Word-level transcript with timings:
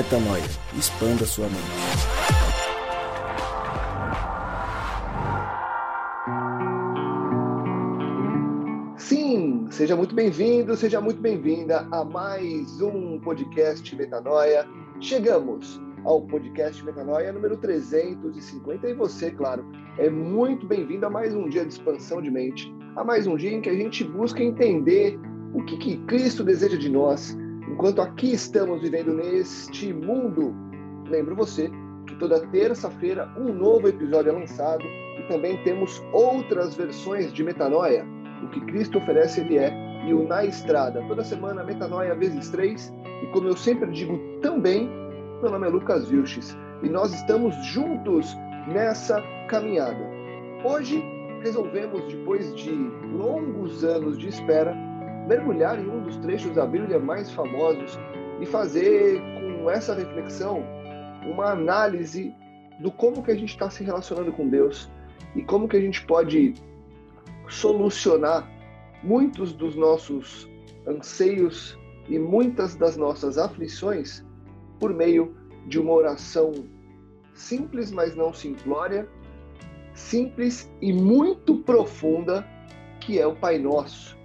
Metanoia. 0.00 0.42
Expanda 0.78 1.26
sua 1.26 1.44
mente. 1.44 1.60
Sim, 8.96 9.66
seja 9.70 9.94
muito 9.94 10.14
bem-vindo, 10.14 10.74
seja 10.74 11.02
muito 11.02 11.20
bem-vinda 11.20 11.86
a 11.92 12.02
mais 12.02 12.80
um 12.80 13.20
podcast 13.20 13.94
Metanoia. 13.94 14.66
Chegamos 15.00 15.78
ao 16.06 16.22
podcast 16.22 16.82
Metanoia 16.82 17.30
número 17.30 17.58
350 17.58 18.88
e 18.88 18.94
você, 18.94 19.30
claro, 19.30 19.66
é 19.98 20.08
muito 20.08 20.66
bem-vindo 20.66 21.04
a 21.04 21.10
mais 21.10 21.34
um 21.34 21.46
dia 21.46 21.66
de 21.66 21.74
expansão 21.74 22.22
de 22.22 22.30
mente, 22.30 22.74
a 22.96 23.04
mais 23.04 23.26
um 23.26 23.36
dia 23.36 23.52
em 23.52 23.60
que 23.60 23.68
a 23.68 23.74
gente 23.74 24.02
busca 24.02 24.42
entender 24.42 25.20
o 25.52 25.62
que, 25.66 25.76
que 25.76 25.98
Cristo 26.06 26.42
deseja 26.42 26.78
de 26.78 26.88
nós, 26.88 27.36
enquanto 27.70 28.02
aqui 28.02 28.32
estamos 28.32 28.82
vivendo 28.82 29.14
neste 29.14 29.92
mundo. 29.92 30.54
Lembro 31.08 31.36
você 31.36 31.70
que 32.06 32.16
toda 32.16 32.46
terça-feira 32.48 33.32
um 33.38 33.52
novo 33.52 33.88
episódio 33.88 34.30
é 34.30 34.32
lançado 34.32 34.84
e 34.84 35.22
também 35.28 35.56
temos 35.62 36.02
outras 36.12 36.74
versões 36.74 37.32
de 37.32 37.44
Metanoia. 37.44 38.04
O 38.44 38.48
que 38.48 38.60
Cristo 38.62 38.98
oferece, 38.98 39.40
Ele 39.40 39.58
é, 39.58 39.70
e 40.06 40.14
o 40.14 40.26
Na 40.26 40.44
Estrada. 40.44 41.02
Toda 41.06 41.22
semana, 41.22 41.62
Metanoia 41.62 42.14
vezes 42.14 42.50
três. 42.50 42.92
E 43.22 43.26
como 43.32 43.48
eu 43.48 43.56
sempre 43.56 43.90
digo 43.90 44.18
também, 44.40 44.88
meu 45.42 45.50
nome 45.50 45.66
é 45.66 45.70
Lucas 45.70 46.08
Vilches 46.08 46.56
e 46.82 46.88
nós 46.88 47.12
estamos 47.14 47.54
juntos 47.66 48.34
nessa 48.66 49.22
caminhada. 49.48 50.08
Hoje 50.64 51.02
resolvemos, 51.42 52.02
depois 52.12 52.54
de 52.54 52.70
longos 53.12 53.84
anos 53.84 54.18
de 54.18 54.28
espera, 54.28 54.74
mergulhar 55.30 55.78
em 55.78 55.88
um 55.88 56.02
dos 56.02 56.16
trechos 56.16 56.56
da 56.56 56.66
Bíblia 56.66 56.98
mais 56.98 57.30
famosos 57.30 57.96
e 58.40 58.46
fazer 58.46 59.20
com 59.38 59.70
essa 59.70 59.94
reflexão 59.94 60.64
uma 61.24 61.52
análise 61.52 62.34
do 62.80 62.90
como 62.90 63.22
que 63.22 63.30
a 63.30 63.36
gente 63.36 63.50
está 63.50 63.70
se 63.70 63.84
relacionando 63.84 64.32
com 64.32 64.48
Deus 64.48 64.90
e 65.36 65.42
como 65.42 65.68
que 65.68 65.76
a 65.76 65.80
gente 65.80 66.04
pode 66.04 66.54
solucionar 67.48 68.50
muitos 69.04 69.52
dos 69.52 69.76
nossos 69.76 70.50
anseios 70.84 71.78
e 72.08 72.18
muitas 72.18 72.74
das 72.74 72.96
nossas 72.96 73.38
aflições 73.38 74.26
por 74.80 74.92
meio 74.92 75.36
de 75.68 75.78
uma 75.78 75.92
oração 75.92 76.52
simples, 77.34 77.92
mas 77.92 78.16
não 78.16 78.34
simplória, 78.34 79.08
simples 79.94 80.68
e 80.80 80.92
muito 80.92 81.58
profunda, 81.58 82.44
que 82.98 83.20
é 83.20 83.26
o 83.26 83.36
Pai 83.36 83.56
Nosso 83.56 84.19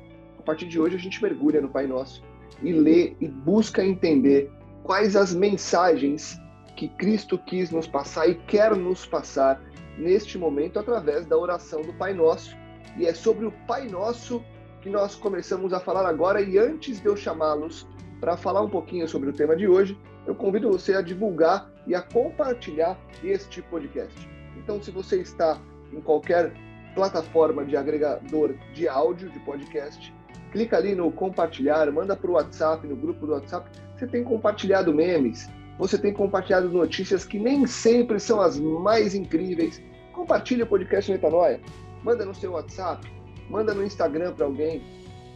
partir 0.45 0.67
de 0.67 0.79
hoje 0.79 0.95
a 0.95 0.99
gente 0.99 1.21
mergulha 1.21 1.59
no 1.59 1.69
Pai 1.69 1.87
Nosso 1.87 2.23
e 2.61 2.71
lê 2.71 3.15
e 3.19 3.27
busca 3.27 3.83
entender 3.83 4.51
quais 4.83 5.15
as 5.15 5.33
mensagens 5.33 6.39
que 6.75 6.87
Cristo 6.87 7.37
quis 7.37 7.71
nos 7.71 7.87
passar 7.87 8.29
e 8.29 8.35
quer 8.35 8.75
nos 8.75 9.05
passar 9.05 9.61
neste 9.97 10.37
momento 10.37 10.77
através 10.77 11.25
da 11.25 11.37
oração 11.37 11.81
do 11.81 11.93
Pai 11.93 12.13
Nosso. 12.13 12.55
E 12.97 13.05
é 13.05 13.13
sobre 13.13 13.45
o 13.45 13.51
Pai 13.67 13.87
Nosso 13.87 14.43
que 14.81 14.89
nós 14.89 15.15
começamos 15.15 15.73
a 15.73 15.79
falar 15.79 16.07
agora. 16.07 16.41
E 16.41 16.57
antes 16.57 17.01
de 17.01 17.07
eu 17.07 17.17
chamá-los 17.17 17.87
para 18.19 18.37
falar 18.37 18.61
um 18.61 18.69
pouquinho 18.69 19.07
sobre 19.07 19.29
o 19.29 19.33
tema 19.33 19.55
de 19.55 19.67
hoje, 19.67 19.97
eu 20.27 20.35
convido 20.35 20.71
você 20.71 20.93
a 20.93 21.01
divulgar 21.01 21.69
e 21.87 21.95
a 21.95 22.01
compartilhar 22.01 22.97
este 23.23 23.61
podcast. 23.63 24.29
Então, 24.57 24.81
se 24.81 24.91
você 24.91 25.21
está 25.21 25.59
em 25.91 26.01
qualquer 26.01 26.53
plataforma 26.93 27.65
de 27.65 27.75
agregador 27.75 28.53
de 28.73 28.87
áudio, 28.87 29.29
de 29.29 29.39
podcast, 29.39 30.13
clica 30.55 30.77
ali 30.77 30.95
no 30.95 31.11
compartilhar, 31.11 31.91
manda 31.91 32.15
para 32.15 32.31
o 32.31 32.35
WhatsApp, 32.35 32.87
no 32.87 32.95
grupo 32.95 33.27
do 33.27 33.33
WhatsApp. 33.33 33.69
Você 33.93 34.07
tem 34.07 34.23
compartilhado 34.23 34.93
memes, 34.93 35.49
você 35.77 35.97
tem 35.97 36.13
compartilhado 36.13 36.69
notícias 36.69 37.25
que 37.25 37.37
nem 37.37 37.67
sempre 37.67 38.21
são 38.21 38.39
as 38.39 38.57
mais 38.57 39.13
incríveis. 39.13 39.81
Compartilhe 40.13 40.63
o 40.63 40.67
podcast 40.67 41.11
Metanoia, 41.11 41.59
manda 42.01 42.23
no 42.23 42.33
seu 42.33 42.53
WhatsApp, 42.53 43.05
manda 43.49 43.73
no 43.73 43.83
Instagram 43.83 44.31
para 44.33 44.45
alguém. 44.45 44.81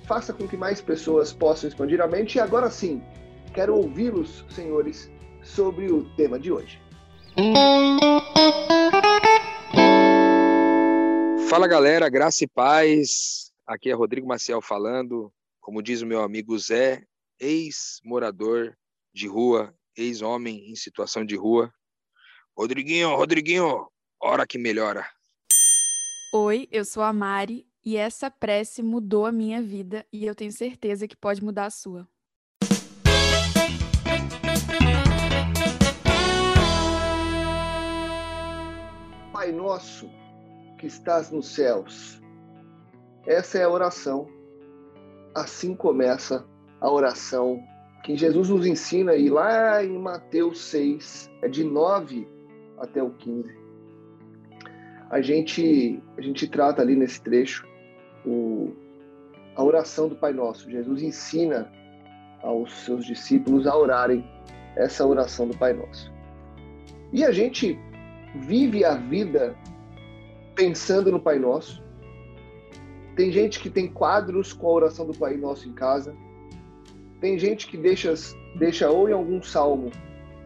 Faça 0.06 0.32
com 0.32 0.48
que 0.48 0.56
mais 0.56 0.80
pessoas 0.80 1.34
possam 1.34 1.68
expandir 1.68 2.00
a 2.00 2.08
mente. 2.08 2.38
E 2.38 2.42
agora 2.42 2.72
sim, 2.72 3.04
quero 3.54 3.76
ouvi-los, 3.76 4.46
senhores, 4.50 5.12
sobre 5.44 5.92
o 5.92 6.06
tema 6.16 6.40
de 6.40 6.50
hoje. 6.50 6.82
Fala 11.50 11.68
galera, 11.68 12.08
graça 12.10 12.46
e 12.46 12.48
paz. 12.48 13.49
Aqui 13.70 13.92
é 13.92 13.94
Rodrigo 13.94 14.28
Maciel 14.28 14.64
falando, 14.64 15.32
como 15.62 15.84
diz 15.84 16.02
o 16.02 16.06
meu 16.08 16.24
amigo 16.24 16.58
Zé, 16.58 17.06
ex-morador 17.40 18.76
de 19.14 19.28
rua, 19.28 19.72
ex-homem 19.96 20.72
em 20.72 20.76
situação 20.76 21.24
de 21.24 21.36
rua. 21.36 21.72
Rodriguinho, 22.58 23.16
Rodriguinho, 23.16 23.88
hora 24.20 24.48
que 24.48 24.58
melhora. 24.58 25.08
Oi, 26.34 26.68
eu 26.72 26.84
sou 26.84 27.04
a 27.04 27.14
Mari 27.14 27.68
e 27.86 27.96
essa 27.96 28.32
prece 28.32 28.82
mudou 28.82 29.28
a 29.28 29.32
minha 29.32 29.62
vida 29.62 30.04
e 30.12 30.26
eu 30.26 30.34
tenho 30.34 30.52
certeza 30.52 31.08
que 31.08 31.16
pode 31.16 31.44
mudar 31.44 31.66
a 31.66 31.70
sua. 31.70 32.10
Pai 39.32 39.52
nosso 39.52 40.10
que 40.80 40.88
estás 40.88 41.30
nos 41.30 41.50
céus, 41.54 42.20
essa 43.30 43.60
é 43.60 43.64
a 43.64 43.70
oração. 43.70 44.28
Assim 45.36 45.76
começa 45.76 46.44
a 46.82 46.92
oração 46.92 47.64
que 48.04 48.18
Jesus 48.18 48.50
nos 48.50 48.66
ensina 48.66 49.16
e 49.16 49.30
lá 49.30 49.84
em 49.84 50.00
Mateus 50.00 50.60
6, 50.62 51.30
é 51.44 51.48
de 51.48 51.64
9 51.64 52.28
até 52.80 53.04
o 53.04 53.12
15. 53.12 53.56
A 55.12 55.22
gente 55.22 56.02
a 56.18 56.22
gente 56.22 56.48
trata 56.48 56.82
ali 56.82 56.96
nesse 56.96 57.22
trecho 57.22 57.68
o, 58.26 58.74
a 59.56 59.64
oração 59.64 60.10
do 60.10 60.16
Pai 60.16 60.34
Nosso. 60.34 60.70
Jesus 60.72 61.04
ensina 61.04 61.72
aos 62.42 62.74
seus 62.80 63.06
discípulos 63.06 63.68
a 63.68 63.78
orarem 63.78 64.28
essa 64.76 65.06
oração 65.06 65.48
do 65.48 65.56
Pai 65.56 65.74
Nosso. 65.74 66.12
E 67.14 67.24
a 67.24 67.32
gente 67.32 67.78
vive 68.34 68.84
a 68.84 68.96
vida 68.96 69.56
pensando 70.56 71.12
no 71.12 71.20
Pai 71.20 71.38
Nosso, 71.38 71.88
tem 73.20 73.34
gente 73.34 73.60
que 73.60 73.70
tem 73.70 73.86
quadros 73.86 74.54
com 74.54 74.66
a 74.66 74.72
oração 74.72 75.06
do 75.06 75.12
Pai 75.14 75.36
Nosso 75.36 75.68
em 75.68 75.74
casa. 75.74 76.16
Tem 77.20 77.38
gente 77.38 77.68
que 77.68 77.76
deixa, 77.76 78.14
deixa 78.58 78.90
ou 78.90 79.10
em 79.10 79.12
algum 79.12 79.44
salmo 79.44 79.92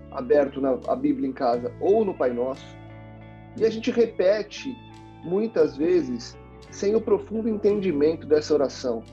aberto 0.10 0.60
na 0.60 0.80
a 0.88 0.96
Bíblia 0.96 1.30
em 1.30 1.32
casa 1.32 1.72
ou 1.80 2.04
no 2.04 2.16
Pai 2.16 2.34
Nosso. 2.34 2.66
E 3.56 3.64
a 3.64 3.70
gente 3.70 3.92
repete 3.92 4.76
muitas 5.24 5.78
vezes 5.78 6.36
sem 6.72 6.96
o 6.96 7.02
profundo 7.02 7.48
entendimento 7.48 8.26
dessa 8.26 8.52
oração. 8.56 9.04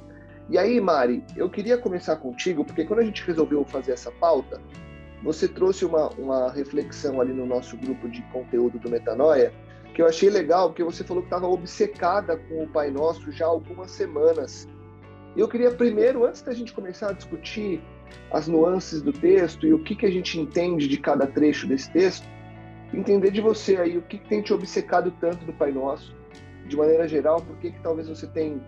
E 0.48 0.56
aí, 0.56 0.80
Mari, 0.80 1.22
eu 1.36 1.50
queria 1.50 1.76
começar 1.76 2.16
contigo, 2.16 2.64
porque 2.64 2.86
quando 2.86 3.00
a 3.00 3.04
gente 3.04 3.22
resolveu 3.26 3.62
fazer 3.66 3.92
essa 3.92 4.10
pauta, 4.10 4.58
você 5.22 5.46
trouxe 5.46 5.84
uma, 5.84 6.08
uma 6.12 6.50
reflexão 6.50 7.20
ali 7.20 7.34
no 7.34 7.44
nosso 7.44 7.76
grupo 7.76 8.08
de 8.08 8.22
conteúdo 8.32 8.78
do 8.78 8.88
Metanoia, 8.88 9.52
que 10.00 10.02
eu 10.02 10.08
achei 10.08 10.30
legal, 10.30 10.70
porque 10.70 10.82
você 10.82 11.04
falou 11.04 11.22
que 11.22 11.26
estava 11.26 11.46
obcecada 11.46 12.34
com 12.34 12.64
o 12.64 12.66
Pai 12.66 12.90
Nosso 12.90 13.30
já 13.30 13.44
há 13.44 13.48
algumas 13.48 13.90
semanas. 13.90 14.66
E 15.36 15.40
eu 15.40 15.46
queria 15.46 15.70
primeiro, 15.72 16.24
antes 16.24 16.40
da 16.40 16.54
gente 16.54 16.72
começar 16.72 17.10
a 17.10 17.12
discutir 17.12 17.82
as 18.32 18.48
nuances 18.48 19.02
do 19.02 19.12
texto 19.12 19.66
e 19.66 19.74
o 19.74 19.84
que, 19.84 19.94
que 19.94 20.06
a 20.06 20.10
gente 20.10 20.40
entende 20.40 20.88
de 20.88 20.96
cada 20.96 21.26
trecho 21.26 21.66
desse 21.66 21.92
texto, 21.92 22.26
entender 22.94 23.30
de 23.30 23.42
você 23.42 23.76
aí 23.76 23.98
o 23.98 24.02
que, 24.02 24.16
que 24.16 24.26
tem 24.26 24.40
te 24.40 24.54
obcecado 24.54 25.12
tanto 25.20 25.44
do 25.44 25.52
Pai 25.52 25.70
Nosso, 25.70 26.16
de 26.66 26.74
maneira 26.78 27.06
geral, 27.06 27.42
por 27.42 27.58
que, 27.58 27.70
que 27.70 27.80
talvez 27.82 28.08
você 28.08 28.26
tenha 28.26 28.58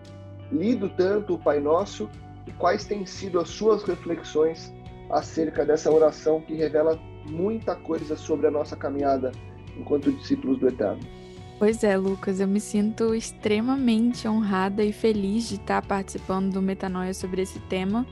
lido 0.51 0.87
tanto 0.89 1.33
o 1.33 1.39
Pai 1.39 1.59
Nosso 1.59 2.07
e 2.45 2.51
quais 2.51 2.85
têm 2.85 3.07
sido 3.07 3.39
as 3.39 3.49
suas 3.49 3.81
reflexões 3.83 4.71
acerca 5.09 5.65
dessa 5.65 5.91
oração 5.91 6.41
que 6.41 6.53
revela 6.53 6.95
muita 7.27 7.75
coisa 7.75 8.15
sobre 8.15 8.45
a 8.45 8.51
nossa 8.51 8.75
caminhada 8.75 9.31
enquanto 9.75 10.11
discípulos 10.11 10.59
do 10.59 10.67
Eterno. 10.67 11.22
Pois 11.63 11.81
é, 11.81 11.95
Lucas, 11.95 12.41
eu 12.41 12.47
me 12.49 12.59
sinto 12.59 13.15
extremamente 13.15 14.27
honrada 14.27 14.83
e 14.83 14.91
feliz 14.91 15.47
de 15.47 15.55
estar 15.55 15.81
participando 15.81 16.51
do 16.51 16.61
Metanoia 16.61 17.13
sobre 17.13 17.41
esse 17.41 17.57
tema. 17.57 18.05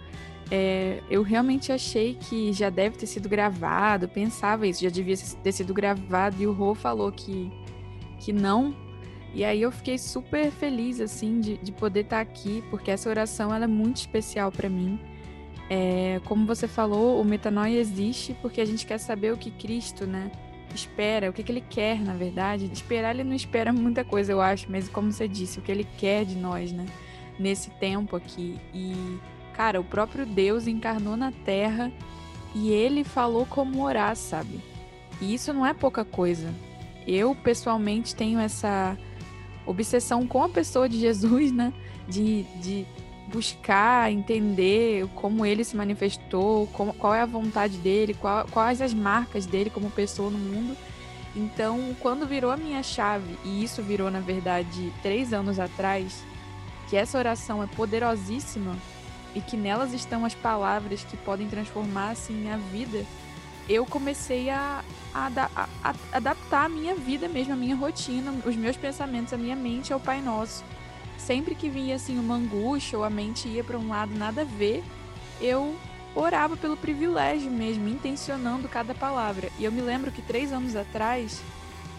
É, 0.50 1.02
eu 1.10 1.22
realmente 1.22 1.70
achei 1.70 2.16
que 2.16 2.54
já 2.54 2.70
deve 2.70 2.96
ter 2.96 3.08
sido 3.08 3.28
gravado, 3.28 4.08
pensava 4.08 4.66
isso, 4.66 4.82
já 4.82 4.90
devia 4.90 5.18
ter 5.44 5.52
sido 5.52 5.74
gravado, 5.74 6.42
e 6.42 6.48
o 6.48 6.54
Rô 6.54 6.74
falou 6.74 7.12
que, 7.12 7.52
que 8.22 8.32
não. 8.32 8.74
E 9.34 9.44
aí 9.44 9.62
eu 9.62 9.72
fiquei 9.74 9.98
super 9.98 10.50
feliz, 10.50 11.02
assim, 11.02 11.42
de, 11.42 11.58
de 11.58 11.74
poder 11.74 12.06
estar 12.06 12.22
aqui, 12.22 12.64
porque 12.70 12.90
essa 12.90 13.10
oração 13.10 13.54
ela 13.54 13.66
é 13.66 13.68
muito 13.68 13.98
especial 13.98 14.50
para 14.50 14.70
mim. 14.70 14.98
É, 15.70 16.22
como 16.24 16.46
você 16.46 16.70
falou, 16.70 17.20
o 17.20 17.26
Metanoia 17.26 17.78
existe 17.78 18.34
porque 18.42 18.62
a 18.62 18.66
gente 18.66 18.86
quer 18.86 18.98
saber 18.98 19.34
o 19.34 19.38
que 19.38 19.52
Cristo, 19.52 20.08
né? 20.08 20.32
Espera, 20.76 21.30
o 21.30 21.34
que, 21.34 21.44
que 21.44 21.52
ele 21.52 21.62
quer, 21.62 22.00
na 22.00 22.14
verdade. 22.14 22.70
Esperar, 22.72 23.14
ele 23.14 23.24
não 23.24 23.36
espera 23.36 23.72
muita 23.72 24.04
coisa, 24.04 24.32
eu 24.32 24.42
acho, 24.42 24.68
mas 24.70 24.90
como 24.90 25.12
você 25.12 25.28
disse, 25.28 25.60
o 25.60 25.62
que 25.62 25.72
ele 25.72 25.88
quer 25.98 26.26
de 26.26 26.36
nós, 26.36 26.72
né? 26.72 26.86
Nesse 27.40 27.70
tempo 27.72 28.16
aqui. 28.16 28.60
E, 28.74 29.18
cara, 29.54 29.80
o 29.80 29.84
próprio 29.84 30.26
Deus 30.26 30.68
encarnou 30.68 31.18
na 31.18 31.32
Terra 31.32 31.92
e 32.54 32.70
ele 32.70 33.04
falou 33.04 33.46
como 33.46 33.84
orar, 33.84 34.16
sabe? 34.16 34.60
E 35.22 35.34
isso 35.34 35.54
não 35.54 35.66
é 35.66 35.74
pouca 35.74 36.04
coisa. 36.04 36.54
Eu, 37.08 37.36
pessoalmente, 37.36 38.16
tenho 38.16 38.40
essa 38.40 38.98
obsessão 39.66 40.28
com 40.28 40.44
a 40.44 40.50
pessoa 40.50 40.88
de 40.88 41.00
Jesus, 41.00 41.52
né? 41.52 41.74
De, 42.08 42.44
de 42.62 42.86
buscar 43.32 44.12
entender 44.12 45.08
como 45.16 45.46
ele 45.46 45.64
se 45.64 45.76
manifestou, 45.76 46.68
como, 46.68 46.94
qual 46.94 47.14
é 47.14 47.22
a 47.22 47.26
vontade 47.26 47.78
dele, 47.78 48.14
qual, 48.14 48.46
quais 48.52 48.82
as 48.82 48.94
marcas 48.94 49.46
dele 49.46 49.70
como 49.70 49.90
pessoa 49.90 50.30
no 50.30 50.38
mundo. 50.38 50.76
Então, 51.36 51.96
quando 52.00 52.28
virou 52.28 52.52
a 52.52 52.58
minha 52.58 52.84
chave, 52.84 53.38
e 53.46 53.64
isso 53.64 53.82
virou, 53.82 54.12
na 54.12 54.20
verdade, 54.20 54.92
três 55.02 55.32
anos 55.32 55.60
atrás, 55.60 56.24
que 56.90 56.98
essa 56.98 57.18
oração 57.18 57.64
é 57.64 57.68
poderosíssima 57.68 58.76
e 59.34 59.40
que 59.40 59.56
nelas 59.56 59.94
estão 59.94 60.26
as 60.26 60.36
palavras 60.36 61.06
que 61.06 61.16
podem 61.16 61.48
transformar 61.48 62.12
assim 62.12 62.34
minha 62.34 62.58
vida, 62.58 63.06
eu 63.70 63.86
comecei 63.86 64.50
a, 64.50 64.84
a, 65.14 65.32
a, 65.56 65.70
a, 65.84 65.96
adaptar 66.12 66.66
a 66.66 66.70
minha 66.70 66.96
vida 66.96 67.30
mesmo, 67.30 67.54
a 67.54 67.56
minha 67.56 67.76
rotina, 67.76 68.34
os 68.46 68.56
meus 68.56 68.76
pensamentos, 68.76 69.32
a 69.32 69.38
minha 69.38 69.56
mente 69.56 69.94
ao 69.94 70.00
Pai 70.00 70.22
Nosso. 70.22 70.66
Sempre 71.26 71.54
que 71.54 71.70
vinha 71.70 71.96
assim 71.96 72.18
uma 72.18 72.36
angústia 72.36 72.98
ou 72.98 73.04
a 73.04 73.10
mente 73.10 73.48
ia 73.48 73.64
para 73.64 73.78
um 73.78 73.90
lado 73.90 74.14
nada 74.16 74.42
a 74.42 74.46
ver, 74.46 74.84
eu 75.40 75.76
orava 76.16 76.58
pelo 76.58 76.76
privilégio 76.76 77.50
mesmo, 77.52 77.88
intencionando 77.88 78.68
cada 78.68 78.96
palavra. 78.96 79.50
E 79.60 79.64
eu 79.64 79.72
me 79.72 79.82
lembro 79.82 80.12
que 80.12 80.22
três 80.22 80.52
anos 80.52 80.76
atrás, 80.76 81.42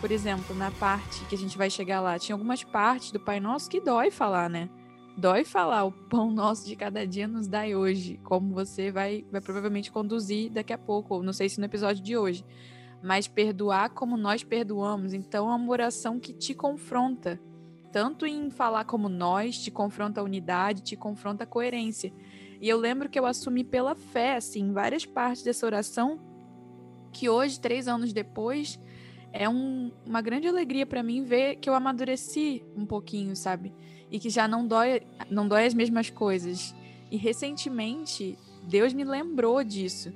por 0.00 0.10
exemplo, 0.10 0.56
na 0.56 0.72
parte 0.72 1.24
que 1.26 1.36
a 1.36 1.38
gente 1.38 1.56
vai 1.56 1.70
chegar 1.70 2.00
lá, 2.00 2.18
tinha 2.18 2.34
algumas 2.34 2.64
partes 2.64 3.12
do 3.12 3.20
Pai 3.20 3.38
Nosso 3.38 3.70
que 3.70 3.80
dói 3.80 4.10
falar, 4.10 4.50
né? 4.50 4.68
Dói 5.16 5.44
falar, 5.44 5.84
o 5.84 5.92
pão 5.92 6.30
nosso 6.30 6.66
de 6.66 6.74
cada 6.74 7.06
dia 7.06 7.28
nos 7.28 7.46
dai 7.46 7.76
hoje, 7.76 8.18
como 8.24 8.52
você 8.52 8.90
vai, 8.90 9.24
vai 9.30 9.40
provavelmente 9.40 9.92
conduzir 9.92 10.50
daqui 10.50 10.72
a 10.72 10.78
pouco, 10.78 11.14
ou 11.14 11.22
não 11.22 11.34
sei 11.34 11.48
se 11.48 11.60
no 11.60 11.66
episódio 11.66 12.02
de 12.02 12.16
hoje. 12.16 12.44
Mas 13.02 13.28
perdoar 13.28 13.90
como 13.90 14.16
nós 14.16 14.42
perdoamos, 14.42 15.12
então 15.12 15.50
é 15.50 15.54
uma 15.54 15.70
oração 15.70 16.18
que 16.18 16.32
te 16.32 16.54
confronta, 16.54 17.38
tanto 17.92 18.26
em 18.26 18.50
falar 18.50 18.84
como 18.84 19.08
nós, 19.08 19.58
te 19.58 19.70
confronta 19.70 20.20
a 20.20 20.24
unidade, 20.24 20.82
te 20.82 20.96
confronta 20.96 21.44
a 21.44 21.46
coerência. 21.46 22.10
E 22.60 22.68
eu 22.68 22.78
lembro 22.78 23.08
que 23.08 23.18
eu 23.18 23.26
assumi 23.26 23.62
pela 23.62 23.94
fé, 23.94 24.36
assim, 24.36 24.72
várias 24.72 25.04
partes 25.04 25.42
dessa 25.42 25.66
oração, 25.66 26.18
que 27.12 27.28
hoje, 27.28 27.60
três 27.60 27.86
anos 27.86 28.12
depois, 28.12 28.80
é 29.32 29.48
um, 29.48 29.92
uma 30.06 30.22
grande 30.22 30.48
alegria 30.48 30.86
para 30.86 31.02
mim 31.02 31.22
ver 31.22 31.56
que 31.56 31.68
eu 31.68 31.74
amadureci 31.74 32.64
um 32.74 32.86
pouquinho, 32.86 33.36
sabe? 33.36 33.74
E 34.10 34.18
que 34.18 34.30
já 34.30 34.48
não 34.48 34.66
dói, 34.66 35.02
não 35.30 35.46
dói 35.46 35.66
as 35.66 35.74
mesmas 35.74 36.08
coisas. 36.08 36.74
E 37.10 37.16
recentemente, 37.18 38.38
Deus 38.62 38.94
me 38.94 39.04
lembrou 39.04 39.62
disso, 39.62 40.12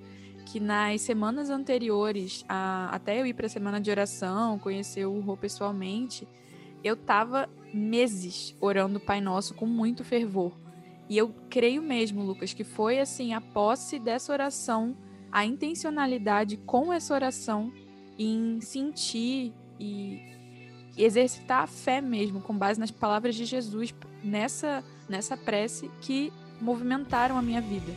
que 0.47 0.61
nas 0.61 1.03
semanas 1.03 1.51
anteriores, 1.51 2.45
a, 2.49 2.89
até 2.95 3.21
eu 3.21 3.27
ir 3.27 3.35
para 3.35 3.47
a 3.47 3.51
semana 3.51 3.81
de 3.81 3.91
oração, 3.91 4.59
conhecer 4.59 5.05
o 5.05 5.21
Rô 5.21 5.37
pessoalmente, 5.37 6.27
eu 6.83 6.97
tava 6.97 7.49
meses 7.73 8.55
orando 8.61 8.99
o 8.99 9.01
Pai 9.01 9.21
Nosso 9.21 9.55
com 9.55 9.67
muito 9.67 10.05
fervor. 10.05 10.53
E 11.09 11.17
eu 11.17 11.35
creio 11.49 11.83
mesmo, 11.83 12.23
Lucas, 12.23 12.53
que 12.53 12.65
foi 12.65 12.99
assim 12.99 13.33
a 13.33 13.41
posse 13.41 13.99
dessa 13.99 14.33
oração, 14.33 14.97
a 15.31 15.45
intencionalidade 15.45 16.57
com 16.57 16.93
essa 16.93 17.15
oração 17.15 17.73
em 18.19 18.61
sentir 18.61 19.53
e 19.79 20.21
exercitar 20.97 21.63
a 21.63 21.67
fé 21.67 22.01
mesmo, 22.01 22.41
com 22.41 22.57
base 22.57 22.81
nas 22.81 22.91
palavras 22.91 23.35
de 23.35 23.45
Jesus 23.45 23.95
nessa 24.25 24.83
nessa 25.09 25.37
prece 25.37 25.91
que 26.01 26.33
movimentaram 26.61 27.37
a 27.37 27.43
minha 27.43 27.61
vida. 27.61 27.93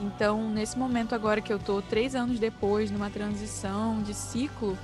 Então, 0.00 0.48
nesse 0.48 0.78
momento 0.78 1.14
agora 1.14 1.40
que 1.40 1.52
eu 1.52 1.58
tô 1.58 1.82
três 1.82 2.14
anos 2.14 2.38
depois, 2.38 2.90
numa 2.90 3.10
transição 3.10 4.00
de 4.02 4.14
ciclo, 4.14 4.78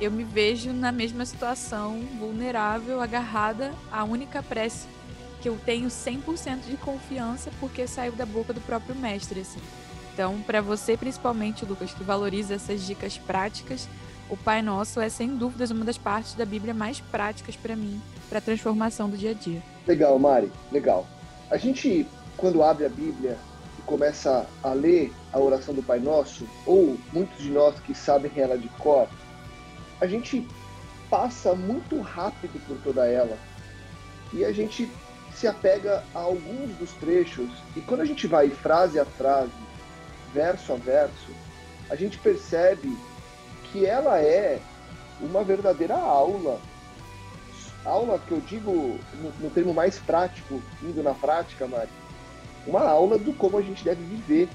eu 0.00 0.10
me 0.10 0.24
vejo 0.24 0.72
na 0.72 0.92
mesma 0.92 1.24
situação, 1.24 2.00
vulnerável, 2.18 3.00
agarrada 3.00 3.72
à 3.90 4.04
única 4.04 4.42
prece 4.42 4.86
que 5.40 5.48
eu 5.48 5.58
tenho 5.64 5.88
100% 5.88 6.66
de 6.68 6.76
confiança 6.76 7.50
porque 7.60 7.86
saiu 7.86 8.12
da 8.12 8.26
boca 8.26 8.52
do 8.52 8.60
próprio 8.60 8.94
mestre, 8.94 9.40
assim. 9.40 9.60
Então, 10.12 10.40
para 10.46 10.60
você 10.60 10.96
principalmente, 10.96 11.64
Lucas, 11.64 11.92
que 11.92 12.02
valoriza 12.02 12.54
essas 12.54 12.82
dicas 12.86 13.18
práticas, 13.18 13.88
o 14.28 14.36
Pai 14.36 14.60
Nosso 14.60 15.00
é 15.00 15.08
sem 15.08 15.36
dúvidas 15.36 15.70
uma 15.70 15.84
das 15.84 15.98
partes 15.98 16.34
da 16.34 16.44
Bíblia 16.44 16.74
mais 16.74 17.00
práticas 17.00 17.54
para 17.54 17.76
mim, 17.76 18.00
para 18.28 18.38
a 18.38 18.42
transformação 18.42 19.08
do 19.08 19.16
dia 19.16 19.30
a 19.30 19.34
dia. 19.34 19.62
Legal, 19.86 20.18
Mari, 20.18 20.50
legal. 20.72 21.06
A 21.50 21.56
gente, 21.56 22.06
quando 22.36 22.62
abre 22.62 22.84
a 22.86 22.88
Bíblia 22.88 23.36
e 23.78 23.82
começa 23.82 24.46
a 24.62 24.72
ler 24.72 25.12
a 25.32 25.38
oração 25.38 25.74
do 25.74 25.82
Pai 25.82 26.00
Nosso, 26.00 26.46
ou 26.64 26.98
muitos 27.12 27.42
de 27.42 27.50
nós 27.50 27.78
que 27.80 27.94
sabem 27.94 28.32
ela 28.36 28.58
de 28.58 28.68
cor, 28.70 29.08
a 30.00 30.06
gente 30.06 30.46
passa 31.10 31.54
muito 31.54 32.00
rápido 32.00 32.60
por 32.66 32.76
toda 32.78 33.06
ela 33.06 33.38
e 34.32 34.44
a 34.44 34.52
gente 34.52 34.90
se 35.34 35.46
apega 35.46 36.02
a 36.14 36.18
alguns 36.18 36.74
dos 36.76 36.92
trechos 36.92 37.48
e 37.76 37.80
quando 37.80 38.00
a 38.00 38.04
gente 38.04 38.26
vai 38.26 38.50
frase 38.50 38.98
a 38.98 39.04
frase, 39.04 39.52
verso 40.32 40.72
a 40.72 40.76
verso, 40.76 41.30
a 41.88 41.94
gente 41.94 42.18
percebe 42.18 42.96
que 43.64 43.84
ela 43.84 44.20
é 44.20 44.60
uma 45.20 45.42
verdadeira 45.44 45.94
aula. 45.94 46.60
Aula 47.84 48.18
que 48.18 48.32
eu 48.32 48.40
digo 48.40 48.98
no, 49.14 49.30
no 49.40 49.50
termo 49.50 49.72
mais 49.72 49.98
prático, 49.98 50.60
indo 50.82 51.02
na 51.02 51.14
prática, 51.14 51.66
Mari, 51.66 51.88
uma 52.66 52.82
aula 52.82 53.16
do 53.16 53.32
como 53.32 53.58
a 53.58 53.62
gente 53.62 53.84
deve 53.84 54.02
viver. 54.02 54.48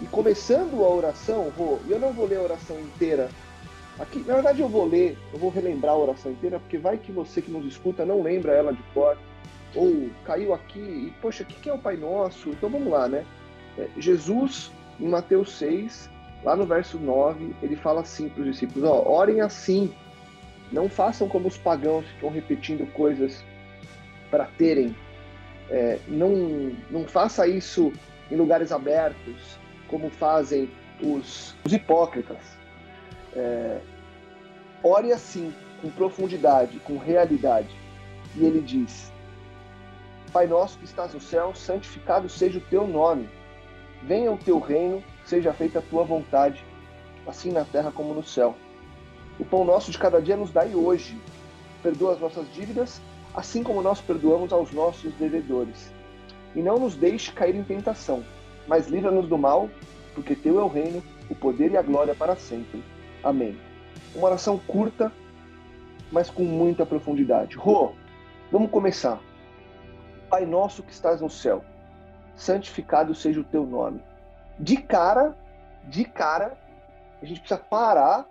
E 0.00 0.04
começando 0.06 0.84
a 0.84 0.88
oração, 0.88 1.50
Rô, 1.56 1.78
eu 1.88 1.98
não 1.98 2.12
vou 2.12 2.26
ler 2.26 2.36
a 2.36 2.42
oração 2.42 2.78
inteira. 2.78 3.30
Aqui, 3.98 4.18
na 4.26 4.34
verdade, 4.34 4.60
eu 4.60 4.68
vou 4.68 4.86
ler, 4.86 5.16
eu 5.32 5.38
vou 5.38 5.50
relembrar 5.50 5.94
a 5.94 5.98
oração 5.98 6.32
inteira, 6.32 6.58
porque 6.58 6.76
vai 6.76 6.98
que 6.98 7.10
você 7.10 7.40
que 7.40 7.50
nos 7.50 7.64
escuta 7.64 8.04
não 8.04 8.22
lembra 8.22 8.52
ela 8.52 8.72
de 8.72 8.82
cor 8.92 9.16
ou 9.74 10.10
caiu 10.24 10.52
aqui 10.52 10.78
e, 10.78 11.14
poxa, 11.20 11.42
o 11.42 11.46
que 11.46 11.68
é 11.68 11.72
o 11.72 11.78
Pai 11.78 11.96
Nosso? 11.96 12.50
Então 12.50 12.68
vamos 12.68 12.90
lá, 12.90 13.08
né? 13.08 13.24
É, 13.78 13.88
Jesus, 13.98 14.70
em 15.00 15.08
Mateus 15.08 15.52
6, 15.58 16.10
lá 16.44 16.54
no 16.56 16.66
verso 16.66 16.98
9, 16.98 17.54
ele 17.62 17.76
fala 17.76 18.00
assim 18.00 18.28
para 18.28 18.42
os 18.42 18.50
discípulos: 18.50 18.88
ó, 18.88 19.02
orem 19.08 19.40
assim, 19.40 19.92
não 20.70 20.88
façam 20.88 21.28
como 21.28 21.48
os 21.48 21.56
pagãos 21.56 22.04
que 22.04 22.12
ficam 22.14 22.30
repetindo 22.30 22.92
coisas 22.92 23.44
para 24.30 24.46
terem. 24.58 24.94
É, 25.70 25.98
não, 26.06 26.72
não 26.90 27.04
faça 27.06 27.46
isso 27.46 27.92
em 28.30 28.36
lugares 28.36 28.70
abertos, 28.72 29.58
como 29.88 30.10
fazem 30.10 30.70
os, 31.02 31.54
os 31.64 31.72
hipócritas. 31.72 32.55
É, 33.36 33.80
ore 34.82 35.12
assim, 35.12 35.54
com 35.80 35.90
profundidade, 35.90 36.78
com 36.80 36.96
realidade. 36.96 37.68
E 38.34 38.44
ele 38.44 38.60
diz: 38.60 39.12
Pai 40.32 40.46
nosso 40.46 40.78
que 40.78 40.84
estás 40.84 41.14
no 41.14 41.20
céu, 41.20 41.54
santificado 41.54 42.28
seja 42.28 42.58
o 42.58 42.62
teu 42.62 42.86
nome. 42.86 43.28
Venha 44.02 44.32
o 44.32 44.38
teu 44.38 44.58
reino, 44.58 45.02
seja 45.24 45.52
feita 45.52 45.78
a 45.78 45.82
tua 45.82 46.04
vontade, 46.04 46.64
assim 47.26 47.52
na 47.52 47.64
terra 47.64 47.92
como 47.92 48.14
no 48.14 48.22
céu. 48.22 48.54
O 49.38 49.44
pão 49.44 49.64
nosso 49.64 49.90
de 49.90 49.98
cada 49.98 50.20
dia 50.20 50.36
nos 50.36 50.50
dai 50.50 50.74
hoje. 50.74 51.18
Perdoa 51.82 52.14
as 52.14 52.20
nossas 52.20 52.50
dívidas, 52.52 53.00
assim 53.34 53.62
como 53.62 53.82
nós 53.82 54.00
perdoamos 54.00 54.52
aos 54.52 54.72
nossos 54.72 55.12
devedores. 55.14 55.92
E 56.54 56.60
não 56.60 56.78
nos 56.78 56.96
deixe 56.96 57.32
cair 57.32 57.54
em 57.54 57.62
tentação, 57.62 58.24
mas 58.66 58.88
livra-nos 58.88 59.28
do 59.28 59.36
mal, 59.36 59.68
porque 60.14 60.34
teu 60.34 60.58
é 60.58 60.62
o 60.62 60.68
reino, 60.68 61.02
o 61.28 61.34
poder 61.34 61.70
e 61.72 61.76
a 61.76 61.82
glória 61.82 62.14
para 62.14 62.34
sempre. 62.34 62.82
Amém. 63.26 63.60
Uma 64.14 64.28
oração 64.28 64.56
curta, 64.56 65.10
mas 66.12 66.30
com 66.30 66.44
muita 66.44 66.86
profundidade. 66.86 67.56
Rô, 67.56 67.92
vamos 68.52 68.70
começar. 68.70 69.20
Pai 70.30 70.46
nosso 70.46 70.80
que 70.80 70.92
estás 70.92 71.20
no 71.20 71.28
céu, 71.28 71.64
santificado 72.36 73.16
seja 73.16 73.40
o 73.40 73.44
teu 73.44 73.66
nome. 73.66 74.00
De 74.60 74.76
cara, 74.76 75.36
de 75.88 76.04
cara, 76.04 76.56
a 77.20 77.24
gente 77.26 77.40
precisa 77.40 77.58
parar 77.58 78.24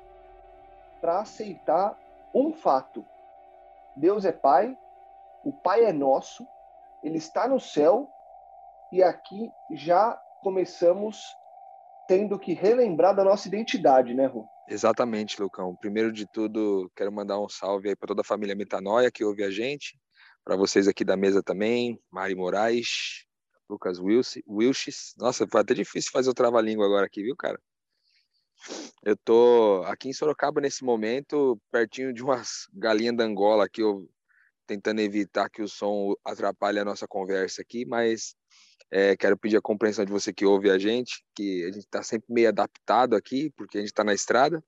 para 1.01 1.19
aceitar 1.19 1.99
um 2.33 2.53
fato. 2.53 3.05
Deus 3.97 4.23
é 4.23 4.31
Pai, 4.31 4.77
o 5.43 5.51
Pai 5.51 5.83
é 5.83 5.91
nosso, 5.91 6.47
ele 7.03 7.17
está 7.17 7.49
no 7.49 7.59
céu 7.59 8.09
e 8.93 9.03
aqui 9.03 9.51
já 9.71 10.17
começamos 10.41 11.35
tendo 12.07 12.39
que 12.39 12.53
relembrar 12.53 13.13
da 13.13 13.25
nossa 13.25 13.49
identidade, 13.49 14.13
né, 14.13 14.27
Ru? 14.27 14.47
Exatamente, 14.67 15.41
Lucão. 15.41 15.75
Primeiro 15.75 16.11
de 16.11 16.25
tudo, 16.31 16.91
quero 16.95 17.11
mandar 17.11 17.39
um 17.39 17.47
salve 17.47 17.89
aí 17.89 17.95
para 17.95 18.07
toda 18.07 18.21
a 18.21 18.25
família 18.25 18.55
Metanoia 18.55 19.11
que 19.11 19.23
ouve 19.23 19.43
a 19.43 19.51
gente 19.51 19.97
para 20.43 20.55
vocês 20.55 20.87
aqui 20.87 21.03
da 21.03 21.17
mesa 21.17 21.41
também, 21.41 21.99
Mari 22.11 22.35
Moraes, 22.35 23.25
Lucas 23.67 23.99
Wilches. 23.99 25.15
Nossa, 25.17 25.47
foi 25.47 25.61
até 25.61 25.73
difícil 25.73 26.11
fazer 26.11 26.29
o 26.29 26.35
trava-língua 26.35 26.85
agora 26.85 27.07
aqui, 27.07 27.23
viu, 27.23 27.35
cara? 27.35 27.59
Eu 29.03 29.17
tô 29.17 29.83
aqui 29.87 30.09
em 30.09 30.13
Sorocaba 30.13 30.61
nesse 30.61 30.83
momento, 30.83 31.59
pertinho 31.71 32.13
de 32.13 32.23
umas 32.23 32.67
galinhas 32.73 33.17
da 33.17 33.23
Angola 33.23 33.65
aqui, 33.65 33.81
eu 33.81 34.07
tentando 34.67 35.01
evitar 35.01 35.49
que 35.49 35.61
o 35.61 35.67
som 35.67 36.13
atrapalhe 36.23 36.79
a 36.79 36.85
nossa 36.85 37.07
conversa 37.07 37.61
aqui, 37.61 37.85
mas 37.85 38.35
É, 38.91 39.15
quero 39.17 39.37
pedir 39.37 39.57
a 39.57 39.61
compreensão 39.61 40.05
de 40.05 40.11
você 40.11 40.33
que 40.33 40.45
ouve 40.45 40.69
a 40.69 40.77
gente, 40.77 41.23
que 41.35 41.63
a 41.63 41.67
gente 41.67 41.79
está 41.79 42.03
sempre 42.03 42.27
meio 42.31 42.49
adaptado 42.49 43.15
aqui, 43.15 43.51
porque 43.55 43.77
a 43.77 43.81
gente 43.81 43.89
está 43.89 44.03
na 44.03 44.13
estrada. 44.13 44.63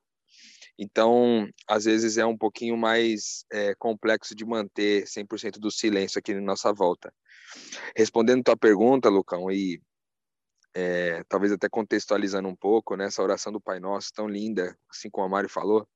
Então, 0.78 1.50
às 1.68 1.86
vezes 1.86 2.18
é 2.18 2.26
um 2.26 2.38
pouquinho 2.38 2.78
mais 2.78 3.46
é, 3.52 3.74
complexo 3.76 4.36
de 4.36 4.46
manter 4.46 5.06
100% 5.06 5.60
do 5.60 5.72
silêncio 5.72 6.20
aqui 6.20 6.34
na 6.34 6.42
nossa 6.42 6.72
volta. 6.72 7.12
Respondendo 7.96 8.44
tua 8.44 8.58
pergunta, 8.58 9.10
Lucão, 9.10 9.52
e 9.52 9.82
é, 10.76 11.24
talvez 11.28 11.52
até 11.52 11.68
contextualizando 11.68 12.48
um 12.48 12.56
pouco, 12.56 12.96
né, 12.96 13.06
essa 13.06 13.24
oração 13.24 13.52
do 13.52 13.60
Pai 13.60 13.80
Nosso 13.80 14.12
tão 14.14 14.28
linda, 14.28 14.78
assim 14.92 15.10
como 15.10 15.26
a 15.26 15.30
Mari 15.30 15.50
falou, 15.50 15.88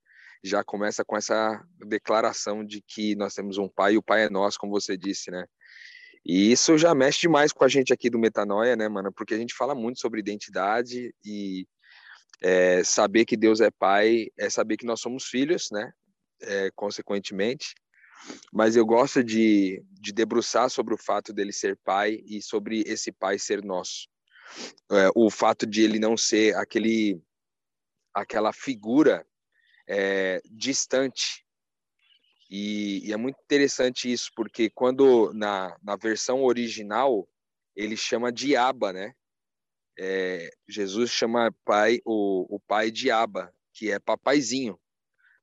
já 0.42 0.64
começa 0.64 1.04
com 1.04 1.16
essa 1.16 1.64
declaração 1.86 2.64
de 2.64 2.82
que 2.82 3.14
nós 3.14 3.34
temos 3.34 3.58
um 3.58 3.68
Pai 3.68 3.94
e 3.94 3.98
o 3.98 4.02
Pai 4.02 4.24
é 4.24 4.30
nosso, 4.30 4.58
como 4.58 4.72
você 4.72 4.96
disse, 4.96 5.30
né? 5.30 5.46
E 6.24 6.52
isso 6.52 6.78
já 6.78 6.94
mexe 6.94 7.20
demais 7.20 7.52
com 7.52 7.64
a 7.64 7.68
gente 7.68 7.92
aqui 7.92 8.08
do 8.08 8.18
Metanoia, 8.18 8.76
né, 8.76 8.88
mano? 8.88 9.12
Porque 9.12 9.34
a 9.34 9.38
gente 9.38 9.54
fala 9.54 9.74
muito 9.74 10.00
sobre 10.00 10.20
identidade 10.20 11.14
e 11.24 11.66
é, 12.40 12.84
saber 12.84 13.24
que 13.24 13.36
Deus 13.36 13.60
é 13.60 13.70
Pai 13.70 14.28
é 14.38 14.48
saber 14.48 14.76
que 14.76 14.86
nós 14.86 15.00
somos 15.00 15.24
filhos, 15.24 15.70
né? 15.70 15.92
É, 16.40 16.70
consequentemente. 16.74 17.74
Mas 18.52 18.76
eu 18.76 18.86
gosto 18.86 19.22
de, 19.22 19.82
de 19.90 20.12
debruçar 20.12 20.70
sobre 20.70 20.94
o 20.94 20.98
fato 20.98 21.32
dele 21.32 21.52
ser 21.52 21.76
Pai 21.84 22.20
e 22.24 22.40
sobre 22.40 22.82
esse 22.86 23.10
Pai 23.10 23.38
ser 23.38 23.62
nosso 23.64 24.12
é, 24.90 25.08
o 25.14 25.30
fato 25.30 25.66
de 25.66 25.82
ele 25.82 25.98
não 25.98 26.16
ser 26.16 26.54
aquele 26.56 27.20
aquela 28.14 28.52
figura 28.52 29.26
é, 29.88 30.40
distante 30.50 31.44
e, 32.54 33.08
e, 33.08 33.12
é 33.14 33.16
muito 33.16 33.40
interessante 33.42 34.12
isso 34.12 34.30
porque 34.36 34.68
quando 34.68 35.32
na, 35.32 35.74
na 35.82 35.96
versão 35.96 36.42
original 36.42 37.26
ele 37.74 37.96
chama 37.96 38.30
de 38.30 38.54
Abba, 38.54 38.92
né? 38.92 39.14
É, 39.98 40.50
Jesus 40.68 41.10
chama 41.10 41.50
pai 41.64 42.00
o, 42.04 42.56
o 42.56 42.60
pai 42.60 42.90
de 42.90 43.10
Abba, 43.10 43.50
que 43.72 43.90
é 43.90 43.98
papaizinho. 43.98 44.78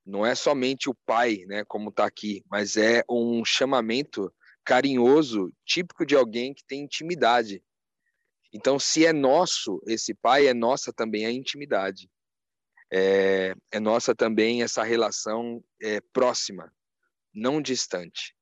Não 0.05 0.23
é 0.23 0.35
somente 0.35 0.87
o 0.87 0.93
pai, 1.03 1.45
né, 1.47 1.63
como 1.65 1.89
está 1.89 2.05
aqui, 2.05 2.43
mas 2.47 2.77
é 2.77 3.03
um 3.09 3.43
chamamento 3.43 4.31
carinhoso, 4.63 5.51
típico 5.65 6.05
de 6.05 6.15
alguém 6.15 6.53
que 6.53 6.63
tem 6.63 6.83
intimidade. 6.83 7.63
Então, 8.53 8.77
se 8.77 9.03
é 9.03 9.11
nosso 9.11 9.81
esse 9.87 10.13
pai, 10.13 10.45
é 10.45 10.53
nossa 10.53 10.93
também 10.93 11.25
a 11.25 11.31
intimidade. 11.31 12.07
É, 12.93 13.55
é 13.71 13.79
nossa 13.79 14.13
também 14.13 14.61
essa 14.61 14.83
relação 14.83 15.63
é, 15.81 15.99
próxima, 16.13 16.71
não 17.33 17.61
distante. 17.61 18.35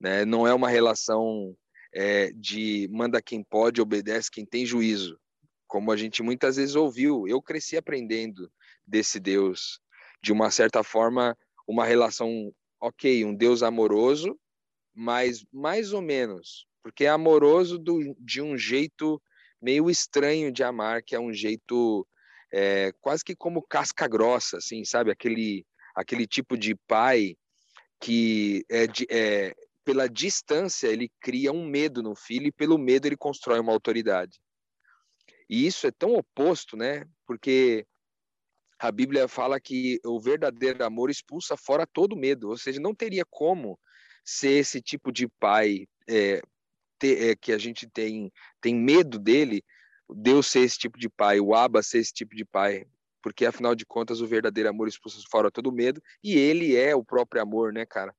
Né? 0.00 0.24
Não 0.24 0.46
é 0.46 0.52
uma 0.52 0.68
relação 0.68 1.56
é, 1.94 2.30
de 2.32 2.88
manda 2.90 3.22
quem 3.22 3.42
pode, 3.42 3.80
obedece 3.80 4.30
quem 4.30 4.44
tem 4.44 4.66
juízo, 4.66 5.18
como 5.66 5.90
a 5.90 5.96
gente 5.96 6.22
muitas 6.22 6.56
vezes 6.56 6.74
ouviu. 6.74 7.26
Eu 7.26 7.40
cresci 7.40 7.76
aprendendo 7.76 8.50
desse 8.86 9.18
Deus, 9.18 9.80
de 10.22 10.32
uma 10.32 10.50
certa 10.50 10.82
forma, 10.82 11.36
uma 11.66 11.84
relação, 11.84 12.52
ok, 12.80 13.24
um 13.24 13.34
Deus 13.34 13.62
amoroso, 13.62 14.38
mas 14.94 15.44
mais 15.52 15.92
ou 15.92 16.00
menos, 16.00 16.66
porque 16.82 17.04
é 17.04 17.08
amoroso 17.08 17.78
do, 17.78 18.14
de 18.18 18.40
um 18.40 18.56
jeito 18.56 19.20
meio 19.60 19.90
estranho 19.90 20.52
de 20.52 20.62
amar, 20.62 21.02
que 21.02 21.14
é 21.14 21.20
um 21.20 21.32
jeito 21.32 22.06
é, 22.52 22.92
quase 23.00 23.24
que 23.24 23.34
como 23.34 23.62
casca 23.62 24.06
grossa, 24.06 24.58
assim, 24.58 24.84
sabe? 24.84 25.10
Aquele, 25.10 25.66
aquele 25.94 26.26
tipo 26.26 26.56
de 26.56 26.74
pai 26.86 27.36
que 28.06 28.64
é, 28.70 28.84
é, 29.10 29.56
pela 29.84 30.08
distância 30.08 30.86
ele 30.86 31.10
cria 31.20 31.50
um 31.50 31.66
medo 31.66 32.04
no 32.04 32.14
filho 32.14 32.46
e 32.46 32.52
pelo 32.52 32.78
medo 32.78 33.06
ele 33.06 33.16
constrói 33.16 33.58
uma 33.58 33.72
autoridade. 33.72 34.40
E 35.50 35.66
isso 35.66 35.88
é 35.88 35.90
tão 35.90 36.14
oposto, 36.14 36.76
né? 36.76 37.04
Porque 37.26 37.84
a 38.78 38.92
Bíblia 38.92 39.26
fala 39.26 39.58
que 39.58 39.98
o 40.04 40.20
verdadeiro 40.20 40.84
amor 40.84 41.10
expulsa 41.10 41.56
fora 41.56 41.84
todo 41.84 42.16
medo, 42.16 42.48
ou 42.48 42.56
seja, 42.56 42.78
não 42.78 42.94
teria 42.94 43.24
como 43.28 43.76
ser 44.24 44.52
esse 44.52 44.80
tipo 44.80 45.10
de 45.10 45.26
pai 45.40 45.88
é, 46.08 46.40
ter, 47.00 47.30
é, 47.30 47.34
que 47.34 47.50
a 47.50 47.58
gente 47.58 47.88
tem, 47.88 48.30
tem 48.60 48.72
medo 48.72 49.18
dele, 49.18 49.64
Deus 50.08 50.46
ser 50.46 50.60
esse 50.60 50.78
tipo 50.78 50.96
de 50.96 51.08
pai, 51.08 51.40
o 51.40 51.56
Abba 51.56 51.82
ser 51.82 51.98
esse 51.98 52.12
tipo 52.12 52.36
de 52.36 52.44
pai, 52.44 52.86
porque 53.26 53.44
afinal 53.44 53.74
de 53.74 53.84
contas 53.84 54.20
o 54.20 54.26
verdadeiro 54.28 54.70
amor 54.70 54.86
expulsa 54.86 55.20
fora 55.28 55.50
todo 55.50 55.72
medo 55.72 56.00
e 56.22 56.38
ele 56.38 56.76
é 56.76 56.94
o 56.94 57.04
próprio 57.04 57.42
amor, 57.42 57.72
né, 57.72 57.84
cara? 57.84 58.14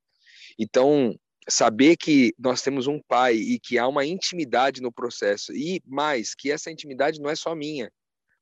Então, 0.59 1.17
saber 1.47 1.95
que 1.95 2.35
nós 2.37 2.61
temos 2.61 2.87
um 2.87 3.01
pai 3.01 3.35
e 3.35 3.57
que 3.57 3.77
há 3.77 3.87
uma 3.87 4.05
intimidade 4.05 4.81
no 4.81 4.91
processo 4.91 5.53
e 5.53 5.81
mais 5.85 6.35
que 6.35 6.51
essa 6.51 6.69
intimidade 6.69 7.21
não 7.21 7.29
é 7.29 7.37
só 7.37 7.55
minha, 7.55 7.89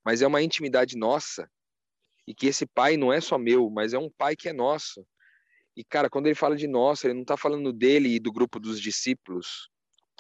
mas 0.04 0.24
é 0.24 0.28
uma 0.28 0.42
intimidade 0.42 0.98
nossa 0.98 1.48
e 2.28 2.34
que 2.34 2.48
esse 2.48 2.66
pai 2.66 2.98
não 2.98 3.14
é 3.14 3.22
só 3.22 3.38
meu, 3.38 3.70
mas 3.70 3.94
é 3.94 4.00
um 4.00 4.10
pai 4.10 4.36
que 4.36 4.50
é 4.50 4.54
nosso. 4.54 5.06
E 5.78 5.84
cara, 5.84 6.10
quando 6.10 6.26
ele 6.26 6.34
fala 6.34 6.56
de 6.56 6.68
nosso, 6.68 7.06
ele 7.06 7.14
não 7.14 7.22
está 7.22 7.38
falando 7.38 7.72
dele 7.72 8.16
e 8.16 8.20
do 8.20 8.32
grupo 8.32 8.60
dos 8.60 8.82
discípulos, 8.82 9.70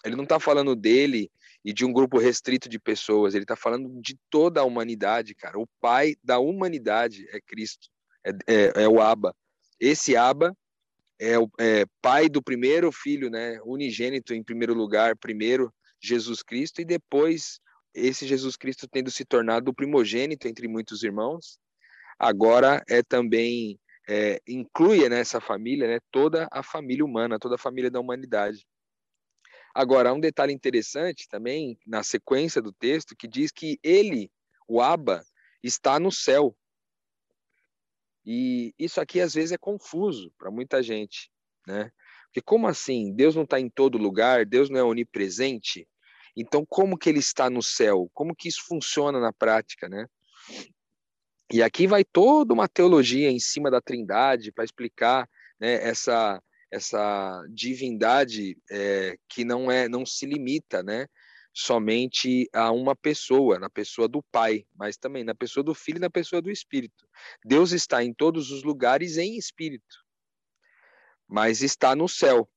ele 0.03 0.15
não 0.15 0.25
está 0.25 0.39
falando 0.39 0.75
dele 0.75 1.31
e 1.65 1.73
de 1.73 1.83
um 1.83 1.91
grupo 1.91 2.19
restrito 2.19 2.69
de 2.69 2.77
pessoas, 2.77 3.33
ele 3.33 3.43
está 3.43 3.55
falando 3.55 3.99
de 3.99 4.15
toda 4.29 4.61
a 4.61 4.63
humanidade, 4.63 5.33
cara. 5.33 5.57
O 5.57 5.67
pai 5.81 6.15
da 6.23 6.37
humanidade 6.37 7.27
é 7.31 7.41
Cristo, 7.41 7.89
é, 8.23 8.29
é, 8.47 8.83
é 8.83 8.87
o 8.87 9.01
Abba. 9.01 9.35
Esse 9.79 10.15
Abba 10.15 10.55
é 11.19 11.39
o 11.39 11.49
é, 11.59 11.85
pai 12.03 12.29
do 12.29 12.39
primeiro 12.39 12.91
filho, 12.91 13.31
né? 13.31 13.59
Unigênito 13.63 14.31
em 14.31 14.43
primeiro 14.43 14.75
lugar, 14.75 15.17
primeiro 15.17 15.73
Jesus 15.99 16.43
Cristo, 16.43 16.81
e 16.81 16.85
depois 16.85 17.59
esse 17.95 18.27
Jesus 18.27 18.55
Cristo 18.55 18.87
tendo 18.87 19.09
se 19.09 19.25
tornado 19.25 19.71
o 19.71 19.73
primogênito 19.73 20.47
entre 20.47 20.67
muitos 20.67 21.01
irmãos, 21.01 21.57
agora 22.19 22.83
é 22.87 23.01
também 23.01 23.79
é, 24.07 24.39
inclui 24.47 25.09
nessa 25.09 25.41
família, 25.41 25.87
né, 25.87 25.99
toda 26.11 26.47
a 26.51 26.61
família 26.61 27.03
humana, 27.03 27.39
toda 27.39 27.55
a 27.55 27.57
família 27.57 27.89
da 27.89 27.99
humanidade. 27.99 28.67
Agora, 29.75 30.13
um 30.13 30.19
detalhe 30.21 30.53
interessante 30.53 31.27
também 31.27 31.77
na 31.85 32.01
sequência 32.01 32.61
do 32.61 32.71
texto 32.71 33.13
que 33.13 33.27
diz 33.27 33.51
que 33.51 33.77
ele, 33.83 34.31
o 34.69 34.81
Abba, 34.81 35.21
está 35.61 35.99
no 35.99 36.13
céu. 36.13 36.55
E 38.25 38.73
isso 38.79 39.01
aqui 39.01 39.19
às 39.19 39.33
vezes 39.33 39.51
é 39.51 39.57
confuso 39.57 40.31
para 40.37 40.49
muita 40.49 40.81
gente, 40.81 41.29
né? 41.67 41.91
Porque 42.27 42.41
como 42.41 42.67
assim? 42.67 43.13
Deus 43.13 43.35
não 43.35 43.43
está 43.43 43.59
em 43.59 43.69
todo 43.69 43.97
lugar, 43.97 44.45
Deus 44.45 44.69
não 44.69 44.79
é 44.79 44.83
onipresente. 44.83 45.85
Então, 46.37 46.65
como 46.65 46.97
que 46.97 47.09
ele 47.09 47.19
está 47.19 47.49
no 47.49 47.61
céu? 47.61 48.09
Como 48.13 48.33
que 48.33 48.47
isso 48.47 48.63
funciona 48.65 49.19
na 49.19 49.33
prática, 49.33 49.89
né? 49.89 50.07
E 51.51 51.61
aqui 51.61 51.85
vai 51.85 52.05
toda 52.05 52.53
uma 52.53 52.69
teologia 52.69 53.29
em 53.29 53.39
cima 53.39 53.69
da 53.69 53.81
Trindade 53.81 54.53
para 54.53 54.63
explicar 54.63 55.29
né, 55.59 55.75
essa 55.85 56.41
essa 56.75 57.45
divindade 57.49 58.57
é, 58.69 59.17
que 59.29 59.45
não 59.45 59.71
é 59.71 59.87
não 59.87 60.05
se 60.05 60.25
limita 60.25 60.83
né 60.83 61.07
somente 61.53 62.49
a 62.51 62.69
uma 62.69 62.93
pessoa 62.93 63.57
na 63.57 63.69
pessoa 63.69 64.09
do 64.09 64.21
pai 64.23 64.65
mas 64.75 64.97
também 64.97 65.23
na 65.23 65.33
pessoa 65.33 65.63
do 65.63 65.73
filho 65.73 65.97
e 65.97 66.01
na 66.01 66.09
pessoa 66.09 66.41
do 66.41 66.51
espírito 66.51 67.07
Deus 67.45 67.71
está 67.71 68.03
em 68.03 68.13
todos 68.13 68.51
os 68.51 68.61
lugares 68.63 69.17
em 69.17 69.37
espírito 69.37 70.03
mas 71.25 71.61
está 71.61 71.95
no 71.95 72.09
céu 72.09 72.49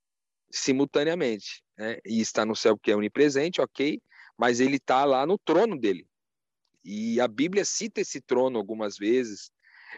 simultaneamente 0.50 1.62
né? 1.76 1.98
e 2.04 2.20
está 2.20 2.44
no 2.44 2.56
céu 2.56 2.76
porque 2.76 2.90
é 2.90 2.96
onipresente 2.96 3.60
ok 3.60 4.02
mas 4.36 4.58
ele 4.58 4.78
está 4.78 5.04
lá 5.04 5.24
no 5.24 5.38
trono 5.38 5.78
dele 5.78 6.08
e 6.84 7.20
a 7.20 7.28
Bíblia 7.28 7.64
cita 7.64 8.00
esse 8.00 8.20
trono 8.20 8.58
algumas 8.58 8.96
vezes 8.96 9.52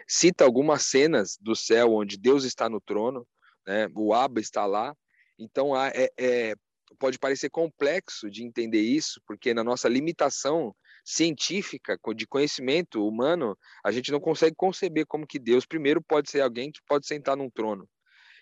cita 0.07 0.43
algumas 0.43 0.83
cenas 0.83 1.39
do 1.41 1.55
céu 1.55 1.93
onde 1.93 2.19
Deus 2.19 2.43
está 2.43 2.69
no 2.69 2.79
trono 2.79 3.27
né? 3.65 3.87
o 3.95 4.13
ABA 4.13 4.39
está 4.39 4.65
lá. 4.65 4.95
Então, 5.37 5.75
é, 5.75 6.09
é, 6.17 6.55
pode 6.99 7.17
parecer 7.17 7.49
complexo 7.49 8.29
de 8.29 8.43
entender 8.43 8.81
isso, 8.81 9.21
porque 9.25 9.53
na 9.53 9.63
nossa 9.63 9.89
limitação 9.89 10.75
científica, 11.03 11.99
de 12.15 12.27
conhecimento 12.27 13.05
humano, 13.05 13.57
a 13.83 13.91
gente 13.91 14.11
não 14.11 14.19
consegue 14.19 14.55
conceber 14.55 15.05
como 15.07 15.25
que 15.25 15.39
Deus, 15.39 15.65
primeiro, 15.65 16.01
pode 16.01 16.29
ser 16.29 16.41
alguém 16.41 16.71
que 16.71 16.79
pode 16.87 17.07
sentar 17.07 17.35
num 17.35 17.49
trono, 17.49 17.87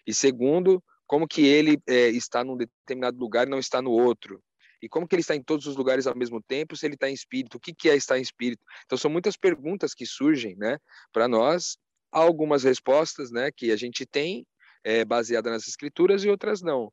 e 0.06 0.14
segundo, 0.14 0.84
como 1.08 1.28
que 1.28 1.46
ele 1.46 1.82
é, 1.88 2.10
está 2.10 2.44
num 2.44 2.58
determinado 2.58 3.18
lugar 3.18 3.48
e 3.48 3.50
não 3.50 3.60
está 3.60 3.82
no 3.82 3.92
outro, 3.92 4.44
e 4.82 4.88
como 4.88 5.08
que 5.08 5.16
ele 5.16 5.22
está 5.22 5.36
em 5.36 5.44
todos 5.44 5.66
os 5.66 5.76
lugares 5.76 6.08
ao 6.08 6.16
mesmo 6.16 6.42
tempo, 6.42 6.76
se 6.76 6.86
ele 6.86 6.96
está 6.96 7.10
em 7.10 7.14
espírito, 7.14 7.56
o 7.56 7.60
que, 7.60 7.74
que 7.74 7.90
é 7.90 7.96
estar 7.96 8.18
em 8.18 8.22
espírito? 8.22 8.64
Então, 8.86 8.98
são 8.98 9.10
muitas 9.10 9.36
perguntas 9.36 9.94
que 9.94 10.06
surgem, 10.06 10.56
né, 10.58 10.78
para 11.12 11.28
nós, 11.28 11.78
algumas 12.12 12.64
respostas, 12.64 13.32
né, 13.32 13.52
que 13.56 13.72
a 13.72 13.76
gente 13.76 14.06
tem, 14.06 14.46
é, 14.84 15.04
baseada 15.06 15.50
nas 15.50 15.68
escrituras 15.68 16.24
e 16.24 16.30
outras 16.30 16.62
não. 16.62 16.92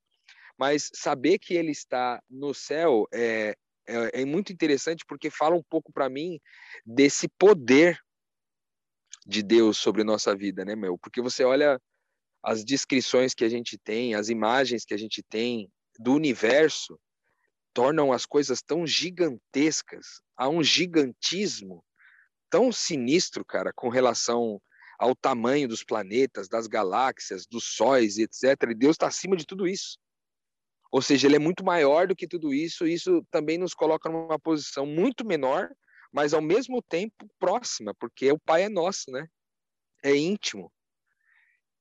Mas 0.58 0.90
saber 0.94 1.38
que 1.38 1.54
ele 1.54 1.70
está 1.70 2.20
no 2.30 2.54
céu 2.54 3.06
é, 3.12 3.54
é, 3.86 4.22
é 4.22 4.24
muito 4.24 4.52
interessante 4.52 5.04
porque 5.06 5.30
fala 5.30 5.54
um 5.54 5.62
pouco 5.62 5.92
para 5.92 6.08
mim 6.08 6.40
desse 6.84 7.28
poder 7.28 7.98
de 9.26 9.42
Deus 9.42 9.78
sobre 9.78 10.04
nossa 10.04 10.34
vida, 10.34 10.64
né, 10.64 10.74
meu? 10.74 10.98
Porque 10.98 11.20
você 11.20 11.44
olha 11.44 11.80
as 12.42 12.64
descrições 12.64 13.34
que 13.34 13.44
a 13.44 13.48
gente 13.48 13.76
tem, 13.76 14.14
as 14.14 14.28
imagens 14.28 14.84
que 14.84 14.94
a 14.94 14.96
gente 14.96 15.22
tem 15.22 15.68
do 15.98 16.14
universo, 16.14 16.98
tornam 17.74 18.12
as 18.12 18.24
coisas 18.24 18.62
tão 18.62 18.86
gigantescas, 18.86 20.20
há 20.36 20.48
um 20.48 20.62
gigantismo 20.62 21.84
tão 22.48 22.70
sinistro, 22.70 23.44
cara, 23.44 23.72
com 23.74 23.88
relação 23.88 24.60
ao 24.98 25.14
tamanho 25.14 25.68
dos 25.68 25.84
planetas, 25.84 26.48
das 26.48 26.66
galáxias, 26.66 27.46
dos 27.46 27.64
sóis, 27.64 28.18
etc. 28.18 28.70
E 28.70 28.74
Deus 28.74 28.94
está 28.94 29.06
acima 29.06 29.36
de 29.36 29.46
tudo 29.46 29.66
isso. 29.66 29.98
Ou 30.90 31.02
seja, 31.02 31.26
ele 31.26 31.36
é 31.36 31.40
muito 31.40 31.64
maior 31.64 32.06
do 32.06 32.16
que 32.16 32.26
tudo 32.26 32.54
isso, 32.54 32.86
e 32.86 32.94
isso 32.94 33.24
também 33.30 33.58
nos 33.58 33.74
coloca 33.74 34.08
numa 34.08 34.38
posição 34.38 34.86
muito 34.86 35.26
menor, 35.26 35.68
mas 36.12 36.32
ao 36.32 36.40
mesmo 36.40 36.80
tempo 36.82 37.28
próxima, 37.38 37.94
porque 37.94 38.30
o 38.30 38.38
Pai 38.38 38.62
é 38.62 38.68
nosso, 38.68 39.10
né? 39.10 39.26
É 40.02 40.14
íntimo. 40.14 40.72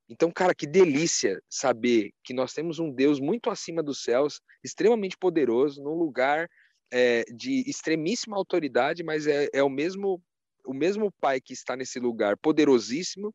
Então, 0.10 0.31
cara, 0.31 0.53
que 0.53 0.67
delícia 0.67 1.41
saber 1.50 2.12
que 2.24 2.34
nós 2.34 2.53
temos 2.53 2.77
um 2.77 2.91
Deus 2.91 3.19
muito 3.19 3.50
acima 3.50 3.81
dos 3.81 4.03
céus, 4.03 4.41
extremamente 4.63 5.17
poderoso, 5.17 5.81
num 5.81 5.95
lugar 5.95 6.48
é, 6.91 7.24
de 7.34 7.67
extremíssima 7.69 8.38
autoridade, 8.38 9.03
mas 9.03 9.25
é, 9.25 9.48
é, 9.51 9.63
o 9.63 9.69
mesmo 9.69 10.22
o 10.65 10.74
mesmo 10.74 11.12
Pai 11.19 11.39
que 11.39 11.53
está 11.53 11.75
nesse 11.75 12.00
lugar 12.00 12.38
poderosíssimo, 12.38 13.34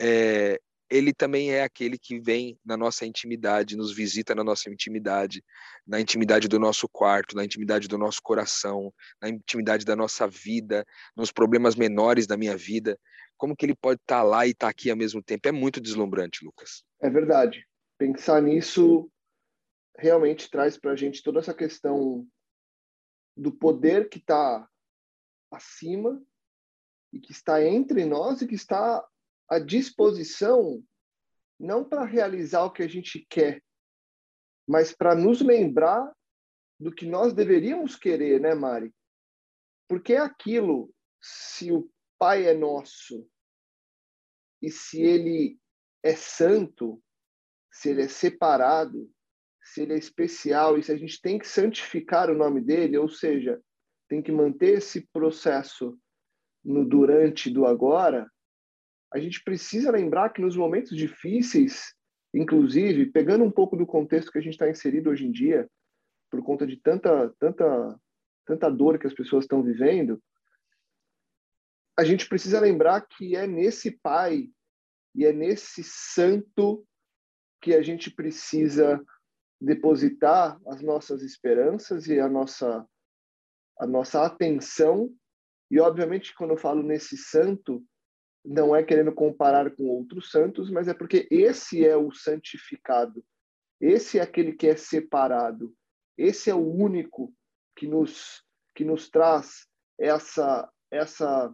é, 0.00 0.58
ele 0.88 1.12
também 1.12 1.50
é 1.50 1.62
aquele 1.62 1.98
que 1.98 2.20
vem 2.20 2.58
na 2.64 2.76
nossa 2.76 3.04
intimidade, 3.04 3.76
nos 3.76 3.92
visita 3.92 4.34
na 4.34 4.44
nossa 4.44 4.70
intimidade, 4.70 5.42
na 5.86 6.00
intimidade 6.00 6.48
do 6.48 6.58
nosso 6.58 6.88
quarto, 6.88 7.34
na 7.34 7.44
intimidade 7.44 7.88
do 7.88 7.98
nosso 7.98 8.20
coração, 8.22 8.92
na 9.20 9.28
intimidade 9.28 9.84
da 9.84 9.96
nossa 9.96 10.28
vida, 10.28 10.84
nos 11.16 11.32
problemas 11.32 11.74
menores 11.74 12.26
da 12.26 12.36
minha 12.36 12.56
vida 12.56 12.98
como 13.36 13.56
que 13.56 13.64
ele 13.66 13.74
pode 13.74 14.00
estar 14.00 14.18
tá 14.18 14.22
lá 14.22 14.46
e 14.46 14.50
estar 14.50 14.66
tá 14.66 14.70
aqui 14.70 14.90
ao 14.90 14.96
mesmo 14.96 15.22
tempo? 15.22 15.48
É 15.48 15.52
muito 15.52 15.80
deslumbrante, 15.80 16.44
Lucas. 16.44 16.84
É 17.00 17.10
verdade. 17.10 17.66
Pensar 17.98 18.42
nisso 18.42 19.10
realmente 19.98 20.50
traz 20.50 20.76
para 20.76 20.92
a 20.92 20.96
gente 20.96 21.22
toda 21.22 21.38
essa 21.38 21.54
questão 21.54 22.26
do 23.36 23.52
poder 23.52 24.08
que 24.08 24.18
está 24.18 24.68
acima 25.50 26.22
e 27.12 27.20
que 27.20 27.32
está 27.32 27.64
entre 27.64 28.04
nós 28.04 28.42
e 28.42 28.46
que 28.46 28.54
está 28.54 29.06
à 29.48 29.58
disposição 29.58 30.82
não 31.58 31.84
para 31.84 32.04
realizar 32.04 32.64
o 32.64 32.70
que 32.70 32.82
a 32.82 32.88
gente 32.88 33.24
quer, 33.28 33.62
mas 34.66 34.92
para 34.92 35.14
nos 35.14 35.40
lembrar 35.40 36.12
do 36.78 36.92
que 36.92 37.06
nós 37.06 37.32
deveríamos 37.32 37.96
querer, 37.96 38.40
né, 38.40 38.54
Mari? 38.54 38.94
Porque 39.88 40.12
é 40.12 40.18
aquilo, 40.18 40.92
se 41.20 41.72
o 41.72 41.90
Pai 42.18 42.46
é 42.46 42.54
nosso 42.54 43.28
e 44.60 44.70
se 44.70 45.00
ele 45.00 45.58
é 46.02 46.14
santo, 46.14 47.02
se 47.70 47.90
ele 47.90 48.02
é 48.02 48.08
separado, 48.08 49.10
se 49.62 49.82
ele 49.82 49.94
é 49.94 49.98
especial 49.98 50.78
e 50.78 50.82
se 50.82 50.92
a 50.92 50.96
gente 50.96 51.20
tem 51.20 51.38
que 51.38 51.46
santificar 51.46 52.30
o 52.30 52.36
nome 52.36 52.60
dele, 52.60 52.96
ou 52.96 53.08
seja, 53.08 53.60
tem 54.08 54.22
que 54.22 54.32
manter 54.32 54.78
esse 54.78 55.06
processo 55.08 55.98
no 56.66 56.84
durante 56.84 57.48
do 57.48 57.64
agora, 57.64 58.28
a 59.14 59.18
gente 59.18 59.42
precisa 59.44 59.90
lembrar 59.90 60.30
que 60.30 60.42
nos 60.42 60.56
momentos 60.56 60.96
difíceis, 60.96 61.94
inclusive, 62.34 63.06
pegando 63.06 63.44
um 63.44 63.50
pouco 63.50 63.76
do 63.76 63.86
contexto 63.86 64.32
que 64.32 64.38
a 64.38 64.40
gente 64.40 64.54
está 64.54 64.68
inserido 64.68 65.10
hoje 65.10 65.24
em 65.24 65.30
dia, 65.30 65.70
por 66.28 66.42
conta 66.42 66.66
de 66.66 66.76
tanta, 66.76 67.32
tanta, 67.38 68.00
tanta 68.44 68.68
dor 68.68 68.98
que 68.98 69.06
as 69.06 69.14
pessoas 69.14 69.44
estão 69.44 69.62
vivendo, 69.62 70.20
a 71.96 72.04
gente 72.04 72.28
precisa 72.28 72.60
lembrar 72.60 73.00
que 73.02 73.36
é 73.36 73.46
nesse 73.46 73.92
Pai 73.92 74.50
e 75.14 75.24
é 75.24 75.32
nesse 75.32 75.82
Santo 75.84 76.84
que 77.62 77.74
a 77.74 77.80
gente 77.80 78.10
precisa 78.10 79.02
depositar 79.60 80.60
as 80.66 80.82
nossas 80.82 81.22
esperanças 81.22 82.06
e 82.06 82.20
a 82.20 82.28
nossa 82.28 82.86
a 83.78 83.86
nossa 83.86 84.24
atenção 84.24 85.14
e 85.70 85.80
obviamente 85.80 86.34
quando 86.34 86.50
eu 86.50 86.56
falo 86.56 86.82
nesse 86.82 87.16
santo 87.16 87.84
não 88.44 88.74
é 88.74 88.82
querendo 88.82 89.12
comparar 89.12 89.74
com 89.74 89.88
outros 89.88 90.30
santos, 90.30 90.70
mas 90.70 90.86
é 90.86 90.94
porque 90.94 91.26
esse 91.30 91.84
é 91.84 91.96
o 91.96 92.12
santificado. 92.12 93.24
Esse 93.80 94.18
é 94.18 94.22
aquele 94.22 94.52
que 94.52 94.68
é 94.68 94.76
separado. 94.76 95.74
Esse 96.16 96.48
é 96.48 96.54
o 96.54 96.64
único 96.64 97.34
que 97.74 97.86
nos 97.86 98.44
que 98.74 98.84
nos 98.84 99.10
traz 99.10 99.66
essa 99.98 100.70
essa 100.90 101.52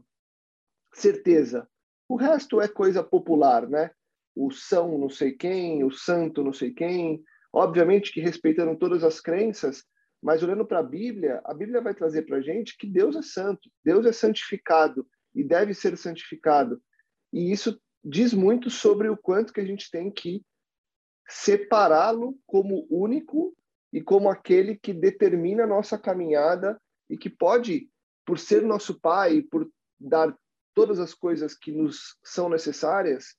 certeza. 0.93 1.67
O 2.09 2.17
resto 2.17 2.61
é 2.61 2.69
coisa 2.69 3.03
popular, 3.03 3.67
né? 3.69 3.91
O 4.35 4.51
são 4.51 4.99
não 4.99 5.09
sei 5.09 5.33
quem, 5.33 5.83
o 5.85 5.91
santo 5.91 6.45
não 6.45 6.53
sei 6.53 6.73
quem. 6.73 7.23
Obviamente 7.53 8.13
que 8.13 8.21
respeitando 8.21 8.79
todas 8.79 9.03
as 9.03 9.21
crenças, 9.21 9.85
mas 10.23 10.43
olhando 10.43 10.65
para 10.65 10.79
a 10.79 10.85
Bíblia, 10.85 11.41
a 11.45 11.53
Bíblia 11.53 11.81
vai 11.81 11.95
trazer 11.95 12.23
para 12.23 12.37
a 12.37 12.41
gente 12.41 12.77
que 12.79 12.87
Deus 12.87 13.17
é 13.17 13.23
santo, 13.23 13.69
Deus 13.85 14.07
é 14.07 14.13
santificado 14.13 15.07
e 15.35 15.43
deve 15.43 15.75
ser 15.75 15.97
santificado. 15.99 16.81
E 17.33 17.51
isso 17.51 17.81
diz 18.05 18.33
muito 18.33 18.71
sobre 18.71 19.09
o 19.09 19.17
quanto 19.17 19.53
que 19.53 19.61
a 19.61 19.65
gente 19.65 19.91
tem 19.91 20.11
que 20.11 20.45
separá-lo 21.29 22.39
como 22.47 22.87
único 22.89 23.55
e 23.93 24.01
como 24.01 24.29
aquele 24.29 24.77
que 24.77 24.93
determina 24.93 25.65
a 25.65 25.67
nossa 25.67 25.99
caminhada 25.99 26.81
e 27.11 27.17
que 27.17 27.29
pode, 27.29 27.91
por 28.25 28.39
ser 28.39 28.63
nosso 28.63 29.01
pai, 29.01 29.43
por 29.43 29.69
dar 29.99 30.37
todas 30.75 31.01
as 31.01 31.15
coisas 31.15 31.55
que 31.55 31.73
nos 31.73 32.17
são 32.23 32.49
necessárias, 32.49 33.35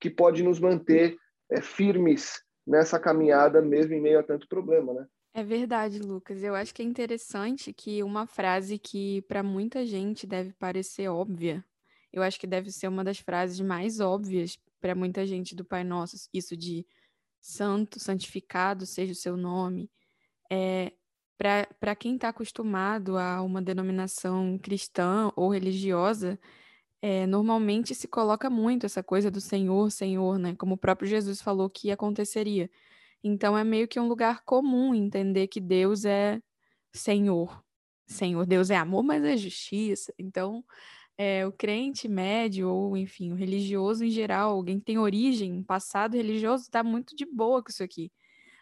que 0.00 0.08
pode 0.08 0.42
nos 0.42 0.60
manter 0.60 1.16
é, 1.50 1.60
firmes 1.60 2.42
nessa 2.66 2.98
caminhada, 2.98 3.60
mesmo 3.60 3.94
em 3.94 4.00
meio 4.00 4.20
a 4.20 4.22
tanto 4.22 4.48
problema, 4.48 4.94
né? 4.94 5.06
É 5.32 5.42
verdade, 5.44 5.98
Lucas. 6.00 6.42
Eu 6.42 6.54
acho 6.54 6.74
que 6.74 6.82
é 6.82 6.84
interessante 6.84 7.72
que 7.72 8.02
uma 8.02 8.26
frase 8.26 8.78
que 8.78 9.22
para 9.22 9.42
muita 9.42 9.86
gente 9.86 10.26
deve 10.26 10.52
parecer 10.54 11.08
óbvia, 11.08 11.64
eu 12.12 12.22
acho 12.22 12.38
que 12.40 12.46
deve 12.46 12.70
ser 12.72 12.88
uma 12.88 13.04
das 13.04 13.18
frases 13.18 13.60
mais 13.60 14.00
óbvias 14.00 14.58
para 14.80 14.94
muita 14.94 15.24
gente 15.26 15.54
do 15.54 15.64
Pai 15.64 15.84
Nosso, 15.84 16.16
isso 16.34 16.56
de 16.56 16.84
santo, 17.40 18.00
santificado 18.00 18.86
seja 18.86 19.12
o 19.12 19.14
seu 19.16 19.36
nome. 19.36 19.90
É, 20.50 20.92
para 21.38 21.96
quem 21.96 22.16
está 22.16 22.30
acostumado 22.30 23.16
a 23.18 23.42
uma 23.42 23.62
denominação 23.62 24.58
cristã 24.58 25.32
ou 25.36 25.50
religiosa, 25.50 26.38
é, 27.02 27.26
normalmente 27.26 27.94
se 27.94 28.08
coloca 28.08 28.50
muito 28.50 28.86
essa 28.86 29.02
coisa 29.02 29.30
do 29.30 29.40
Senhor, 29.40 29.90
Senhor, 29.90 30.38
né? 30.38 30.54
Como 30.56 30.74
o 30.74 30.78
próprio 30.78 31.08
Jesus 31.08 31.40
falou 31.42 31.70
que 31.70 31.90
aconteceria. 31.90 32.70
Então 33.22 33.56
é 33.56 33.64
meio 33.64 33.88
que 33.88 34.00
um 34.00 34.08
lugar 34.08 34.42
comum 34.44 34.94
entender 34.94 35.48
que 35.48 35.60
Deus 35.60 36.04
é 36.04 36.40
Senhor. 36.92 37.62
Senhor, 38.06 38.46
Deus 38.46 38.70
é 38.70 38.76
amor, 38.76 39.02
mas 39.04 39.24
é 39.24 39.36
justiça. 39.36 40.12
Então, 40.18 40.64
é, 41.16 41.46
o 41.46 41.52
crente 41.52 42.08
médio, 42.08 42.68
ou 42.68 42.96
enfim, 42.96 43.32
o 43.32 43.36
religioso 43.36 44.04
em 44.04 44.10
geral, 44.10 44.52
alguém 44.52 44.78
que 44.80 44.86
tem 44.86 44.98
origem, 44.98 45.62
passado 45.62 46.16
religioso, 46.16 46.64
está 46.64 46.82
muito 46.82 47.14
de 47.14 47.24
boa 47.26 47.62
com 47.62 47.70
isso 47.70 47.84
aqui. 47.84 48.10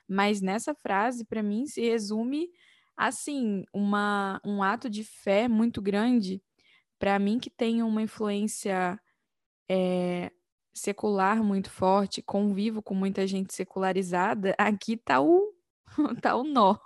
Mas 0.09 0.41
nessa 0.43 0.75
frase, 0.75 1.25
para 1.25 1.43
mim, 1.43 1.67
se 1.67 1.81
resume 1.83 2.51
assim, 2.97 3.65
uma, 3.73 4.41
um 4.45 4.63
ato 4.63 4.91
de 4.91 5.05
fé 5.05 5.47
muito 5.49 5.81
grande 5.81 6.43
para 6.99 7.19
mim 7.19 7.39
que 7.39 7.49
tem 7.49 7.83
uma 7.83 8.03
influência 8.03 9.01
é, 9.71 10.33
secular 10.79 11.43
muito 11.43 11.71
forte, 11.71 12.23
convivo 12.23 12.83
com 12.83 12.95
muita 12.95 13.27
gente 13.27 13.55
secularizada, 13.55 14.55
aqui 14.59 14.97
tá 14.97 15.21
o 15.21 15.53
tá 16.23 16.37
o 16.37 16.45
nó. 16.45 16.77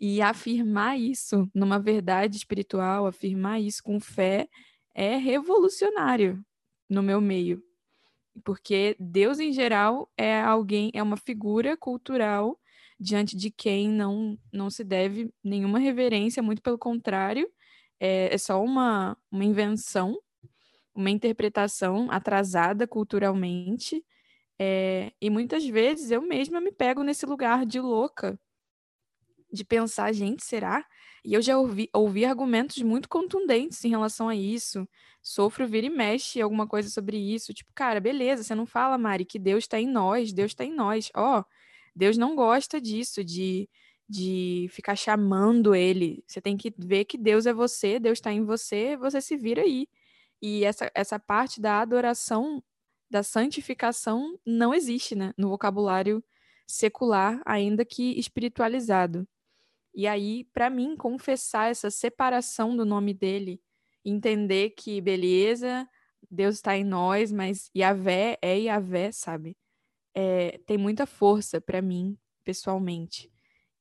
e 0.00 0.20
afirmar 0.20 0.98
isso 0.98 1.48
numa 1.54 1.78
verdade 1.78 2.36
espiritual, 2.36 3.06
afirmar 3.06 3.60
isso 3.60 3.82
com 3.82 4.00
fé 4.00 4.48
é 4.94 5.16
revolucionário 5.16 6.44
no 6.88 7.02
meu 7.02 7.20
meio. 7.20 7.62
Porque 8.44 8.96
Deus 8.98 9.38
em 9.38 9.52
geral 9.52 10.10
é 10.16 10.40
alguém, 10.40 10.90
é 10.94 11.02
uma 11.02 11.16
figura 11.16 11.76
cultural 11.76 12.58
diante 12.98 13.36
de 13.36 13.50
quem 13.50 13.88
não 13.88 14.38
não 14.52 14.70
se 14.70 14.84
deve 14.84 15.32
nenhuma 15.42 15.78
reverência, 15.78 16.42
muito 16.42 16.62
pelo 16.62 16.78
contrário, 16.78 17.48
é, 18.00 18.34
é 18.34 18.38
só 18.38 18.62
uma, 18.62 19.16
uma 19.30 19.44
invenção, 19.44 20.16
uma 20.94 21.10
interpretação 21.10 22.10
atrasada 22.10 22.86
culturalmente. 22.86 24.04
É, 24.58 25.12
e 25.20 25.30
muitas 25.30 25.66
vezes 25.66 26.10
eu 26.10 26.22
mesma 26.22 26.60
me 26.60 26.72
pego 26.72 27.02
nesse 27.02 27.26
lugar 27.26 27.66
de 27.66 27.80
louca, 27.80 28.38
de 29.52 29.64
pensar, 29.64 30.12
gente, 30.12 30.44
será? 30.44 30.84
E 31.24 31.34
eu 31.34 31.42
já 31.42 31.58
ouvi, 31.58 31.88
ouvi 31.92 32.24
argumentos 32.24 32.82
muito 32.82 33.08
contundentes 33.08 33.84
em 33.84 33.88
relação 33.90 34.28
a 34.28 34.36
isso. 34.36 34.88
Sofro 35.22 35.66
vira 35.66 35.86
e 35.86 35.90
mexe 35.90 36.40
alguma 36.40 36.66
coisa 36.66 36.90
sobre 36.90 37.16
isso. 37.16 37.54
Tipo, 37.54 37.72
cara, 37.74 38.00
beleza, 38.00 38.42
você 38.42 38.54
não 38.54 38.66
fala, 38.66 38.98
Mari, 38.98 39.24
que 39.24 39.38
Deus 39.38 39.64
está 39.64 39.80
em 39.80 39.86
nós, 39.88 40.32
Deus 40.32 40.52
está 40.52 40.64
em 40.64 40.74
nós. 40.74 41.10
Ó, 41.14 41.40
oh, 41.40 41.44
Deus 41.94 42.16
não 42.16 42.36
gosta 42.36 42.80
disso, 42.80 43.24
de 43.24 43.68
de 44.08 44.68
ficar 44.70 44.96
chamando 44.96 45.74
ele. 45.74 46.22
Você 46.26 46.40
tem 46.40 46.56
que 46.56 46.72
ver 46.76 47.04
que 47.04 47.16
Deus 47.18 47.46
é 47.46 47.52
você, 47.52 47.98
Deus 47.98 48.18
está 48.18 48.32
em 48.32 48.44
você, 48.44 48.96
você 48.96 49.20
se 49.20 49.36
vira 49.36 49.62
aí. 49.62 49.88
E 50.46 50.62
essa, 50.62 50.90
essa 50.94 51.18
parte 51.18 51.58
da 51.58 51.80
adoração, 51.80 52.62
da 53.10 53.22
santificação, 53.22 54.38
não 54.44 54.74
existe 54.74 55.14
né, 55.14 55.32
no 55.38 55.48
vocabulário 55.48 56.22
secular, 56.66 57.40
ainda 57.46 57.82
que 57.82 58.12
espiritualizado. 58.18 59.26
E 59.94 60.06
aí, 60.06 60.44
para 60.52 60.68
mim, 60.68 60.98
confessar 60.98 61.70
essa 61.70 61.90
separação 61.90 62.76
do 62.76 62.84
nome 62.84 63.14
dele, 63.14 63.58
entender 64.04 64.74
que, 64.76 65.00
beleza, 65.00 65.88
Deus 66.30 66.56
está 66.56 66.76
em 66.76 66.84
nós, 66.84 67.32
mas 67.32 67.70
Yahvé 67.74 68.36
é 68.42 68.58
Yahvé, 68.58 69.12
sabe? 69.12 69.56
É, 70.14 70.58
tem 70.66 70.76
muita 70.76 71.06
força 71.06 71.58
para 71.58 71.80
mim, 71.80 72.18
pessoalmente. 72.44 73.32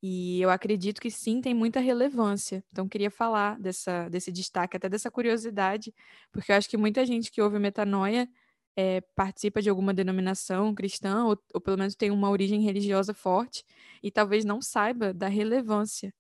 E 0.06 0.42
eu 0.42 0.50
acredito 0.50 1.00
que 1.00 1.10
sim, 1.10 1.40
tem 1.40 1.54
muita 1.54 1.80
relevância. 1.80 2.62
Então, 2.74 2.90
queria 2.90 3.10
falar 3.10 3.58
dessa, 3.58 4.10
desse 4.10 4.34
destaque, 4.34 4.76
até 4.76 4.90
dessa 4.90 5.10
curiosidade, 5.10 5.94
porque 6.30 6.52
eu 6.52 6.58
acho 6.58 6.70
que 6.70 6.76
muita 6.76 7.06
gente 7.06 7.32
que 7.32 7.42
ouve 7.42 7.58
metanoia 7.58 8.28
é, 8.76 9.00
participa 9.16 9.62
de 9.62 9.70
alguma 9.70 9.94
denominação 9.94 10.76
cristã, 10.76 11.24
ou, 11.24 11.42
ou 11.54 11.62
pelo 11.62 11.78
menos 11.78 11.96
tem 11.96 12.12
uma 12.12 12.30
origem 12.30 12.62
religiosa 12.64 13.14
forte, 13.14 13.64
e 14.04 14.12
talvez 14.12 14.44
não 14.44 14.62
saiba 14.62 15.14
da 15.14 15.30
relevância 15.30 16.14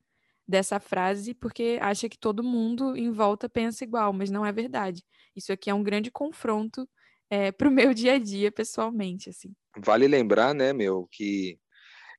dessa 0.48 0.80
frase, 0.80 1.34
porque 1.34 1.78
acha 1.82 2.08
que 2.08 2.17
todo 2.17 2.41
mundo 2.41 2.96
em 2.96 3.12
volta 3.12 3.50
pensa 3.50 3.84
igual, 3.84 4.13
mas 4.13 4.32
não 4.32 4.46
é 4.46 4.52
verdade. 4.54 5.04
Isso 5.36 5.52
aqui 5.52 5.69
é 5.69 5.74
um 5.74 5.84
grande 5.84 6.10
confronto 6.10 6.88
é, 7.30 7.52
para 7.52 7.67
o 7.67 7.72
meu 7.72 7.93
dia 7.93 8.13
a 8.13 8.17
dia, 8.17 8.50
pessoalmente, 8.50 9.30
assim. 9.30 9.54
Vale 9.78 10.08
lembrar, 10.08 10.56
né, 10.56 10.72
meu, 10.72 11.06
que 11.12 11.60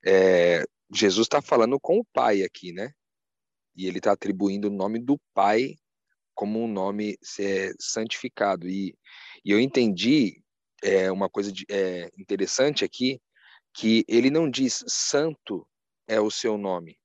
é, 0.05 0.63
Jesus 0.93 1.25
está 1.25 1.41
falando 1.41 1.79
com 1.79 1.99
o 1.99 2.05
Pai 2.05 2.43
aqui, 2.43 2.71
né? 2.71 2.91
E 3.75 3.87
ele 3.87 3.97
está 3.97 4.11
atribuindo 4.11 4.67
o 4.67 4.73
nome 4.73 4.99
do 4.99 5.19
Pai 5.33 5.75
como 6.33 6.61
um 6.61 6.67
nome 6.67 7.17
é, 7.39 7.71
santificado. 7.79 8.67
E, 8.67 8.95
e, 9.43 9.51
eu 9.51 9.59
entendi 9.59 10.41
é, 10.83 11.11
uma 11.11 11.29
coisa 11.29 11.51
de, 11.51 11.65
é, 11.69 12.11
interessante 12.17 12.83
aqui, 12.85 13.19
que 13.73 14.05
ele 14.07 14.29
não 14.29 14.49
diz 14.49 14.83
santo 14.87 15.67
é 16.07 16.19
o 16.19 16.29
seu 16.29 16.57
nome. 16.57 16.97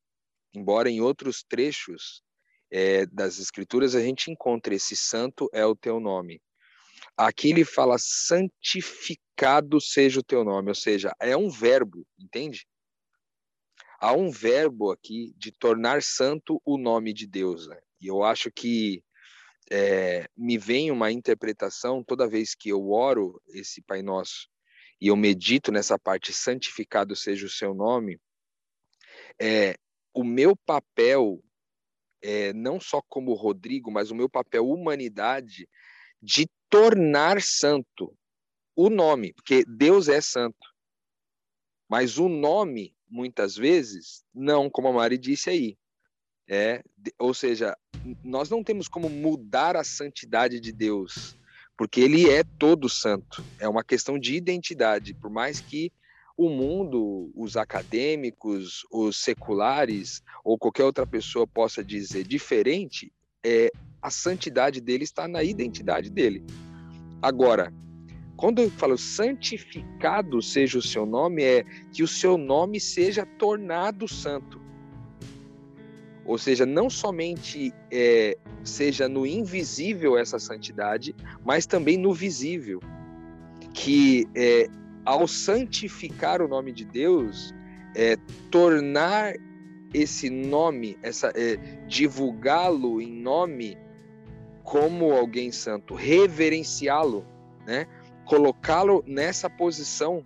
Embora 0.55 0.91
em 0.91 1.01
outros 1.01 1.43
trechos 1.43 2.23
é, 2.71 3.07
das 3.07 3.39
escrituras 3.39 3.95
a 3.95 4.01
gente 4.01 4.31
encontre 4.31 4.77
esse 4.77 4.97
santo 4.97 5.49
é 5.53 5.65
o 5.65 5.77
teu 5.77 5.99
nome. 6.01 6.41
Aqui 7.17 7.51
ele 7.51 7.65
fala 7.65 7.97
santificado 7.99 9.81
seja 9.81 10.21
o 10.21 10.25
teu 10.25 10.45
nome, 10.45 10.69
ou 10.69 10.75
seja, 10.75 11.15
é 11.21 11.37
um 11.37 11.49
verbo, 11.49 12.07
entende? 12.19 12.67
Há 14.01 14.15
um 14.15 14.31
verbo 14.31 14.91
aqui 14.91 15.35
de 15.37 15.53
tornar 15.53 16.03
santo 16.03 16.61
o 16.65 16.79
nome 16.79 17.13
de 17.13 17.27
Deus. 17.27 17.69
Né? 17.69 17.79
E 18.01 18.07
eu 18.07 18.25
acho 18.25 18.51
que 18.51 19.05
é, 19.71 20.27
me 20.35 20.57
vem 20.57 20.91
uma 20.91 21.13
interpretação 21.13 22.03
toda 22.03 22.29
vez 22.29 22.55
que 22.55 22.71
eu 22.71 22.91
oro 22.91 23.41
esse 23.49 23.83
Pai 23.83 24.01
Nosso 24.01 24.49
e 25.01 25.09
eu 25.09 25.17
medito 25.17 25.71
nessa 25.71 25.99
parte, 25.99 26.33
santificado 26.33 27.15
seja 27.17 27.47
o 27.47 27.51
seu 27.51 27.73
nome, 27.73 28.21
é, 29.41 29.75
o 30.13 30.23
meu 30.23 30.55
papel, 30.55 31.43
é, 32.23 32.53
não 32.53 32.79
só 32.79 33.01
como 33.09 33.33
Rodrigo, 33.33 33.91
mas 33.91 34.11
o 34.11 34.15
meu 34.15 34.29
papel 34.29 34.69
humanidade, 34.69 35.69
de 36.21 36.47
tornar 36.69 37.41
santo 37.41 38.15
o 38.77 38.91
nome, 38.91 39.33
porque 39.33 39.65
Deus 39.67 40.09
é 40.09 40.21
santo. 40.21 40.69
Mas 41.89 42.19
o 42.19 42.29
nome, 42.29 42.95
muitas 43.11 43.57
vezes, 43.57 44.23
não, 44.35 44.71
como 44.71 44.89
a 44.89 44.93
Mari 44.93 45.19
disse 45.19 45.51
aí. 45.51 45.77
É, 46.49 46.83
ou 47.19 47.33
seja, 47.33 47.77
nós 48.25 48.51
não 48.51 48.65
temos 48.65 48.89
como 48.89 49.09
mudar 49.09 49.77
a 49.77 49.85
santidade 49.85 50.59
de 50.59 50.73
Deus, 50.73 51.37
porque 51.77 52.01
ele 52.01 52.29
é 52.29 52.43
todo 52.59 52.89
santo. 52.89 53.45
É 53.59 53.69
uma 53.69 53.85
questão 53.85 54.19
de 54.19 54.35
identidade, 54.35 55.15
por 55.15 55.31
mais 55.31 55.61
que 55.61 55.93
o 56.37 56.49
mundo, 56.49 57.31
os 57.35 57.57
acadêmicos, 57.57 58.87
os 58.91 59.19
seculares 59.19 60.23
ou 60.43 60.59
qualquer 60.59 60.85
outra 60.85 61.07
pessoa 61.07 61.47
possa 61.47 61.85
dizer 61.85 62.25
diferente, 62.25 63.13
é 63.45 63.71
a 64.01 64.11
santidade 64.11 64.81
dele 64.81 65.05
está 65.05 65.29
na 65.29 65.45
identidade 65.45 66.11
dele. 66.11 66.43
Agora, 67.21 67.73
quando 68.41 68.63
eu 68.63 68.71
falo 68.71 68.97
santificado 68.97 70.41
seja 70.41 70.79
o 70.79 70.83
seu 70.83 71.05
nome, 71.05 71.43
é 71.43 71.63
que 71.93 72.03
o 72.03 72.09
seu 72.09 72.39
nome 72.39 72.81
seja 72.81 73.27
tornado 73.27 74.09
santo. 74.09 74.59
Ou 76.25 76.39
seja, 76.39 76.65
não 76.65 76.89
somente 76.89 77.71
é, 77.93 78.39
seja 78.65 79.11
no 79.11 79.27
invisível 79.27 80.17
essa 80.17 80.39
santidade, 80.39 81.15
mas 81.45 81.67
também 81.67 81.99
no 81.99 82.15
visível. 82.15 82.81
Que 83.75 84.27
é, 84.35 84.69
ao 85.05 85.29
santificar 85.29 86.41
o 86.41 86.49
nome 86.49 86.73
de 86.73 86.87
Deus, 86.87 87.55
é, 87.95 88.17
tornar 88.51 89.35
esse 89.93 90.31
nome, 90.31 90.97
essa 91.03 91.31
é, 91.37 91.57
divulgá-lo 91.87 93.03
em 93.03 93.13
nome 93.13 93.77
como 94.63 95.13
alguém 95.13 95.53
santo, 95.53 95.95
reverenciá-lo, 95.95 97.27
né? 97.67 97.87
Colocá-lo 98.31 99.03
nessa 99.09 99.51
posição, 99.51 100.23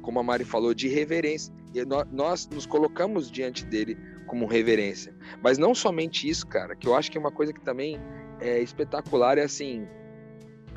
como 0.00 0.20
a 0.20 0.22
Mari 0.22 0.44
falou, 0.44 0.72
de 0.72 0.86
reverência. 0.86 1.52
E 1.74 1.84
nós, 2.12 2.46
nos 2.46 2.66
colocamos 2.66 3.28
diante 3.28 3.66
dele 3.66 3.98
como 4.28 4.46
reverência. 4.46 5.12
Mas 5.42 5.58
não 5.58 5.74
somente 5.74 6.28
isso, 6.28 6.46
cara, 6.46 6.76
que 6.76 6.86
eu 6.86 6.94
acho 6.94 7.10
que 7.10 7.18
é 7.18 7.20
uma 7.20 7.32
coisa 7.32 7.52
que 7.52 7.60
também 7.60 7.98
é 8.40 8.60
espetacular, 8.60 9.38
é 9.38 9.42
assim, 9.42 9.88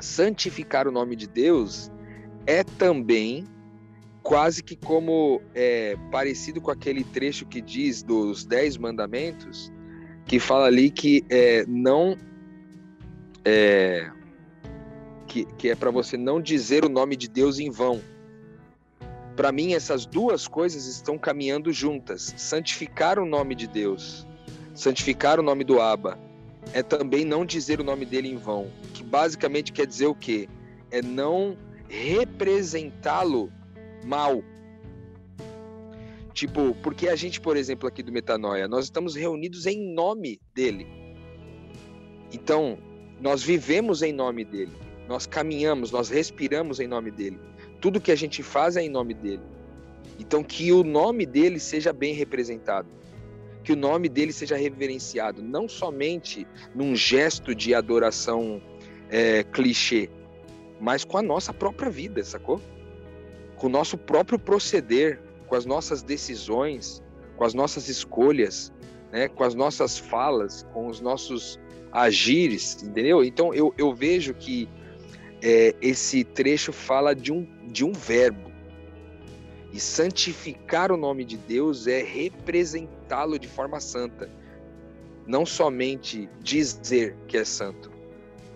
santificar 0.00 0.88
o 0.88 0.90
nome 0.90 1.14
de 1.14 1.28
Deus 1.28 1.88
é 2.48 2.64
também 2.64 3.44
quase 4.20 4.60
que 4.60 4.74
como 4.74 5.40
é, 5.54 5.96
parecido 6.10 6.60
com 6.60 6.72
aquele 6.72 7.04
trecho 7.04 7.46
que 7.46 7.60
diz 7.60 8.02
dos 8.02 8.44
dez 8.44 8.76
mandamentos, 8.76 9.72
que 10.26 10.40
fala 10.40 10.66
ali 10.66 10.90
que 10.90 11.24
é, 11.30 11.64
não 11.68 12.16
é, 13.44 14.10
que, 15.30 15.44
que 15.44 15.68
é 15.68 15.76
para 15.76 15.92
você 15.92 16.16
não 16.16 16.42
dizer 16.42 16.84
o 16.84 16.88
nome 16.88 17.14
de 17.14 17.28
Deus 17.28 17.60
em 17.60 17.70
vão. 17.70 18.02
Para 19.36 19.52
mim, 19.52 19.74
essas 19.74 20.04
duas 20.04 20.48
coisas 20.48 20.86
estão 20.86 21.16
caminhando 21.16 21.72
juntas. 21.72 22.34
Santificar 22.36 23.16
o 23.16 23.24
nome 23.24 23.54
de 23.54 23.68
Deus, 23.68 24.26
santificar 24.74 25.38
o 25.38 25.42
nome 25.42 25.62
do 25.62 25.80
Abba, 25.80 26.18
é 26.72 26.82
também 26.82 27.24
não 27.24 27.46
dizer 27.46 27.80
o 27.80 27.84
nome 27.84 28.04
dele 28.04 28.28
em 28.28 28.36
vão. 28.36 28.68
Que 28.92 29.04
basicamente 29.04 29.72
quer 29.72 29.86
dizer 29.86 30.06
o 30.06 30.14
quê? 30.16 30.48
É 30.90 31.00
não 31.00 31.56
representá-lo 31.88 33.52
mal. 34.04 34.42
Tipo, 36.34 36.74
porque 36.82 37.08
a 37.08 37.14
gente, 37.14 37.40
por 37.40 37.56
exemplo, 37.56 37.88
aqui 37.88 38.02
do 38.02 38.10
Metanoia, 38.10 38.66
nós 38.66 38.86
estamos 38.86 39.14
reunidos 39.14 39.64
em 39.64 39.94
nome 39.94 40.40
dele. 40.52 40.88
Então, 42.32 42.76
nós 43.20 43.42
vivemos 43.44 44.02
em 44.02 44.12
nome 44.12 44.44
dele. 44.44 44.89
Nós 45.10 45.26
caminhamos, 45.26 45.90
nós 45.90 46.08
respiramos 46.08 46.78
em 46.78 46.86
nome 46.86 47.10
dele. 47.10 47.36
Tudo 47.80 48.00
que 48.00 48.12
a 48.12 48.16
gente 48.16 48.44
faz 48.44 48.76
é 48.76 48.82
em 48.82 48.88
nome 48.88 49.12
dele. 49.12 49.42
Então, 50.20 50.40
que 50.40 50.70
o 50.70 50.84
nome 50.84 51.26
dele 51.26 51.58
seja 51.58 51.92
bem 51.92 52.14
representado. 52.14 52.86
Que 53.64 53.72
o 53.72 53.76
nome 53.76 54.08
dele 54.08 54.32
seja 54.32 54.56
reverenciado, 54.56 55.42
não 55.42 55.68
somente 55.68 56.46
num 56.72 56.94
gesto 56.94 57.56
de 57.56 57.74
adoração 57.74 58.62
é, 59.10 59.42
clichê, 59.42 60.08
mas 60.80 61.04
com 61.04 61.18
a 61.18 61.22
nossa 61.22 61.52
própria 61.52 61.90
vida, 61.90 62.22
sacou? 62.22 62.60
Com 63.56 63.66
o 63.66 63.70
nosso 63.70 63.98
próprio 63.98 64.38
proceder, 64.38 65.20
com 65.48 65.56
as 65.56 65.66
nossas 65.66 66.04
decisões, 66.04 67.02
com 67.36 67.42
as 67.42 67.52
nossas 67.52 67.88
escolhas, 67.88 68.72
né? 69.10 69.26
com 69.26 69.42
as 69.42 69.56
nossas 69.56 69.98
falas, 69.98 70.64
com 70.72 70.86
os 70.86 71.00
nossos 71.00 71.58
agires, 71.90 72.80
entendeu? 72.80 73.24
Então 73.24 73.52
eu, 73.52 73.74
eu 73.76 73.92
vejo 73.92 74.32
que 74.34 74.68
é, 75.42 75.74
esse 75.80 76.24
trecho 76.24 76.72
fala 76.72 77.14
de 77.14 77.32
um, 77.32 77.46
de 77.66 77.84
um 77.84 77.92
verbo. 77.92 78.50
E 79.72 79.78
santificar 79.78 80.90
o 80.90 80.96
nome 80.96 81.24
de 81.24 81.36
Deus 81.36 81.86
é 81.86 82.02
representá-lo 82.02 83.38
de 83.38 83.46
forma 83.46 83.78
santa. 83.80 84.28
Não 85.26 85.46
somente 85.46 86.28
dizer 86.40 87.16
que 87.28 87.36
é 87.36 87.44
santo, 87.44 87.90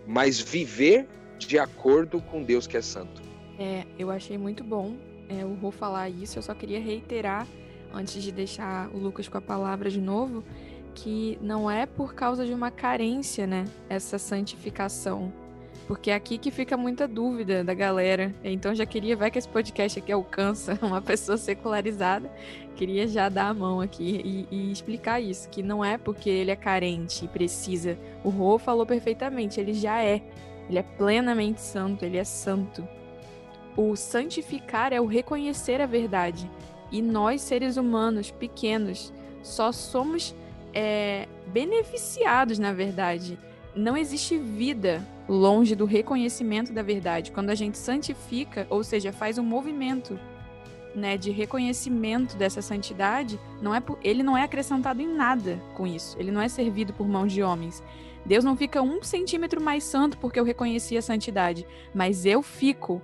mas 0.07 0.41
viver 0.41 1.07
de 1.39 1.59
acordo 1.59 2.21
com 2.21 2.43
Deus 2.43 2.67
que 2.67 2.77
é 2.77 2.83
santo. 2.83 3.23
É, 3.59 3.85
eu 3.99 4.11
achei 4.11 4.37
muito 4.37 4.65
bom 4.65 4.97
é, 5.29 5.45
o 5.45 5.55
Rô 5.55 5.71
falar 5.71 6.09
isso. 6.09 6.39
Eu 6.39 6.43
só 6.43 6.53
queria 6.53 6.81
reiterar, 6.81 7.47
antes 7.93 8.21
de 8.21 8.33
deixar 8.33 8.89
o 8.89 8.99
Lucas 8.99 9.29
com 9.29 9.39
a 9.39 9.41
palavra 9.41 9.89
de 9.89 10.01
novo, 10.01 10.43
que 10.97 11.39
não 11.41 11.71
é 11.71 11.87
por 11.87 12.15
causa 12.15 12.45
de 12.45 12.53
uma 12.53 12.73
carência, 12.73 13.47
né? 13.47 13.65
Essa 13.89 14.19
santificação 14.19 15.33
porque 15.87 16.11
é 16.11 16.15
aqui 16.15 16.39
que 16.39 16.51
fica 16.51 16.77
muita 16.77 17.07
dúvida 17.07 17.63
da 17.63 17.75
galera. 17.75 18.35
Então 18.43 18.75
já 18.75 18.87
queria, 18.87 19.17
vai 19.17 19.31
que 19.31 19.39
esse 19.39 19.49
podcast 19.49 19.99
aqui 19.99 20.11
alcança 20.11 20.79
uma 20.83 21.03
pessoa 21.03 21.37
secularizada, 21.37 22.31
queria 22.75 23.07
já 23.07 23.29
dar 23.29 23.49
a 23.49 23.55
mão 23.55 23.81
aqui 23.81 24.21
e, 24.25 24.49
e 24.51 24.73
explicar 24.73 25.21
isso, 25.21 25.49
que 25.49 25.63
não 25.63 25.85
é 25.85 25.99
porque 25.99 26.31
ele 26.31 26.51
é 26.51 26.57
carente 26.57 27.25
e 27.25 27.29
precisa. 27.29 27.99
O 28.23 28.31
Rô 28.31 28.59
falou 28.59 28.87
perfeitamente, 28.87 29.61
ele 29.61 29.75
já 29.75 30.03
é. 30.03 30.23
Ele 30.69 30.79
é 30.79 30.83
plenamente 30.83 31.61
santo, 31.61 32.05
ele 32.05 32.17
é 32.17 32.25
santo. 32.25 32.87
O 33.77 33.97
santificar 33.97 34.93
é 34.93 35.01
o 35.01 35.07
reconhecer 35.07 35.81
a 35.81 35.87
verdade. 35.87 36.51
E 36.91 37.03
nós, 37.03 37.43
seres 37.43 37.77
humanos 37.77 38.31
pequenos, 38.31 39.13
só 39.43 39.73
somos 39.73 40.35
é, 40.73 41.29
beneficiados, 41.49 42.59
na 42.59 42.73
verdade. 42.73 43.39
Não 43.75 43.97
existe 43.97 44.39
vida 44.39 45.07
longe 45.29 45.75
do 45.75 45.85
reconhecimento 45.85 46.73
da 46.73 46.83
verdade. 46.83 47.33
Quando 47.33 47.51
a 47.51 47.55
gente 47.55 47.77
santifica, 47.79 48.67
ou 48.71 48.85
seja, 48.85 49.13
faz 49.13 49.39
um 49.39 49.43
movimento 49.43 50.19
né, 50.95 51.17
de 51.17 51.31
reconhecimento 51.31 52.37
dessa 52.37 52.63
santidade, 52.63 53.39
não 53.61 53.75
é 53.75 53.83
ele 54.03 54.23
não 54.23 54.37
é 54.37 54.45
acrescentado 54.45 55.03
em 55.03 55.09
nada 55.09 55.61
com 55.75 55.87
isso. 55.87 56.17
Ele 56.19 56.31
não 56.31 56.41
é 56.41 56.49
servido 56.49 56.93
por 56.93 57.09
mãos 57.09 57.33
de 57.33 57.43
homens. 57.43 57.83
Deus 58.25 58.45
não 58.45 58.57
fica 58.57 58.81
um 58.81 59.03
centímetro 59.03 59.61
mais 59.61 59.85
santo 59.85 60.17
porque 60.19 60.39
eu 60.39 60.45
reconheci 60.45 60.97
a 60.97 61.03
santidade, 61.03 61.67
mas 61.95 62.25
eu 62.25 62.43
fico 62.43 63.03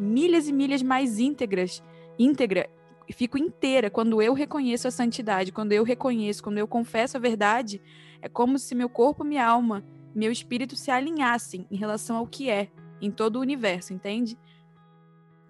milhas 0.00 0.48
e 0.48 0.52
milhas 0.52 0.82
mais 0.82 1.20
íntegras, 1.20 1.82
íntegra, 2.18 2.68
fico 3.12 3.38
inteira 3.38 3.88
quando 3.88 4.20
eu 4.20 4.32
reconheço 4.32 4.88
a 4.88 4.90
santidade, 4.90 5.52
quando 5.52 5.72
eu 5.72 5.84
reconheço, 5.84 6.42
quando 6.42 6.58
eu 6.58 6.66
confesso 6.66 7.16
a 7.16 7.20
verdade, 7.20 7.80
é 8.22 8.28
como 8.28 8.58
se 8.58 8.74
meu 8.74 8.88
corpo, 8.88 9.24
minha 9.24 9.44
alma, 9.44 9.84
meu 10.14 10.30
espírito 10.30 10.76
se 10.76 10.90
alinhassem 10.90 11.66
em 11.70 11.76
relação 11.76 12.16
ao 12.16 12.26
que 12.26 12.48
é 12.48 12.68
em 13.00 13.10
todo 13.10 13.36
o 13.36 13.40
universo, 13.40 13.92
entende? 13.92 14.38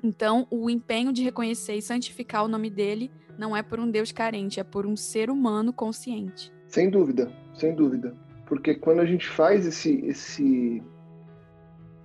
Então, 0.03 0.47
o 0.51 0.71
empenho 0.71 1.13
de 1.13 1.23
reconhecer 1.23 1.75
e 1.75 1.83
santificar 1.83 2.45
o 2.45 2.49
nome 2.49 2.71
dele 2.71 3.13
não 3.39 3.55
é 3.55 3.63
por 3.63 3.79
um 3.79 3.91
Deus 3.91 4.11
carente, 4.11 4.59
é 4.59 4.65
por 4.65 4.87
um 4.87 4.97
ser 4.97 5.31
humano 5.31 5.73
consciente. 5.73 6.53
Sem 6.67 6.89
dúvida, 6.89 7.31
sem 7.55 7.75
dúvida. 7.75 8.17
Porque 8.47 8.75
quando 8.75 9.01
a 9.01 9.07
gente 9.07 9.29
faz 9.29 9.67
esse, 9.67 10.05
esse, 10.07 10.83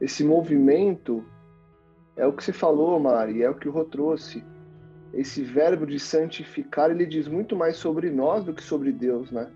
esse 0.01 0.23
movimento, 0.23 1.23
é 2.15 2.27
o 2.27 2.34
que 2.34 2.43
você 2.43 2.53
falou, 2.53 2.99
Mari, 2.99 3.41
é 3.41 3.49
o 3.49 3.56
que 3.56 3.69
o 3.69 3.71
Rô 3.71 3.86
trouxe. 3.86 4.43
Esse 5.13 5.41
verbo 5.41 5.86
de 5.86 5.97
santificar, 5.97 6.91
ele 6.91 7.06
diz 7.06 7.27
muito 7.27 7.56
mais 7.56 7.77
sobre 7.77 8.12
nós 8.12 8.43
do 8.43 8.53
que 8.53 8.62
sobre 8.62 8.91
Deus, 8.91 9.32
né? 9.32 9.49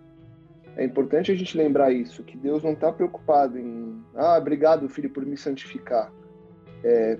É 0.77 0.85
importante 0.85 1.31
a 1.31 1.35
gente 1.35 1.57
lembrar 1.57 1.91
isso, 1.91 2.23
que 2.23 2.37
Deus 2.37 2.63
não 2.63 2.73
está 2.73 2.91
preocupado 2.91 3.57
em, 3.57 4.01
ah, 4.15 4.37
obrigado, 4.37 4.87
filho, 4.87 5.09
por 5.09 5.25
me 5.25 5.37
santificar. 5.37 6.11
É, 6.83 7.17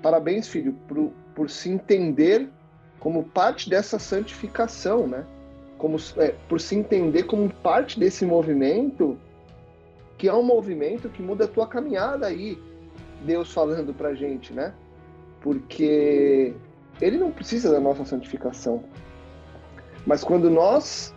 parabéns, 0.00 0.48
filho, 0.48 0.72
por, 0.86 1.10
por 1.34 1.50
se 1.50 1.68
entender 1.68 2.48
como 3.00 3.24
parte 3.24 3.68
dessa 3.68 3.98
santificação, 3.98 5.06
né? 5.08 5.26
Como, 5.76 5.96
é, 6.16 6.34
por 6.48 6.60
se 6.60 6.76
entender 6.76 7.24
como 7.24 7.50
parte 7.50 7.98
desse 7.98 8.24
movimento, 8.24 9.18
que 10.16 10.28
é 10.28 10.32
um 10.32 10.44
movimento 10.44 11.08
que 11.08 11.20
muda 11.20 11.46
a 11.46 11.48
tua 11.48 11.66
caminhada 11.66 12.28
aí, 12.28 12.56
Deus 13.24 13.52
falando 13.52 13.92
pra 13.92 14.14
gente, 14.14 14.52
né? 14.52 14.72
Porque 15.40 16.54
ele 17.00 17.18
não 17.18 17.32
precisa 17.32 17.72
da 17.72 17.80
nossa 17.80 18.04
santificação. 18.04 18.84
Mas 20.06 20.22
quando 20.22 20.48
nós 20.48 21.12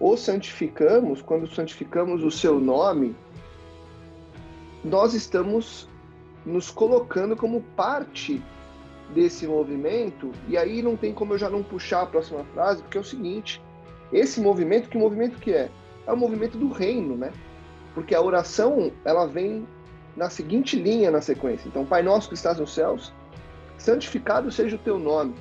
o 0.00 0.16
santificamos, 0.16 1.20
quando 1.20 1.46
santificamos 1.46 2.24
o 2.24 2.30
seu 2.30 2.58
nome, 2.58 3.14
nós 4.82 5.12
estamos 5.12 5.86
nos 6.44 6.70
colocando 6.70 7.36
como 7.36 7.60
parte 7.76 8.42
desse 9.14 9.46
movimento, 9.46 10.32
e 10.48 10.56
aí 10.56 10.80
não 10.80 10.96
tem 10.96 11.12
como 11.12 11.34
eu 11.34 11.38
já 11.38 11.50
não 11.50 11.62
puxar 11.62 12.02
a 12.02 12.06
próxima 12.06 12.44
frase, 12.54 12.80
porque 12.82 12.96
é 12.96 13.00
o 13.00 13.04
seguinte, 13.04 13.62
esse 14.10 14.40
movimento, 14.40 14.88
que 14.88 14.96
movimento 14.96 15.38
que 15.38 15.52
é? 15.52 15.70
É 16.06 16.12
o 16.12 16.16
movimento 16.16 16.56
do 16.56 16.70
reino, 16.70 17.16
né? 17.16 17.30
Porque 17.94 18.14
a 18.14 18.22
oração, 18.22 18.90
ela 19.04 19.26
vem 19.26 19.66
na 20.16 20.30
seguinte 20.30 20.76
linha 20.76 21.10
na 21.10 21.20
sequência. 21.20 21.68
Então, 21.68 21.84
Pai 21.84 22.02
nosso 22.02 22.28
que 22.28 22.34
estás 22.34 22.58
nos 22.58 22.72
céus, 22.72 23.12
santificado 23.76 24.50
seja 24.50 24.76
o 24.76 24.78
teu 24.78 24.98
nome. 24.98 25.34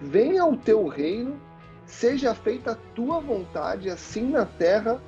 Venha 0.00 0.44
o 0.46 0.56
teu 0.56 0.86
reino, 0.86 1.36
seja 1.86 2.34
feita 2.34 2.72
a 2.72 2.94
tua 2.94 3.20
vontade, 3.20 3.88
assim 3.88 4.28
na 4.30 4.44
terra 4.44 5.00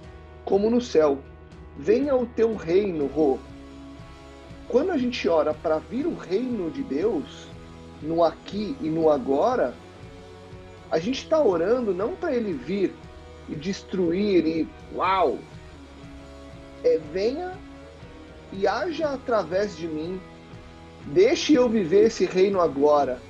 como 0.45 0.71
no 0.71 0.81
céu. 0.81 1.19
Venha 1.77 2.17
o 2.17 2.27
teu 2.27 2.57
reino, 2.57 3.07
Rô. 3.07 3.39
Quando 4.69 4.91
a 4.91 4.99
gente 4.99 5.29
ora 5.29 5.53
para 5.53 5.79
vir 5.79 6.07
o 6.07 6.15
reino 6.15 6.71
de 6.71 6.83
Deus, 6.83 7.49
no 8.03 8.23
aqui 8.23 8.77
e 8.81 8.89
no 8.89 9.11
agora, 9.11 9.75
a 10.91 10.99
gente 10.99 11.23
está 11.23 11.43
orando 11.43 11.93
não 11.93 12.15
para 12.15 12.35
ele 12.35 12.53
vir 12.53 12.95
e 13.49 13.55
destruir 13.55 14.47
e 14.47 14.69
uau! 14.95 15.39
É 16.85 16.99
venha 17.13 17.59
e 18.53 18.67
haja 18.67 19.09
através 19.09 19.77
de 19.77 19.87
mim. 19.87 20.21
Deixe 21.07 21.55
eu 21.55 21.69
viver 21.69 22.07
esse 22.07 22.25
reino 22.25 22.61
agora. 22.61 23.21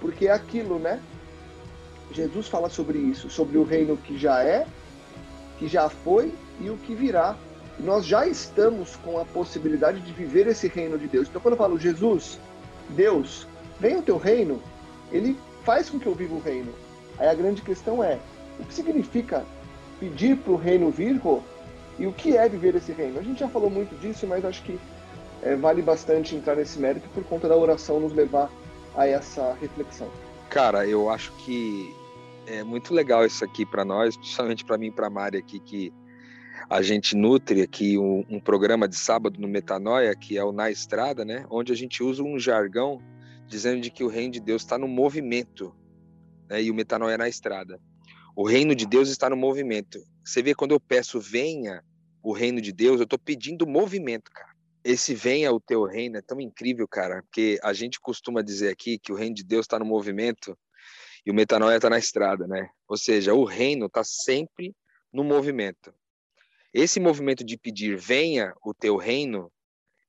Porque 0.00 0.26
é 0.26 0.32
aquilo, 0.32 0.78
né? 0.78 1.00
Jesus 2.12 2.48
fala 2.48 2.68
sobre 2.68 2.98
isso, 2.98 3.30
sobre 3.30 3.58
o 3.58 3.62
reino 3.62 3.96
que 3.96 4.18
já 4.18 4.42
é, 4.42 4.66
que 5.58 5.68
já 5.68 5.88
foi 5.88 6.32
e 6.60 6.70
o 6.70 6.76
que 6.78 6.94
virá. 6.94 7.36
nós 7.78 8.04
já 8.04 8.26
estamos 8.26 8.96
com 8.96 9.18
a 9.18 9.24
possibilidade 9.24 10.00
de 10.00 10.12
viver 10.12 10.46
esse 10.46 10.68
reino 10.68 10.98
de 10.98 11.06
Deus. 11.06 11.28
Então, 11.28 11.40
quando 11.40 11.52
eu 11.54 11.58
falo 11.58 11.78
Jesus, 11.78 12.38
Deus, 12.90 13.46
vem 13.78 13.96
o 13.96 14.02
teu 14.02 14.18
reino, 14.18 14.60
ele 15.10 15.36
faz 15.64 15.88
com 15.88 15.98
que 15.98 16.06
eu 16.06 16.14
viva 16.14 16.34
o 16.34 16.40
reino. 16.40 16.72
Aí 17.18 17.28
a 17.28 17.34
grande 17.34 17.62
questão 17.62 18.02
é: 18.02 18.18
o 18.58 18.64
que 18.64 18.74
significa 18.74 19.44
pedir 19.98 20.36
para 20.36 20.52
o 20.52 20.56
reino 20.56 20.90
vir, 20.90 21.20
e 21.98 22.06
o 22.06 22.12
que 22.12 22.36
é 22.36 22.48
viver 22.48 22.74
esse 22.74 22.92
reino? 22.92 23.18
A 23.18 23.22
gente 23.22 23.40
já 23.40 23.48
falou 23.48 23.70
muito 23.70 23.94
disso, 24.00 24.26
mas 24.26 24.44
acho 24.44 24.62
que 24.62 24.78
é, 25.42 25.54
vale 25.54 25.82
bastante 25.82 26.34
entrar 26.34 26.56
nesse 26.56 26.78
mérito 26.78 27.08
por 27.14 27.24
conta 27.24 27.48
da 27.48 27.56
oração 27.56 28.00
nos 28.00 28.12
levar 28.12 28.50
a 28.96 29.06
essa 29.06 29.56
reflexão. 29.60 30.08
Cara, 30.48 30.86
eu 30.86 31.08
acho 31.08 31.32
que 31.32 31.94
é 32.50 32.64
muito 32.64 32.92
legal 32.92 33.24
isso 33.24 33.44
aqui 33.44 33.64
para 33.64 33.84
nós, 33.84 34.16
principalmente 34.16 34.64
para 34.64 34.76
mim 34.76 34.88
e 34.88 34.92
para 34.92 35.06
a 35.06 35.10
Mari 35.10 35.38
aqui, 35.38 35.60
que 35.60 35.92
a 36.68 36.82
gente 36.82 37.16
nutre 37.16 37.62
aqui 37.62 37.96
um, 37.96 38.24
um, 38.28 38.40
programa 38.40 38.88
de 38.88 38.96
sábado 38.96 39.40
no 39.40 39.48
Metanoia, 39.48 40.14
que 40.16 40.36
é 40.36 40.44
o 40.44 40.52
Na 40.52 40.70
Estrada, 40.70 41.24
né? 41.24 41.46
Onde 41.48 41.72
a 41.72 41.76
gente 41.76 42.02
usa 42.02 42.22
um 42.22 42.38
jargão 42.38 43.00
dizendo 43.46 43.80
de 43.80 43.90
que 43.90 44.04
o 44.04 44.08
reino 44.08 44.32
de 44.32 44.40
Deus 44.40 44.62
está 44.62 44.76
no 44.76 44.88
movimento, 44.88 45.74
né? 46.48 46.62
E 46.62 46.70
o 46.70 46.74
Metanoia 46.74 47.14
é 47.14 47.18
na 47.18 47.28
estrada. 47.28 47.80
O 48.34 48.46
reino 48.46 48.74
de 48.74 48.86
Deus 48.86 49.08
está 49.08 49.30
no 49.30 49.36
movimento. 49.36 50.00
Você 50.24 50.42
vê 50.42 50.54
quando 50.54 50.72
eu 50.72 50.80
peço 50.80 51.20
venha 51.20 51.82
o 52.22 52.32
reino 52.32 52.60
de 52.60 52.72
Deus, 52.72 52.98
eu 52.98 53.04
estou 53.04 53.18
pedindo 53.18 53.66
movimento, 53.66 54.30
cara. 54.30 54.50
Esse 54.82 55.14
venha 55.14 55.52
o 55.52 55.60
teu 55.60 55.84
reino 55.84 56.16
é 56.16 56.22
tão 56.22 56.40
incrível, 56.40 56.86
cara, 56.88 57.22
porque 57.22 57.58
a 57.62 57.72
gente 57.72 58.00
costuma 58.00 58.42
dizer 58.42 58.70
aqui 58.70 58.98
que 58.98 59.12
o 59.12 59.14
reino 59.14 59.34
de 59.34 59.44
Deus 59.44 59.64
está 59.64 59.78
no 59.78 59.84
movimento 59.84 60.56
e 61.24 61.30
o 61.30 61.34
metanoia 61.34 61.76
está 61.76 61.90
na 61.90 61.98
estrada, 61.98 62.46
né? 62.46 62.70
Ou 62.88 62.96
seja, 62.96 63.34
o 63.34 63.44
reino 63.44 63.86
está 63.86 64.02
sempre 64.04 64.74
no 65.12 65.24
movimento. 65.24 65.92
Esse 66.72 67.00
movimento 67.00 67.44
de 67.44 67.58
pedir 67.58 67.96
venha 67.96 68.54
o 68.64 68.72
teu 68.72 68.96
reino 68.96 69.52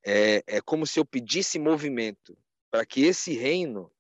é, 0.06 0.44
é 0.48 0.62
como 0.62 0.86
se 0.86 1.00
eu 1.00 1.06
pedisse 1.06 1.60
movimento 1.60 2.38
para 2.70 2.86
que 2.86 3.04
esse 3.04 3.34
reino, 3.34 3.92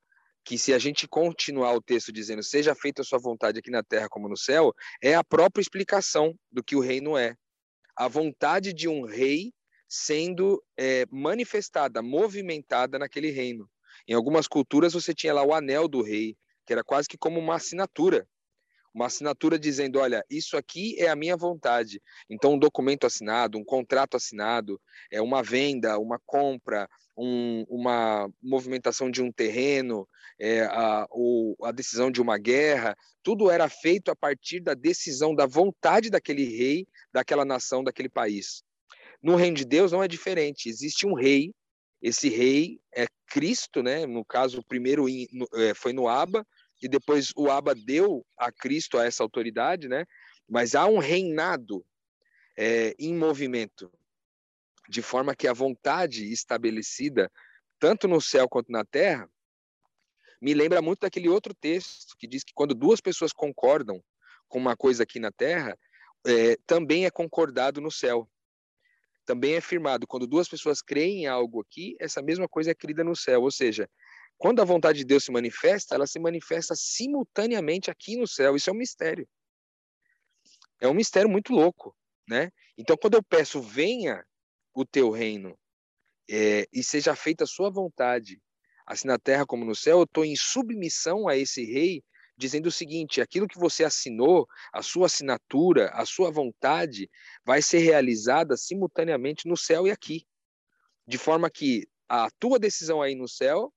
que 0.43 0.57
se 0.57 0.73
a 0.73 0.79
gente 0.79 1.07
continuar 1.07 1.73
o 1.73 1.81
texto 1.81 2.11
dizendo 2.11 2.41
seja 2.41 2.73
feita 2.73 3.01
a 3.01 3.05
sua 3.05 3.19
vontade 3.19 3.59
aqui 3.59 3.69
na 3.69 3.83
terra 3.83 4.07
como 4.09 4.29
no 4.29 4.37
céu, 4.37 4.73
é 5.01 5.15
a 5.15 5.23
própria 5.23 5.61
explicação 5.61 6.35
do 6.51 6.63
que 6.63 6.75
o 6.75 6.79
reino 6.79 7.17
é. 7.17 7.35
A 7.95 8.07
vontade 8.07 8.73
de 8.73 8.87
um 8.87 9.05
rei 9.05 9.51
sendo 9.87 10.63
é, 10.77 11.05
manifestada, 11.11 12.01
movimentada 12.01 12.97
naquele 12.97 13.29
reino. 13.29 13.69
Em 14.07 14.13
algumas 14.13 14.47
culturas 14.47 14.93
você 14.93 15.13
tinha 15.13 15.33
lá 15.33 15.43
o 15.43 15.53
anel 15.53 15.87
do 15.87 16.01
rei, 16.01 16.37
que 16.71 16.73
era 16.73 16.83
quase 16.85 17.09
que 17.09 17.17
como 17.17 17.37
uma 17.37 17.55
assinatura. 17.55 18.25
Uma 18.93 19.07
assinatura 19.07 19.59
dizendo: 19.59 19.99
olha, 19.99 20.23
isso 20.29 20.55
aqui 20.55 20.95
é 20.97 21.09
a 21.09 21.15
minha 21.17 21.35
vontade. 21.35 22.01
Então, 22.29 22.53
um 22.53 22.59
documento 22.59 23.05
assinado, 23.05 23.57
um 23.57 23.63
contrato 23.63 24.15
assinado, 24.15 24.79
é 25.11 25.21
uma 25.21 25.43
venda, 25.43 25.99
uma 25.99 26.17
compra, 26.25 26.87
um, 27.17 27.65
uma 27.67 28.29
movimentação 28.41 29.11
de 29.11 29.21
um 29.21 29.31
terreno, 29.31 30.07
é, 30.39 30.61
a, 30.61 31.05
a 31.63 31.71
decisão 31.73 32.09
de 32.09 32.21
uma 32.21 32.37
guerra, 32.37 32.95
tudo 33.21 33.51
era 33.51 33.67
feito 33.67 34.09
a 34.09 34.15
partir 34.15 34.61
da 34.61 34.73
decisão, 34.73 35.35
da 35.35 35.45
vontade 35.45 36.09
daquele 36.09 36.45
rei, 36.45 36.87
daquela 37.13 37.43
nação, 37.43 37.83
daquele 37.83 38.09
país. 38.09 38.63
No 39.21 39.35
reino 39.35 39.57
de 39.57 39.65
Deus 39.65 39.91
não 39.91 40.01
é 40.01 40.07
diferente. 40.07 40.69
Existe 40.69 41.05
um 41.05 41.13
rei 41.13 41.53
esse 42.01 42.29
rei 42.29 42.79
é 42.93 43.05
Cristo, 43.27 43.83
né? 43.83 44.05
No 44.07 44.25
caso, 44.25 44.59
o 44.59 44.65
primeiro 44.65 45.05
é, 45.53 45.73
foi 45.75 45.93
no 45.93 46.07
Abba, 46.07 46.45
e 46.81 46.87
depois 46.87 47.31
o 47.35 47.49
Abba 47.49 47.75
deu 47.75 48.25
a 48.37 48.51
Cristo 48.51 48.97
a 48.97 49.05
essa 49.05 49.23
autoridade, 49.23 49.87
né? 49.87 50.05
Mas 50.49 50.75
há 50.75 50.85
um 50.85 50.97
reinado 50.97 51.85
é, 52.57 52.95
em 52.97 53.15
movimento, 53.15 53.91
de 54.89 55.01
forma 55.01 55.35
que 55.35 55.47
a 55.47 55.53
vontade 55.53 56.31
estabelecida, 56.31 57.31
tanto 57.79 58.07
no 58.07 58.19
céu 58.19 58.49
quanto 58.49 58.71
na 58.71 58.83
terra, 58.83 59.29
me 60.41 60.53
lembra 60.53 60.81
muito 60.81 61.01
daquele 61.01 61.29
outro 61.29 61.53
texto 61.53 62.15
que 62.17 62.27
diz 62.27 62.43
que 62.43 62.53
quando 62.53 62.73
duas 62.73 62.99
pessoas 62.99 63.31
concordam 63.31 64.03
com 64.47 64.57
uma 64.57 64.75
coisa 64.75 65.03
aqui 65.03 65.19
na 65.19 65.31
terra, 65.31 65.77
é, 66.25 66.57
também 66.65 67.05
é 67.05 67.11
concordado 67.11 67.79
no 67.79 67.91
céu 67.91 68.27
também 69.25 69.55
é 69.55 69.61
firmado 69.61 70.07
quando 70.07 70.27
duas 70.27 70.47
pessoas 70.47 70.81
creem 70.81 71.23
em 71.23 71.27
algo 71.27 71.61
aqui, 71.61 71.95
essa 71.99 72.21
mesma 72.21 72.47
coisa 72.47 72.71
é 72.71 72.75
crida 72.75 73.03
no 73.03 73.15
céu. 73.15 73.43
Ou 73.43 73.51
seja, 73.51 73.89
quando 74.41 74.59
a 74.59 74.65
vontade 74.65 74.97
de 74.97 75.05
Deus 75.05 75.23
se 75.23 75.31
manifesta, 75.31 75.93
ela 75.93 76.07
se 76.07 76.17
manifesta 76.17 76.73
simultaneamente 76.75 77.91
aqui 77.91 78.17
no 78.17 78.27
céu. 78.27 78.55
Isso 78.55 78.71
é 78.71 78.73
um 78.73 78.75
mistério. 78.75 79.29
É 80.81 80.87
um 80.87 80.95
mistério 80.95 81.29
muito 81.29 81.53
louco, 81.53 81.95
né? 82.27 82.49
Então, 82.75 82.97
quando 82.97 83.13
eu 83.13 83.21
peço, 83.21 83.61
venha 83.61 84.25
o 84.73 84.83
teu 84.83 85.11
reino 85.11 85.55
é, 86.27 86.65
e 86.73 86.81
seja 86.81 87.15
feita 87.15 87.43
a 87.43 87.47
sua 87.47 87.69
vontade, 87.69 88.41
assim 88.87 89.07
na 89.07 89.19
terra 89.19 89.45
como 89.45 89.63
no 89.63 89.75
céu, 89.75 89.99
eu 89.99 90.05
estou 90.05 90.25
em 90.25 90.35
submissão 90.35 91.27
a 91.27 91.37
esse 91.37 91.63
rei, 91.63 92.03
dizendo 92.35 92.65
o 92.65 92.71
seguinte: 92.71 93.21
aquilo 93.21 93.47
que 93.47 93.59
você 93.59 93.83
assinou, 93.83 94.47
a 94.73 94.81
sua 94.81 95.05
assinatura, 95.05 95.91
a 95.91 96.03
sua 96.03 96.31
vontade, 96.31 97.07
vai 97.45 97.61
ser 97.61 97.77
realizada 97.77 98.57
simultaneamente 98.57 99.47
no 99.47 99.55
céu 99.55 99.85
e 99.85 99.91
aqui. 99.91 100.25
De 101.05 101.19
forma 101.19 101.47
que 101.47 101.87
a 102.09 102.27
tua 102.39 102.57
decisão 102.57 103.03
aí 103.03 103.13
no 103.13 103.27
céu, 103.27 103.71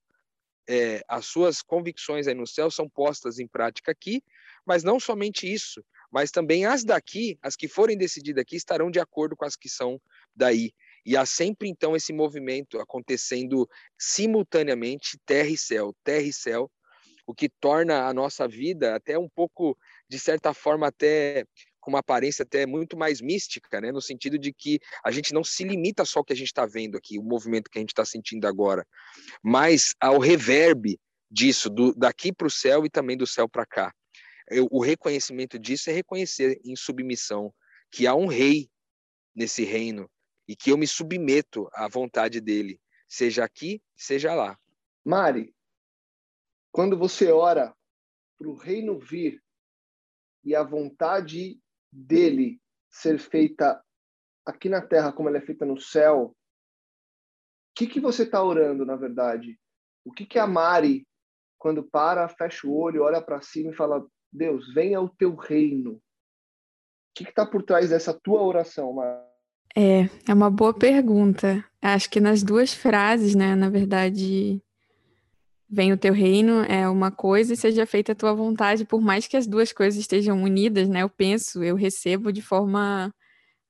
é, 0.67 1.03
as 1.07 1.25
suas 1.25 1.61
convicções 1.61 2.27
aí 2.27 2.33
no 2.33 2.47
céu 2.47 2.71
são 2.71 2.89
postas 2.89 3.39
em 3.39 3.47
prática 3.47 3.91
aqui, 3.91 4.23
mas 4.65 4.83
não 4.83 4.99
somente 4.99 5.51
isso, 5.51 5.83
mas 6.11 6.31
também 6.31 6.65
as 6.65 6.83
daqui, 6.83 7.37
as 7.41 7.55
que 7.55 7.67
forem 7.67 7.97
decididas 7.97 8.41
aqui, 8.41 8.55
estarão 8.55 8.89
de 8.89 8.99
acordo 8.99 9.35
com 9.35 9.45
as 9.45 9.55
que 9.55 9.69
são 9.69 9.99
daí. 10.35 10.71
E 11.05 11.15
há 11.15 11.25
sempre, 11.25 11.69
então, 11.69 11.95
esse 11.95 12.11
movimento 12.11 12.79
acontecendo 12.79 13.69
simultaneamente, 13.97 15.19
terra 15.25 15.49
e 15.49 15.57
céu, 15.57 15.93
terra 16.03 16.23
e 16.23 16.33
céu, 16.33 16.71
o 17.27 17.33
que 17.33 17.49
torna 17.49 18.07
a 18.07 18.13
nossa 18.13 18.47
vida 18.47 18.95
até 18.95 19.17
um 19.17 19.29
pouco, 19.29 19.77
de 20.09 20.17
certa 20.17 20.53
forma, 20.53 20.87
até 20.87 21.45
com 21.85 21.91
uma 21.91 21.99
aparência 21.99 22.41
até 22.41 22.65
muito 22.65 22.97
mais 22.97 23.21
mística, 23.21 23.79
né? 23.79 23.91
no 23.91 24.01
sentido 24.01 24.39
de 24.39 24.51
que 24.51 24.79
a 25.05 25.11
gente 25.11 25.31
não 25.31 25.43
se 25.43 25.63
limita 25.63 26.03
só 26.03 26.19
ao 26.19 26.25
que 26.25 26.33
a 26.33 26.35
gente 26.35 26.47
está 26.47 26.65
vendo 26.65 26.97
aqui, 26.97 27.19
o 27.19 27.23
movimento 27.23 27.69
que 27.69 27.77
a 27.77 27.81
gente 27.81 27.91
está 27.91 28.03
sentindo 28.03 28.47
agora, 28.47 28.83
mas 29.43 29.93
ao 30.01 30.17
reverb 30.17 30.99
disso, 31.29 31.69
do, 31.69 31.93
daqui 31.93 32.33
para 32.33 32.47
o 32.47 32.51
céu 32.51 32.87
e 32.87 32.89
também 32.89 33.15
do 33.15 33.27
céu 33.27 33.47
para 33.47 33.67
cá. 33.67 33.93
Eu, 34.49 34.67
o 34.71 34.81
reconhecimento 34.81 35.59
disso 35.59 35.91
é 35.91 35.93
reconhecer 35.93 36.59
em 36.65 36.75
submissão 36.75 37.53
que 37.91 38.07
há 38.07 38.15
um 38.15 38.25
rei 38.25 38.67
nesse 39.35 39.63
reino 39.63 40.09
e 40.47 40.55
que 40.55 40.71
eu 40.71 40.77
me 40.77 40.87
submeto 40.87 41.69
à 41.71 41.87
vontade 41.87 42.41
dele, 42.41 42.79
seja 43.07 43.43
aqui, 43.43 43.79
seja 43.95 44.33
lá. 44.33 44.57
Mari, 45.03 45.53
quando 46.71 46.97
você 46.97 47.31
ora 47.31 47.75
para 48.39 48.47
o 48.47 48.55
reino 48.55 48.97
vir 48.97 49.43
e 50.43 50.55
a 50.55 50.63
vontade 50.63 51.59
dele 51.95 52.59
ser 52.89 53.17
feita 53.17 53.81
aqui 54.45 54.69
na 54.69 54.81
terra 54.81 55.11
como 55.11 55.29
ela 55.29 55.37
é 55.37 55.41
feita 55.41 55.65
no 55.65 55.79
céu, 55.79 56.25
o 56.25 56.35
que, 57.75 57.87
que 57.87 57.99
você 57.99 58.23
está 58.23 58.41
orando, 58.43 58.85
na 58.85 58.95
verdade? 58.95 59.59
O 60.05 60.11
que, 60.11 60.25
que 60.25 60.39
a 60.39 60.47
Mari, 60.47 61.05
quando 61.57 61.83
para, 61.83 62.27
fecha 62.29 62.67
o 62.67 62.77
olho, 62.77 63.03
olha 63.03 63.21
para 63.21 63.41
cima 63.41 63.71
e 63.71 63.75
fala: 63.75 64.05
Deus, 64.31 64.73
venha 64.73 65.01
o 65.01 65.09
teu 65.09 65.35
reino. 65.35 65.93
O 65.93 66.01
que 67.15 67.23
está 67.23 67.45
por 67.45 67.63
trás 67.63 67.89
dessa 67.89 68.13
tua 68.13 68.41
oração, 68.41 68.93
Mari? 68.93 69.25
É, 69.75 70.03
é 70.29 70.33
uma 70.33 70.49
boa 70.49 70.73
pergunta. 70.73 71.65
Acho 71.81 72.09
que 72.09 72.21
nas 72.21 72.43
duas 72.43 72.73
frases, 72.73 73.35
né, 73.35 73.55
na 73.55 73.69
verdade, 73.69 74.61
vem 75.69 75.91
o 75.93 75.97
teu 75.97 76.13
reino 76.13 76.63
é 76.63 76.87
uma 76.89 77.11
coisa 77.11 77.53
e 77.53 77.57
seja 77.57 77.85
feita 77.85 78.11
a 78.11 78.15
tua 78.15 78.33
vontade, 78.33 78.85
por 78.85 79.01
mais 79.01 79.27
que 79.27 79.37
as 79.37 79.47
duas 79.47 79.71
coisas 79.73 79.99
estejam 79.99 80.41
unidas, 80.43 80.87
né? 80.89 81.03
Eu 81.03 81.09
penso, 81.09 81.63
eu 81.63 81.75
recebo 81.75 82.31
de 82.31 82.41
forma 82.41 83.13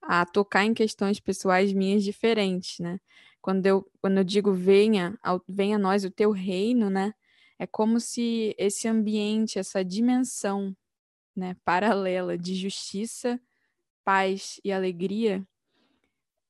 a 0.01 0.25
tocar 0.25 0.65
em 0.65 0.73
questões 0.73 1.19
pessoais 1.19 1.73
minhas 1.73 2.03
diferentes, 2.03 2.79
né? 2.79 2.99
Quando 3.41 3.65
eu, 3.65 3.88
quando 4.01 4.17
eu 4.19 4.23
digo 4.23 4.53
venha, 4.53 5.17
venha 5.47 5.77
a 5.77 5.79
nós 5.79 6.03
o 6.05 6.12
teu 6.12 6.31
reino, 6.31 6.89
né? 6.89 7.13
É 7.60 7.67
como 7.67 7.99
se 7.99 8.55
esse 8.58 8.88
ambiente, 8.88 9.60
essa 9.60 9.84
dimensão, 9.84 10.75
né, 11.36 11.55
paralela 11.65 12.38
de 12.38 12.55
justiça, 12.55 13.39
paz 14.03 14.60
e 14.63 14.71
alegria 14.71 15.45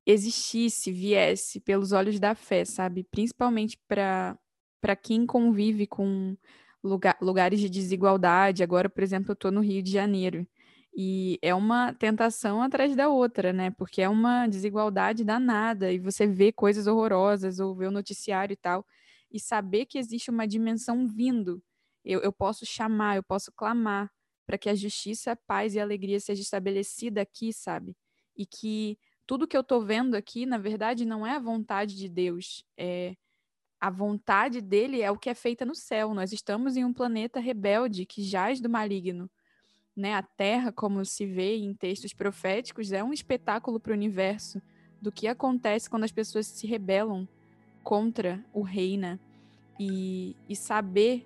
existisse, 0.06 0.92
viesse 0.92 1.60
pelos 1.60 1.92
olhos 1.92 2.20
da 2.20 2.36
fé, 2.36 2.64
sabe? 2.64 3.04
Principalmente 3.04 3.78
para 3.88 4.38
para 4.86 4.96
quem 4.96 5.26
convive 5.26 5.88
com 5.88 6.38
lugar, 6.84 7.18
lugares 7.20 7.60
de 7.60 7.68
desigualdade. 7.68 8.62
Agora, 8.62 8.88
por 8.88 9.02
exemplo, 9.02 9.32
eu 9.32 9.34
estou 9.34 9.52
no 9.52 9.60
Rio 9.60 9.82
de 9.82 9.92
Janeiro. 9.92 10.48
E 10.96 11.40
é 11.42 11.56
uma 11.56 11.92
tentação 11.96 12.62
atrás 12.62 12.96
da 12.96 13.10
outra, 13.10 13.52
né? 13.52 13.72
Porque 13.72 14.04
é 14.04 14.08
uma 14.08 14.46
desigualdade 14.46 15.24
danada 15.24 15.92
e 15.92 15.98
você 15.98 16.28
vê 16.28 16.52
coisas 16.52 16.86
horrorosas 16.86 17.60
ou 17.60 17.74
vê 17.76 17.88
o 17.88 17.92
noticiário 17.92 18.54
e 18.54 18.56
tal. 18.56 18.86
E 19.32 19.40
saber 19.40 19.88
que 19.88 19.98
existe 19.98 20.30
uma 20.30 20.48
dimensão 20.48 21.08
vindo, 21.08 21.64
eu, 22.04 22.22
eu 22.22 22.32
posso 22.32 22.64
chamar, 22.64 23.16
eu 23.16 23.24
posso 23.24 23.52
clamar 23.54 24.12
para 24.46 24.56
que 24.56 24.70
a 24.70 24.76
justiça, 24.76 25.32
a 25.32 25.36
paz 25.36 25.74
e 25.74 25.80
a 25.80 25.84
alegria 25.84 26.20
seja 26.20 26.44
estabelecida 26.44 27.22
aqui, 27.22 27.52
sabe? 27.52 27.98
E 28.38 28.46
que 28.46 29.00
tudo 29.26 29.48
que 29.48 29.58
eu 29.58 29.62
estou 29.62 29.82
vendo 29.84 30.14
aqui, 30.14 30.46
na 30.46 30.60
verdade, 30.60 31.06
não 31.06 31.26
é 31.26 31.32
a 31.32 31.40
vontade 31.40 31.98
de 31.98 32.08
Deus, 32.08 32.64
é 32.78 33.16
a 33.86 33.90
vontade 33.92 34.62
dele 34.62 35.04
é 35.04 35.12
o 35.12 35.16
que 35.16 35.30
é 35.30 35.36
feita 35.36 35.64
no 35.64 35.76
céu. 35.76 36.12
Nós 36.16 36.34
estamos 36.34 36.76
em 36.76 36.84
um 36.84 36.92
planeta 36.92 37.40
rebelde 37.40 38.04
que 38.04 38.24
jaz 38.24 38.60
do 38.60 38.68
maligno. 38.68 39.30
Né? 39.96 40.16
A 40.16 40.24
Terra, 40.24 40.72
como 40.72 41.06
se 41.06 41.24
vê 41.24 41.58
em 41.58 41.72
textos 41.72 42.12
proféticos, 42.12 42.92
é 42.92 43.04
um 43.04 43.14
espetáculo 43.14 43.80
para 43.80 43.92
o 43.92 43.94
universo 43.94 44.60
do 45.00 45.12
que 45.12 45.28
acontece 45.28 45.88
quando 45.88 46.04
as 46.04 46.12
pessoas 46.12 46.48
se 46.48 46.66
rebelam 46.66 47.28
contra 47.84 48.44
o 48.52 48.64
rei, 48.64 48.98
né? 48.98 49.20
E, 49.80 50.36
e 50.50 50.56
saber 50.56 51.24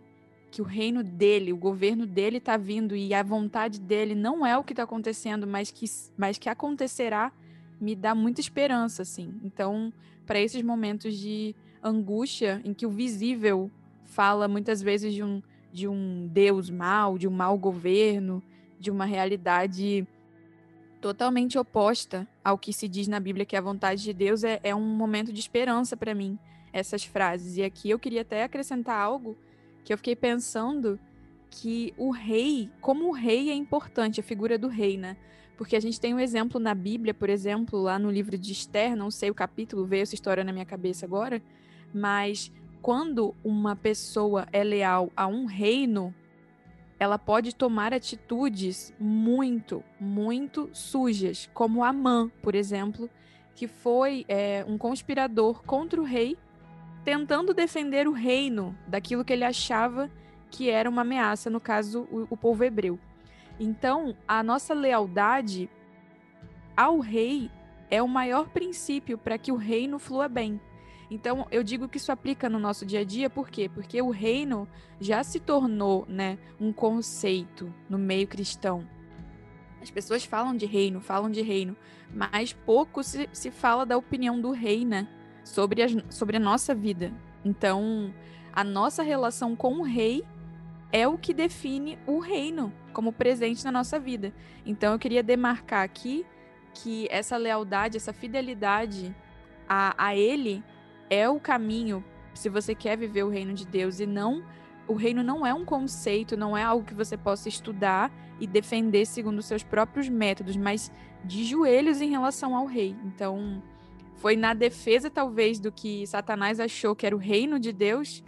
que 0.51 0.61
o 0.61 0.65
reino 0.65 1.01
dele, 1.01 1.53
o 1.53 1.57
governo 1.57 2.05
dele 2.05 2.39
está 2.39 2.57
vindo 2.57 2.93
e 2.93 3.13
a 3.13 3.23
vontade 3.23 3.79
dele 3.79 4.15
não 4.15 4.45
é 4.45 4.57
o 4.57 4.65
que 4.65 4.73
está 4.73 4.83
acontecendo, 4.83 5.47
mas 5.47 5.71
que, 5.71 5.85
mas 6.17 6.37
que 6.37 6.49
acontecerá, 6.49 7.31
me 7.79 7.95
dá 7.95 8.13
muita 8.13 8.41
esperança, 8.41 9.03
assim. 9.03 9.39
Então, 9.45 9.93
para 10.25 10.41
esses 10.41 10.61
momentos 10.61 11.15
de 11.15 11.55
angústia 11.81 12.61
em 12.63 12.73
que 12.73 12.85
o 12.85 12.89
visível 12.89 13.71
fala 14.05 14.47
muitas 14.47 14.81
vezes 14.81 15.13
de 15.13 15.23
um, 15.23 15.41
de 15.71 15.87
um 15.87 16.27
Deus 16.27 16.69
mau, 16.69 17.17
de 17.17 17.27
um 17.27 17.31
mau 17.31 17.57
governo, 17.57 18.43
de 18.79 18.89
uma 18.89 19.05
realidade 19.05 20.07
totalmente 20.99 21.57
oposta 21.57 22.27
ao 22.43 22.57
que 22.57 22.73
se 22.73 22.87
diz 22.87 23.07
na 23.07 23.19
Bíblia 23.19 23.45
que 23.45 23.55
a 23.55 23.61
vontade 23.61 24.03
de 24.03 24.13
Deus 24.13 24.43
é, 24.43 24.59
é 24.63 24.75
um 24.75 24.81
momento 24.81 25.31
de 25.31 25.39
esperança 25.39 25.95
para 25.95 26.13
mim, 26.13 26.37
essas 26.73 27.03
frases. 27.03 27.57
E 27.57 27.63
aqui 27.63 27.89
eu 27.89 27.99
queria 27.99 28.21
até 28.21 28.43
acrescentar 28.43 28.99
algo 28.99 29.37
que 29.83 29.93
eu 29.93 29.97
fiquei 29.97 30.15
pensando 30.15 30.99
que 31.49 31.93
o 31.97 32.11
rei, 32.11 32.69
como 32.81 33.07
o 33.07 33.11
rei 33.11 33.49
é 33.49 33.53
importante, 33.53 34.19
a 34.19 34.23
figura 34.23 34.57
do 34.57 34.67
rei, 34.67 34.97
né? 34.97 35.17
Porque 35.57 35.75
a 35.75 35.79
gente 35.79 35.99
tem 35.99 36.13
um 36.13 36.19
exemplo 36.19 36.59
na 36.59 36.73
Bíblia, 36.73 37.13
por 37.13 37.29
exemplo, 37.29 37.81
lá 37.81 37.97
no 37.99 38.09
livro 38.09 38.37
de 38.37 38.51
Esther, 38.51 38.95
não 38.95 39.11
sei 39.11 39.29
o 39.29 39.33
capítulo, 39.33 39.85
veio 39.85 40.03
essa 40.03 40.15
história 40.15 40.43
na 40.43 40.53
minha 40.53 40.65
cabeça 40.65 41.05
agora, 41.05 41.41
mas 41.93 42.51
quando 42.81 43.35
uma 43.43 43.75
pessoa 43.75 44.47
é 44.51 44.63
leal 44.63 45.11
a 45.15 45.27
um 45.27 45.45
reino, 45.45 46.13
ela 46.99 47.17
pode 47.17 47.55
tomar 47.55 47.93
atitudes 47.93 48.93
muito, 48.99 49.83
muito 49.99 50.69
sujas, 50.73 51.49
como 51.53 51.83
Amã, 51.83 52.29
por 52.41 52.55
exemplo, 52.55 53.09
que 53.55 53.67
foi 53.67 54.25
é, 54.27 54.65
um 54.67 54.77
conspirador 54.77 55.63
contra 55.63 55.99
o 55.99 56.03
rei, 56.03 56.37
tentando 57.03 57.53
defender 57.53 58.07
o 58.07 58.11
reino 58.11 58.77
daquilo 58.87 59.23
que 59.23 59.33
ele 59.33 59.45
achava 59.45 60.09
que 60.49 60.69
era 60.69 60.89
uma 60.89 61.01
ameaça, 61.01 61.49
no 61.49 61.59
caso, 61.59 62.07
o, 62.11 62.27
o 62.29 62.37
povo 62.37 62.63
hebreu. 62.63 62.99
Então, 63.59 64.15
a 64.27 64.41
nossa 64.41 64.73
lealdade 64.73 65.69
ao 66.75 66.99
rei 66.99 67.51
é 67.89 68.01
o 68.01 68.07
maior 68.07 68.49
princípio 68.49 69.17
para 69.17 69.37
que 69.37 69.51
o 69.51 69.55
reino 69.55 69.99
flua 69.99 70.27
bem. 70.27 70.59
Então, 71.09 71.47
eu 71.49 71.63
digo 71.63 71.87
que 71.87 71.97
isso 71.97 72.11
aplica 72.11 72.47
no 72.47 72.59
nosso 72.59 72.85
dia 72.85 72.99
a 72.99 73.03
dia, 73.03 73.29
por 73.29 73.49
quê? 73.49 73.67
Porque 73.67 73.99
o 74.01 74.11
reino 74.11 74.67
já 74.99 75.23
se 75.23 75.39
tornou, 75.39 76.05
né, 76.07 76.37
um 76.59 76.71
conceito 76.71 77.73
no 77.89 77.97
meio 77.97 78.27
cristão. 78.27 78.87
As 79.81 79.89
pessoas 79.89 80.23
falam 80.23 80.55
de 80.55 80.65
reino, 80.65 81.01
falam 81.01 81.31
de 81.31 81.41
reino, 81.41 81.75
mas 82.13 82.53
pouco 82.53 83.03
se, 83.03 83.27
se 83.31 83.49
fala 83.49 83.85
da 83.85 83.97
opinião 83.97 84.39
do 84.39 84.51
rei, 84.51 84.85
né, 84.85 85.07
sobre, 85.43 85.81
as, 85.81 85.95
sobre 86.09 86.37
a 86.37 86.39
nossa 86.39 86.75
vida. 86.75 87.11
Então, 87.43 88.13
a 88.53 88.63
nossa 88.63 89.01
relação 89.01 89.55
com 89.55 89.79
o 89.79 89.83
rei 89.83 90.23
é 90.91 91.07
o 91.07 91.17
que 91.17 91.33
define 91.33 91.97
o 92.05 92.19
reino 92.19 92.71
como 92.93 93.13
presente 93.13 93.63
na 93.63 93.71
nossa 93.71 93.99
vida. 93.99 94.33
Então, 94.63 94.93
eu 94.93 94.99
queria 94.99 95.23
demarcar 95.23 95.83
aqui 95.83 96.25
que 96.73 97.07
essa 97.09 97.35
lealdade, 97.37 97.97
essa 97.97 98.13
fidelidade 98.13 99.15
a, 99.67 99.93
a 99.97 100.15
ele 100.15 100.63
é 101.09 101.29
o 101.29 101.39
caminho 101.39 102.03
se 102.33 102.49
você 102.49 102.73
quer 102.73 102.97
viver 102.97 103.23
o 103.23 103.29
reino 103.29 103.53
de 103.53 103.65
Deus 103.65 103.99
e 103.99 104.05
não 104.05 104.43
o 104.89 104.95
reino 104.95 105.21
não 105.21 105.45
é 105.45 105.53
um 105.53 105.63
conceito, 105.63 106.35
não 106.35 106.57
é 106.57 106.63
algo 106.63 106.83
que 106.83 106.95
você 106.95 107.15
possa 107.15 107.47
estudar 107.47 108.11
e 108.39 108.47
defender 108.47 109.05
segundo 109.05 109.37
os 109.37 109.45
seus 109.45 109.61
próprios 109.61 110.09
métodos, 110.09 110.57
mas 110.57 110.91
de 111.23 111.43
joelhos 111.43 112.01
em 112.01 112.09
relação 112.09 112.55
ao 112.55 112.65
rei. 112.65 112.95
Então, 113.05 113.61
foi 114.15 114.35
na 114.35 114.55
defesa 114.55 115.07
talvez 115.07 115.59
do 115.59 115.71
que 115.71 116.07
Satanás 116.07 116.59
achou 116.59 116.95
que 116.95 117.05
era 117.05 117.15
o 117.15 117.19
reino 117.19 117.59
de 117.59 117.71
Deus 117.71 118.23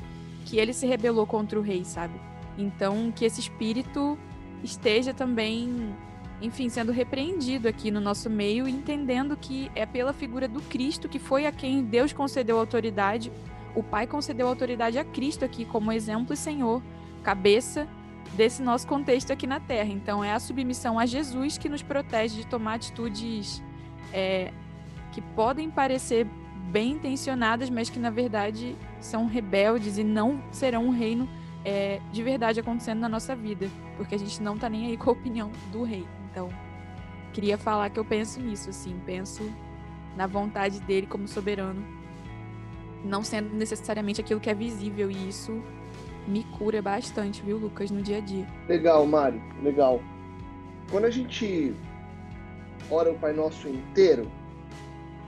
que 0.45 0.57
ele 0.57 0.71
se 0.71 0.85
rebelou 0.85 1.25
contra 1.25 1.57
o 1.57 1.63
rei, 1.63 1.83
sabe? 1.83 2.13
Então, 2.57 3.11
que 3.11 3.25
esse 3.25 3.39
espírito 3.39 4.17
esteja 4.63 5.15
também 5.15 5.95
enfim, 6.41 6.69
sendo 6.69 6.91
repreendido 6.91 7.67
aqui 7.67 7.91
no 7.91 8.01
nosso 8.01 8.29
meio, 8.29 8.67
entendendo 8.67 9.37
que 9.37 9.71
é 9.75 9.85
pela 9.85 10.11
figura 10.11 10.47
do 10.47 10.59
Cristo, 10.61 11.07
que 11.07 11.19
foi 11.19 11.45
a 11.45 11.51
quem 11.51 11.83
Deus 11.83 12.11
concedeu 12.11 12.57
autoridade, 12.57 13.31
o 13.75 13.83
Pai 13.83 14.07
concedeu 14.07 14.47
autoridade 14.47 14.97
a 14.97 15.03
Cristo 15.03 15.45
aqui 15.45 15.65
como 15.65 15.91
exemplo 15.91 16.33
e 16.33 16.37
Senhor, 16.37 16.81
cabeça 17.23 17.87
desse 18.33 18.61
nosso 18.61 18.87
contexto 18.87 19.31
aqui 19.31 19.45
na 19.45 19.59
Terra. 19.59 19.89
Então, 19.89 20.23
é 20.23 20.33
a 20.33 20.39
submissão 20.39 20.97
a 20.97 21.05
Jesus 21.05 21.57
que 21.57 21.69
nos 21.69 21.83
protege 21.83 22.37
de 22.37 22.47
tomar 22.47 22.75
atitudes 22.75 23.61
é, 24.11 24.51
que 25.11 25.21
podem 25.21 25.69
parecer 25.69 26.25
bem 26.71 26.93
intencionadas, 26.93 27.69
mas 27.69 27.89
que 27.89 27.99
na 27.99 28.09
verdade 28.09 28.75
são 28.99 29.27
rebeldes 29.27 29.97
e 29.97 30.03
não 30.03 30.41
serão 30.51 30.85
um 30.85 30.91
reino 30.91 31.27
é, 31.65 31.99
de 32.11 32.23
verdade 32.23 32.59
acontecendo 32.59 32.99
na 32.99 33.09
nossa 33.09 33.35
vida, 33.35 33.69
porque 33.97 34.15
a 34.15 34.17
gente 34.17 34.41
não 34.41 34.57
tá 34.57 34.69
nem 34.69 34.87
aí 34.87 34.97
com 34.97 35.09
a 35.09 35.13
opinião 35.13 35.51
do 35.71 35.83
rei. 35.83 36.07
Então, 36.31 36.49
queria 37.33 37.57
falar 37.57 37.89
que 37.89 37.99
eu 37.99 38.05
penso 38.05 38.39
nisso, 38.39 38.69
assim, 38.69 38.99
penso 39.05 39.51
na 40.15 40.27
vontade 40.27 40.79
dele 40.81 41.07
como 41.07 41.27
soberano, 41.27 41.83
não 43.03 43.23
sendo 43.23 43.53
necessariamente 43.55 44.21
aquilo 44.21 44.39
que 44.39 44.49
é 44.49 44.53
visível, 44.53 45.11
e 45.11 45.29
isso 45.29 45.61
me 46.27 46.43
cura 46.57 46.81
bastante, 46.81 47.41
viu, 47.41 47.57
Lucas, 47.57 47.91
no 47.91 48.01
dia 48.01 48.17
a 48.17 48.21
dia. 48.21 48.47
Legal, 48.67 49.05
Mari, 49.05 49.41
legal. 49.61 50.01
Quando 50.89 51.05
a 51.05 51.09
gente 51.09 51.73
ora 52.89 53.11
o 53.11 53.17
Pai 53.17 53.33
Nosso 53.33 53.67
inteiro, 53.67 54.29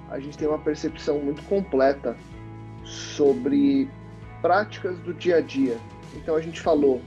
a 0.09 0.19
gente 0.19 0.37
tem 0.37 0.47
uma 0.47 0.59
percepção 0.59 1.19
muito 1.19 1.41
completa 1.43 2.15
sobre 2.83 3.89
práticas 4.41 4.99
do 4.99 5.13
dia 5.13 5.37
a 5.37 5.41
dia. 5.41 5.77
Então 6.15 6.35
a 6.35 6.41
gente 6.41 6.61
falou 6.61 7.01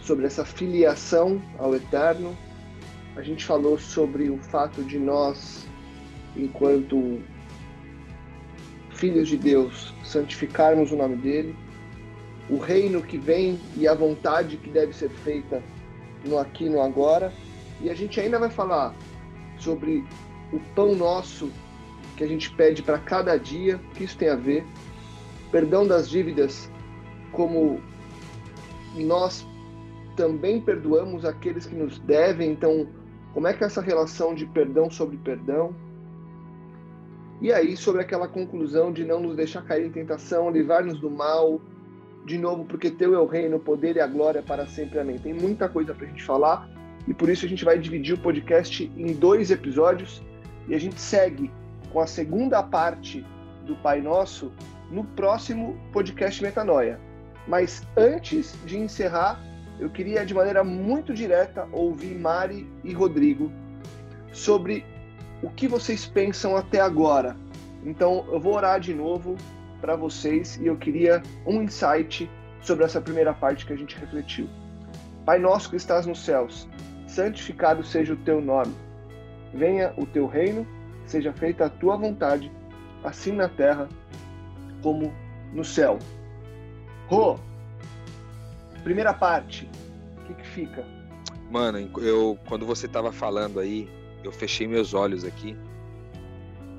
sobre 0.00 0.26
essa 0.26 0.44
filiação 0.44 1.42
ao 1.58 1.74
Eterno, 1.74 2.36
a 3.20 3.22
gente 3.22 3.44
falou 3.44 3.78
sobre 3.78 4.30
o 4.30 4.38
fato 4.38 4.82
de 4.82 4.98
nós, 4.98 5.68
enquanto 6.34 7.20
filhos 8.94 9.28
de 9.28 9.36
Deus, 9.36 9.94
santificarmos 10.02 10.90
o 10.90 10.96
nome 10.96 11.16
dele, 11.16 11.54
o 12.48 12.56
reino 12.56 13.02
que 13.02 13.18
vem 13.18 13.60
e 13.76 13.86
a 13.86 13.94
vontade 13.94 14.56
que 14.56 14.70
deve 14.70 14.94
ser 14.94 15.10
feita 15.10 15.62
no 16.24 16.38
aqui 16.38 16.64
e 16.64 16.70
no 16.70 16.80
agora. 16.80 17.30
E 17.82 17.90
a 17.90 17.94
gente 17.94 18.18
ainda 18.18 18.38
vai 18.38 18.48
falar 18.48 18.94
sobre 19.58 20.02
o 20.50 20.58
pão 20.74 20.94
nosso 20.94 21.50
que 22.16 22.24
a 22.24 22.26
gente 22.26 22.50
pede 22.54 22.82
para 22.82 22.98
cada 22.98 23.36
dia, 23.36 23.76
o 23.76 23.94
que 23.94 24.04
isso 24.04 24.16
tem 24.16 24.30
a 24.30 24.36
ver, 24.36 24.64
perdão 25.52 25.86
das 25.86 26.08
dívidas, 26.08 26.70
como 27.32 27.82
nós 28.96 29.46
também 30.16 30.58
perdoamos 30.58 31.26
aqueles 31.26 31.66
que 31.66 31.74
nos 31.74 31.98
devem, 31.98 32.50
então, 32.50 32.88
como 33.32 33.46
é 33.46 33.52
que 33.52 33.62
é 33.62 33.66
essa 33.66 33.80
relação 33.80 34.34
de 34.34 34.46
perdão 34.46 34.90
sobre 34.90 35.16
perdão? 35.16 35.74
E 37.40 37.52
aí, 37.52 37.76
sobre 37.76 38.02
aquela 38.02 38.28
conclusão 38.28 38.92
de 38.92 39.04
não 39.04 39.20
nos 39.20 39.36
deixar 39.36 39.62
cair 39.62 39.86
em 39.86 39.90
tentação, 39.90 40.50
livrar-nos 40.50 40.98
do 40.98 41.10
mal, 41.10 41.60
de 42.26 42.36
novo, 42.36 42.64
porque 42.64 42.90
teu 42.90 43.14
é 43.14 43.18
o 43.18 43.26
reino, 43.26 43.56
o 43.56 43.60
poder 43.60 43.96
e 43.96 44.00
a 44.00 44.06
glória 44.06 44.42
para 44.42 44.66
sempre. 44.66 44.98
Amém. 44.98 45.18
Tem 45.18 45.32
muita 45.32 45.68
coisa 45.68 45.94
para 45.94 46.06
a 46.06 46.08
gente 46.08 46.22
falar 46.22 46.68
e 47.08 47.14
por 47.14 47.28
isso 47.28 47.46
a 47.46 47.48
gente 47.48 47.64
vai 47.64 47.78
dividir 47.78 48.14
o 48.14 48.18
podcast 48.18 48.92
em 48.96 49.14
dois 49.14 49.50
episódios 49.50 50.22
e 50.68 50.74
a 50.74 50.78
gente 50.78 51.00
segue 51.00 51.50
com 51.92 52.00
a 52.00 52.06
segunda 52.06 52.62
parte 52.62 53.24
do 53.64 53.74
Pai 53.76 54.00
Nosso 54.00 54.52
no 54.90 55.04
próximo 55.04 55.78
podcast 55.92 56.42
Metanoia. 56.42 57.00
Mas 57.48 57.86
antes 57.96 58.54
de 58.66 58.78
encerrar, 58.78 59.40
eu 59.80 59.90
queria 59.90 60.24
de 60.24 60.34
maneira 60.34 60.62
muito 60.62 61.12
direta 61.12 61.66
ouvir 61.72 62.14
Mari 62.18 62.70
e 62.84 62.92
Rodrigo 62.92 63.50
sobre 64.32 64.84
o 65.42 65.50
que 65.50 65.66
vocês 65.66 66.06
pensam 66.06 66.56
até 66.56 66.80
agora. 66.80 67.36
Então 67.84 68.26
eu 68.30 68.38
vou 68.38 68.54
orar 68.54 68.78
de 68.78 68.94
novo 68.94 69.36
para 69.80 69.96
vocês 69.96 70.56
e 70.56 70.66
eu 70.66 70.76
queria 70.76 71.22
um 71.46 71.62
insight 71.62 72.30
sobre 72.60 72.84
essa 72.84 73.00
primeira 73.00 73.32
parte 73.32 73.64
que 73.64 73.72
a 73.72 73.76
gente 73.76 73.98
refletiu. 73.98 74.48
Pai 75.24 75.38
nosso 75.38 75.70
que 75.70 75.76
estás 75.76 76.06
nos 76.06 76.22
céus, 76.24 76.68
santificado 77.06 77.82
seja 77.82 78.12
o 78.12 78.18
teu 78.18 78.40
nome. 78.40 78.74
Venha 79.54 79.92
o 79.96 80.04
teu 80.04 80.26
reino 80.26 80.66
seja 81.10 81.32
feita 81.32 81.66
a 81.66 81.68
tua 81.68 81.96
vontade, 81.96 82.50
assim 83.02 83.32
na 83.32 83.48
terra 83.48 83.88
como 84.82 85.12
no 85.52 85.64
céu. 85.64 85.98
Rô, 87.08 87.36
primeira 88.80 89.12
parte, 89.12 89.68
o 90.18 90.26
que, 90.26 90.34
que 90.34 90.46
fica? 90.46 90.84
Mano, 91.50 91.90
eu 91.98 92.38
quando 92.46 92.64
você 92.64 92.86
tava 92.86 93.12
falando 93.12 93.58
aí, 93.58 93.88
eu 94.22 94.30
fechei 94.30 94.66
meus 94.66 94.94
olhos 94.94 95.24
aqui 95.24 95.56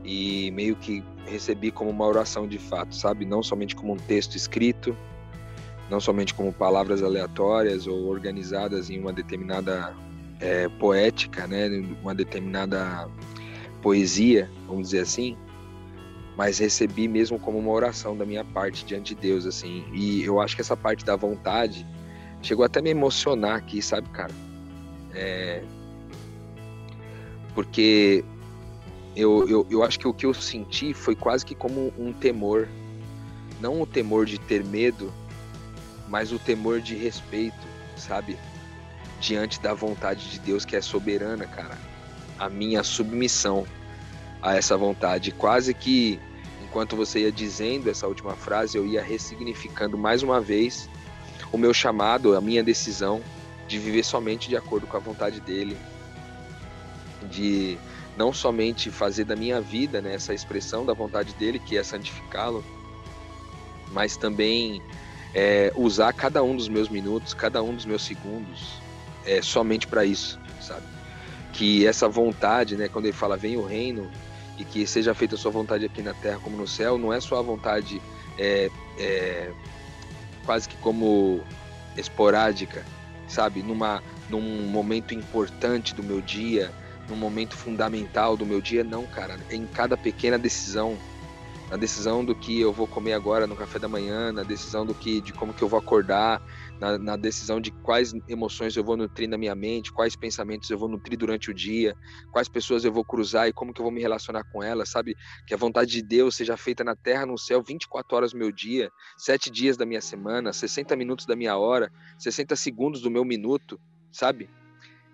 e 0.04 0.52
meio 0.52 0.76
que 0.76 1.04
recebi 1.26 1.72
como 1.72 1.90
uma 1.90 2.06
oração 2.06 2.48
de 2.48 2.58
fato, 2.58 2.96
sabe? 2.96 3.26
Não 3.26 3.44
somente 3.44 3.76
como 3.76 3.94
um 3.94 3.98
texto 3.98 4.36
escrito, 4.36 4.96
não 5.90 6.00
somente 6.00 6.34
como 6.34 6.52
palavras 6.54 7.04
aleatórias 7.04 7.86
ou 7.86 8.08
organizadas 8.08 8.90
em 8.90 9.00
uma 9.00 9.12
determinada 9.12 9.94
é, 10.40 10.68
poética, 10.70 11.46
né? 11.48 11.68
Uma 12.02 12.16
determinada 12.16 13.08
poesia, 13.82 14.50
vamos 14.68 14.90
dizer 14.90 15.02
assim, 15.02 15.38
mas 16.36 16.60
recebi 16.60 17.08
mesmo 17.08 17.40
como 17.40 17.58
uma 17.58 17.72
oração 17.72 18.16
da 18.16 18.26
minha 18.26 18.44
parte 18.44 18.86
diante 18.86 19.14
de 19.14 19.22
Deus, 19.22 19.46
assim. 19.46 19.86
E 19.94 20.24
eu 20.24 20.40
acho 20.40 20.56
que 20.56 20.62
essa 20.62 20.78
parte 20.78 21.04
da 21.04 21.16
vontade 21.16 21.86
chegou 22.42 22.66
até 22.66 22.80
a 22.80 22.82
me 22.82 22.90
emocionar 22.90 23.56
aqui, 23.56 23.82
sabe, 23.82 24.10
cara? 24.10 24.34
É... 25.14 25.64
Porque 27.54 28.24
eu, 29.16 29.48
eu, 29.48 29.68
eu 29.70 29.84
acho 29.84 30.00
que 30.00 30.08
o 30.08 30.14
que 30.14 30.26
eu 30.26 30.34
senti 30.34 30.94
foi 30.94 31.16
quase 31.16 31.46
que 31.46 31.54
como 31.54 31.94
um 31.98 32.14
temor. 32.14 32.68
Não 33.60 33.82
o 33.82 33.86
temor 33.86 34.26
de 34.26 34.40
ter 34.40 34.64
medo, 34.66 35.14
mas 36.08 36.32
o 36.32 36.40
temor 36.40 36.82
de 36.82 36.96
respeito, 36.96 37.68
sabe? 37.96 38.38
Diante 39.20 39.62
da 39.62 39.74
vontade 39.74 40.32
de 40.32 40.40
Deus 40.40 40.66
que 40.66 40.76
é 40.76 40.82
soberana, 40.82 41.46
cara 41.46 41.78
a 42.42 42.50
minha 42.50 42.82
submissão 42.82 43.68
a 44.42 44.56
essa 44.56 44.78
vontade. 44.78 45.32
Quase 45.32 45.74
que, 45.74 46.20
enquanto 46.64 46.96
você 46.96 47.22
ia 47.22 47.32
dizendo 47.32 47.90
essa 47.90 48.08
última 48.08 48.36
frase, 48.36 48.78
eu 48.78 48.86
ia 48.86 49.02
ressignificando 49.02 49.98
mais 49.98 50.24
uma 50.24 50.42
vez 50.42 50.90
o 51.52 51.58
meu 51.58 51.74
chamado, 51.74 52.36
a 52.36 52.42
minha 52.42 52.64
decisão 52.64 53.22
de 53.68 53.78
viver 53.78 54.04
somente 54.04 54.50
de 54.50 54.56
acordo 54.56 54.88
com 54.88 54.98
a 54.98 55.00
vontade 55.00 55.40
dele, 55.42 55.78
de 57.30 57.78
não 58.18 58.34
somente 58.34 58.90
fazer 58.90 59.26
da 59.26 59.36
minha 59.36 59.62
vida 59.62 60.02
né, 60.02 60.16
essa 60.16 60.34
expressão 60.34 60.86
da 60.86 60.94
vontade 60.94 61.34
dele, 61.36 61.60
que 61.60 61.78
é 61.78 61.84
santificá-lo, 61.84 62.64
mas 63.92 64.18
também 64.18 64.82
é, 65.34 65.72
usar 65.76 66.12
cada 66.14 66.44
um 66.44 66.56
dos 66.56 66.68
meus 66.68 66.90
minutos, 66.90 67.34
cada 67.34 67.62
um 67.64 67.74
dos 67.74 67.86
meus 67.86 68.04
segundos 68.04 68.74
é, 69.26 69.42
somente 69.42 69.88
para 69.88 70.04
isso, 70.04 70.40
sabe? 70.60 70.86
que 71.52 71.86
essa 71.86 72.08
vontade, 72.08 72.76
né, 72.76 72.88
quando 72.88 73.06
ele 73.06 73.14
fala 73.14 73.38
vem 73.38 73.58
o 73.58 73.66
reino 73.66 74.10
e 74.58 74.64
que 74.64 74.86
seja 74.86 75.14
feita 75.14 75.36
a 75.36 75.38
sua 75.38 75.52
vontade 75.52 75.86
aqui 75.86 76.02
na 76.02 76.14
terra 76.14 76.40
como 76.40 76.58
no 76.58 76.68
céu, 76.68 76.98
não 76.98 77.12
é 77.12 77.20
só 77.20 77.40
a 77.40 77.42
vontade 77.42 78.02
é, 78.38 78.70
é, 78.98 79.52
quase 80.46 80.68
que 80.68 80.76
como 80.78 81.42
esporádica, 81.98 82.86
sabe, 83.28 83.62
numa 83.62 84.02
num 84.30 84.70
momento 84.70 85.14
importante 85.14 85.94
do 85.94 86.02
meu 86.02 86.22
dia, 86.22 86.72
num 87.10 87.18
momento 87.18 87.56
fundamental 87.56 88.38
do 88.38 88.46
meu 88.46 88.62
dia, 88.62 88.84
não, 88.84 89.06
cara, 89.06 89.38
em 89.50 89.66
cada 89.66 89.98
pequena 89.98 90.38
decisão, 90.38 90.98
na 91.72 91.78
decisão 91.78 92.24
do 92.26 92.36
que 92.36 92.60
eu 92.60 92.74
vou 92.74 92.86
comer 92.86 93.14
agora 93.14 93.48
no 93.48 93.56
café 93.56 93.80
da 93.80 93.88
manhã, 93.88 94.30
na 94.34 94.44
decisão 94.44 94.86
do 94.86 94.94
que 94.94 95.22
de 95.22 95.32
como 95.32 95.54
que 95.54 95.64
eu 95.64 95.70
vou 95.70 95.80
acordar, 95.80 96.42
na, 96.78 96.98
na, 96.98 97.16
decisão 97.16 97.62
de 97.62 97.72
quais 97.72 98.14
emoções 98.28 98.76
eu 98.76 98.84
vou 98.84 98.98
nutrir 98.98 99.30
na 99.30 99.38
minha 99.38 99.56
mente, 99.56 99.90
quais 99.90 100.14
pensamentos 100.14 100.70
eu 100.70 100.78
vou 100.78 100.90
nutrir 100.90 101.18
durante 101.18 101.50
o 101.50 101.54
dia, 101.54 101.96
quais 102.30 102.50
pessoas 102.50 102.84
eu 102.84 102.92
vou 102.92 103.06
cruzar 103.06 103.48
e 103.48 103.54
como 103.54 103.74
que 103.74 103.80
eu 103.80 103.86
vou 103.86 103.92
me 103.92 104.02
relacionar 104.02 104.44
com 104.52 104.62
elas, 104.62 104.90
sabe? 104.90 105.16
Que 105.48 105.54
a 105.54 105.58
vontade 105.58 105.92
de 105.92 106.02
Deus 106.02 106.36
seja 106.36 106.58
feita 106.58 106.84
na 106.84 106.94
terra, 106.94 107.26
no 107.26 107.38
céu, 107.38 107.64
24 107.64 108.18
horas 108.18 108.34
do 108.34 108.38
meu 108.38 108.52
dia, 108.52 108.92
7 109.18 109.50
dias 109.50 109.78
da 109.78 109.86
minha 109.86 110.02
semana, 110.02 110.52
60 110.52 110.94
minutos 110.98 111.26
da 111.26 111.38
minha 111.38 111.56
hora, 111.56 111.90
60 112.20 112.54
segundos 112.58 113.00
do 113.00 113.10
meu 113.10 113.24
minuto, 113.24 113.80
sabe? 114.12 114.50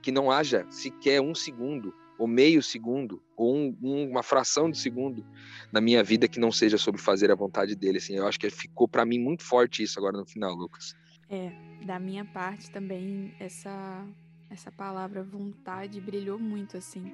Que 0.01 0.11
não 0.11 0.31
haja 0.31 0.65
sequer 0.71 1.21
um 1.21 1.35
segundo, 1.35 1.93
ou 2.17 2.27
meio 2.27 2.61
segundo, 2.63 3.21
ou 3.35 3.55
um, 3.55 4.09
uma 4.09 4.23
fração 4.23 4.69
de 4.69 4.77
segundo 4.77 5.25
na 5.71 5.79
minha 5.79 6.03
vida 6.03 6.27
que 6.27 6.39
não 6.39 6.51
seja 6.51 6.77
sobre 6.77 7.01
fazer 7.01 7.31
a 7.31 7.35
vontade 7.35 7.75
dele. 7.75 7.97
Assim, 7.97 8.15
eu 8.15 8.27
acho 8.27 8.39
que 8.39 8.49
ficou 8.49 8.87
para 8.87 9.05
mim 9.05 9.19
muito 9.19 9.43
forte 9.43 9.83
isso 9.83 9.99
agora 9.99 10.17
no 10.17 10.25
final, 10.25 10.53
Lucas. 10.55 10.95
É, 11.29 11.51
da 11.85 11.99
minha 11.99 12.23
parte 12.25 12.71
também 12.71 13.33
essa 13.39 14.05
essa 14.49 14.71
palavra 14.71 15.23
vontade 15.23 15.99
brilhou 15.99 16.39
muito 16.39 16.77
assim. 16.77 17.11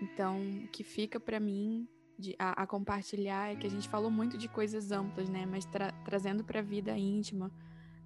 Então, 0.00 0.40
o 0.64 0.68
que 0.68 0.84
fica 0.84 1.18
para 1.18 1.40
mim 1.40 1.88
de, 2.16 2.36
a, 2.38 2.62
a, 2.62 2.66
compartilhar 2.66 3.52
é 3.52 3.56
que 3.56 3.66
a 3.66 3.70
gente 3.70 3.88
falou 3.88 4.10
muito 4.10 4.38
de 4.38 4.48
coisas 4.48 4.92
amplas, 4.92 5.28
né? 5.28 5.44
Mas 5.44 5.64
tra 5.64 5.92
trazendo 6.04 6.44
para 6.44 6.60
a 6.60 6.62
vida 6.62 6.96
íntima, 6.96 7.50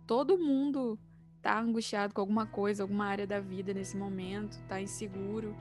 todo 0.07 0.38
mundo 0.38 0.99
tá 1.43 1.61
angustiado 1.61 2.14
com 2.14 2.20
alguma 2.20 2.47
coisa, 2.47 2.82
alguma 2.82 3.07
área 3.07 3.26
da 3.26 3.40
vida 3.40 3.74
nesse 3.74 3.97
momento, 3.97 4.62
tá 4.68 4.80
inseguro. 4.80 5.55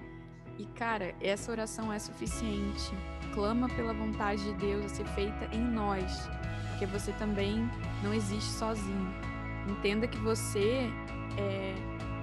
E 0.62 0.66
cara, 0.76 1.16
essa 1.20 1.51
oração 1.51 1.91
é 1.91 1.97
suficiente. 1.97 2.93
Clama 3.34 3.68
pela 3.70 3.93
vontade 3.93 4.43
de 4.43 4.53
Deus 4.53 4.86
a 4.86 4.89
ser 4.89 5.05
feita 5.07 5.49
em 5.51 5.59
nós, 5.59 6.30
porque 6.70 6.86
você 6.86 7.12
também 7.14 7.68
não 8.03 8.14
existe 8.14 8.51
sozinho. 8.51 9.12
Entenda 9.68 10.07
que 10.07 10.20
você 10.20 10.88
é, 11.36 11.74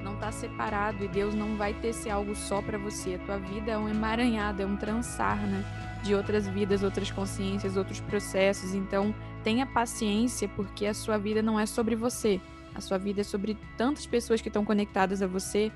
não 0.04 0.14
está 0.14 0.30
separado 0.30 1.02
e 1.02 1.08
Deus 1.08 1.34
não 1.34 1.56
vai 1.56 1.74
ter 1.74 1.92
ser 1.92 2.10
algo 2.10 2.36
só 2.36 2.62
para 2.62 2.78
você. 2.78 3.16
A 3.16 3.26
tua 3.26 3.38
vida 3.38 3.72
é 3.72 3.78
um 3.78 3.88
emaranhado, 3.88 4.62
é 4.62 4.66
um 4.66 4.76
transar, 4.76 5.38
né? 5.38 5.64
De 6.04 6.14
outras 6.14 6.46
vidas, 6.46 6.84
outras 6.84 7.10
consciências, 7.10 7.76
outros 7.76 7.98
processos. 7.98 8.72
Então, 8.72 9.12
tenha 9.42 9.66
paciência, 9.66 10.48
porque 10.54 10.86
a 10.86 10.94
sua 10.94 11.18
vida 11.18 11.42
não 11.42 11.58
é 11.58 11.66
sobre 11.66 11.96
você. 11.96 12.40
A 12.72 12.80
sua 12.80 12.98
vida 12.98 13.22
é 13.22 13.24
sobre 13.24 13.58
tantas 13.76 14.06
pessoas 14.06 14.40
que 14.40 14.46
estão 14.46 14.64
conectadas 14.64 15.22
a 15.22 15.26
você. 15.26 15.72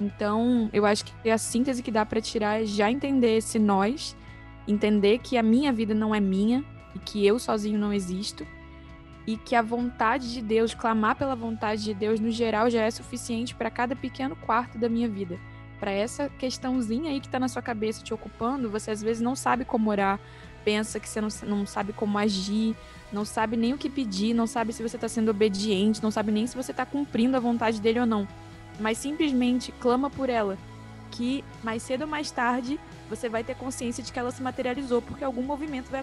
Então, 0.00 0.70
eu 0.72 0.86
acho 0.86 1.04
que 1.04 1.30
a 1.30 1.36
síntese 1.36 1.82
que 1.82 1.90
dá 1.90 2.06
para 2.06 2.20
tirar 2.20 2.62
é 2.62 2.64
já 2.64 2.90
entender 2.90 3.36
esse 3.36 3.58
nós, 3.58 4.16
entender 4.66 5.18
que 5.18 5.36
a 5.36 5.42
minha 5.42 5.72
vida 5.72 5.94
não 5.94 6.14
é 6.14 6.20
minha 6.20 6.64
e 6.94 6.98
que 6.98 7.26
eu 7.26 7.38
sozinho 7.38 7.78
não 7.78 7.92
existo 7.92 8.46
e 9.26 9.36
que 9.36 9.54
a 9.54 9.62
vontade 9.62 10.32
de 10.32 10.42
Deus, 10.42 10.74
clamar 10.74 11.14
pela 11.14 11.36
vontade 11.36 11.84
de 11.84 11.94
Deus 11.94 12.18
no 12.18 12.30
geral 12.30 12.70
já 12.70 12.82
é 12.82 12.90
suficiente 12.90 13.54
para 13.54 13.70
cada 13.70 13.94
pequeno 13.94 14.34
quarto 14.34 14.78
da 14.78 14.88
minha 14.88 15.08
vida. 15.08 15.38
Para 15.78 15.90
essa 15.90 16.28
questãozinha 16.28 17.10
aí 17.10 17.20
que 17.20 17.26
está 17.26 17.38
na 17.38 17.48
sua 17.48 17.62
cabeça 17.62 18.02
te 18.02 18.12
ocupando, 18.12 18.68
você 18.68 18.90
às 18.90 19.00
vezes 19.00 19.22
não 19.22 19.36
sabe 19.36 19.64
como 19.64 19.90
orar, 19.90 20.18
pensa 20.64 20.98
que 20.98 21.08
você 21.08 21.20
não, 21.20 21.28
não 21.44 21.66
sabe 21.66 21.92
como 21.92 22.18
agir, 22.18 22.76
não 23.12 23.24
sabe 23.24 23.56
nem 23.56 23.72
o 23.72 23.78
que 23.78 23.88
pedir, 23.88 24.34
não 24.34 24.46
sabe 24.46 24.72
se 24.72 24.82
você 24.82 24.96
está 24.96 25.08
sendo 25.08 25.30
obediente, 25.30 26.02
não 26.02 26.10
sabe 26.10 26.32
nem 26.32 26.46
se 26.46 26.56
você 26.56 26.70
está 26.70 26.84
cumprindo 26.84 27.36
a 27.36 27.40
vontade 27.40 27.80
dele 27.80 28.00
ou 28.00 28.06
não. 28.06 28.26
Mas 28.80 28.96
simplesmente 28.98 29.70
clama 29.72 30.08
por 30.08 30.30
ela, 30.30 30.56
que 31.10 31.44
mais 31.62 31.82
cedo 31.82 32.02
ou 32.02 32.08
mais 32.08 32.30
tarde 32.30 32.80
você 33.10 33.28
vai 33.28 33.44
ter 33.44 33.54
consciência 33.54 34.02
de 34.02 34.10
que 34.10 34.18
ela 34.18 34.30
se 34.30 34.42
materializou, 34.42 35.02
porque 35.02 35.22
algum 35.22 35.42
movimento 35.42 35.90
vai, 35.90 36.02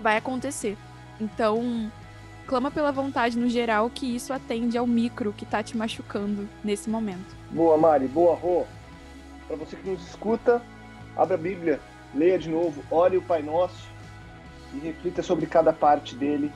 vai 0.00 0.16
acontecer. 0.16 0.76
Então, 1.20 1.90
clama 2.46 2.70
pela 2.70 2.90
vontade 2.90 3.36
no 3.36 3.48
geral, 3.48 3.90
que 3.90 4.16
isso 4.16 4.32
atende 4.32 4.78
ao 4.78 4.86
micro 4.86 5.34
que 5.36 5.44
tá 5.44 5.62
te 5.62 5.76
machucando 5.76 6.48
nesse 6.64 6.88
momento. 6.88 7.36
Boa, 7.50 7.76
Mari. 7.76 8.08
Boa, 8.08 8.34
Rô. 8.34 8.64
Para 9.46 9.56
você 9.56 9.76
que 9.76 9.90
nos 9.90 10.02
escuta, 10.08 10.62
abra 11.14 11.34
a 11.34 11.38
Bíblia, 11.38 11.78
leia 12.14 12.38
de 12.38 12.48
novo, 12.48 12.82
ore 12.90 13.18
o 13.18 13.22
Pai 13.22 13.42
Nosso 13.42 13.86
e 14.72 14.78
reflita 14.78 15.22
sobre 15.22 15.44
cada 15.46 15.72
parte 15.72 16.14
dele. 16.14 16.50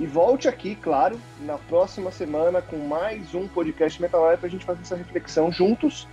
E 0.00 0.06
volte 0.06 0.48
aqui, 0.48 0.74
claro, 0.76 1.20
na 1.40 1.58
próxima 1.58 2.10
semana 2.10 2.62
com 2.62 2.78
mais 2.78 3.34
um 3.34 3.46
podcast 3.46 4.00
Metanoia 4.00 4.38
para 4.38 4.46
a 4.46 4.50
gente 4.50 4.64
fazer 4.64 4.80
essa 4.80 4.96
reflexão 4.96 5.52
juntos. 5.52 6.08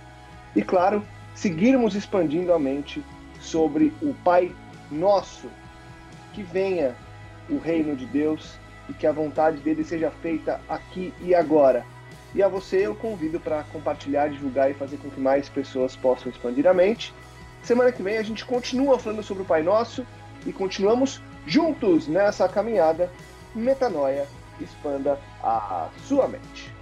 E, 0.54 0.60
claro, 0.60 1.02
seguirmos 1.34 1.94
expandindo 1.94 2.52
a 2.52 2.58
mente 2.58 3.02
sobre 3.40 3.90
o 4.02 4.12
Pai 4.22 4.54
Nosso. 4.90 5.48
Que 6.34 6.42
venha 6.42 6.94
o 7.48 7.56
reino 7.56 7.96
de 7.96 8.04
Deus 8.04 8.58
e 8.90 8.92
que 8.92 9.06
a 9.06 9.12
vontade 9.12 9.56
dele 9.56 9.82
seja 9.82 10.10
feita 10.10 10.60
aqui 10.68 11.14
e 11.22 11.34
agora. 11.34 11.82
E 12.34 12.42
a 12.42 12.48
você 12.48 12.86
eu 12.86 12.94
convido 12.94 13.40
para 13.40 13.62
compartilhar, 13.72 14.28
divulgar 14.28 14.70
e 14.70 14.74
fazer 14.74 14.98
com 14.98 15.08
que 15.08 15.18
mais 15.18 15.48
pessoas 15.48 15.96
possam 15.96 16.30
expandir 16.30 16.66
a 16.66 16.74
mente. 16.74 17.14
Semana 17.62 17.90
que 17.90 18.02
vem 18.02 18.18
a 18.18 18.22
gente 18.22 18.44
continua 18.44 18.98
falando 18.98 19.22
sobre 19.22 19.44
o 19.44 19.46
Pai 19.46 19.62
Nosso 19.62 20.06
e 20.44 20.52
continuamos 20.52 21.22
juntos 21.46 22.06
nessa 22.06 22.46
caminhada. 22.46 23.10
Metanoia, 23.54 24.26
expanda 24.60 25.18
a 25.42 25.88
sua 26.06 26.28
mente. 26.28 26.77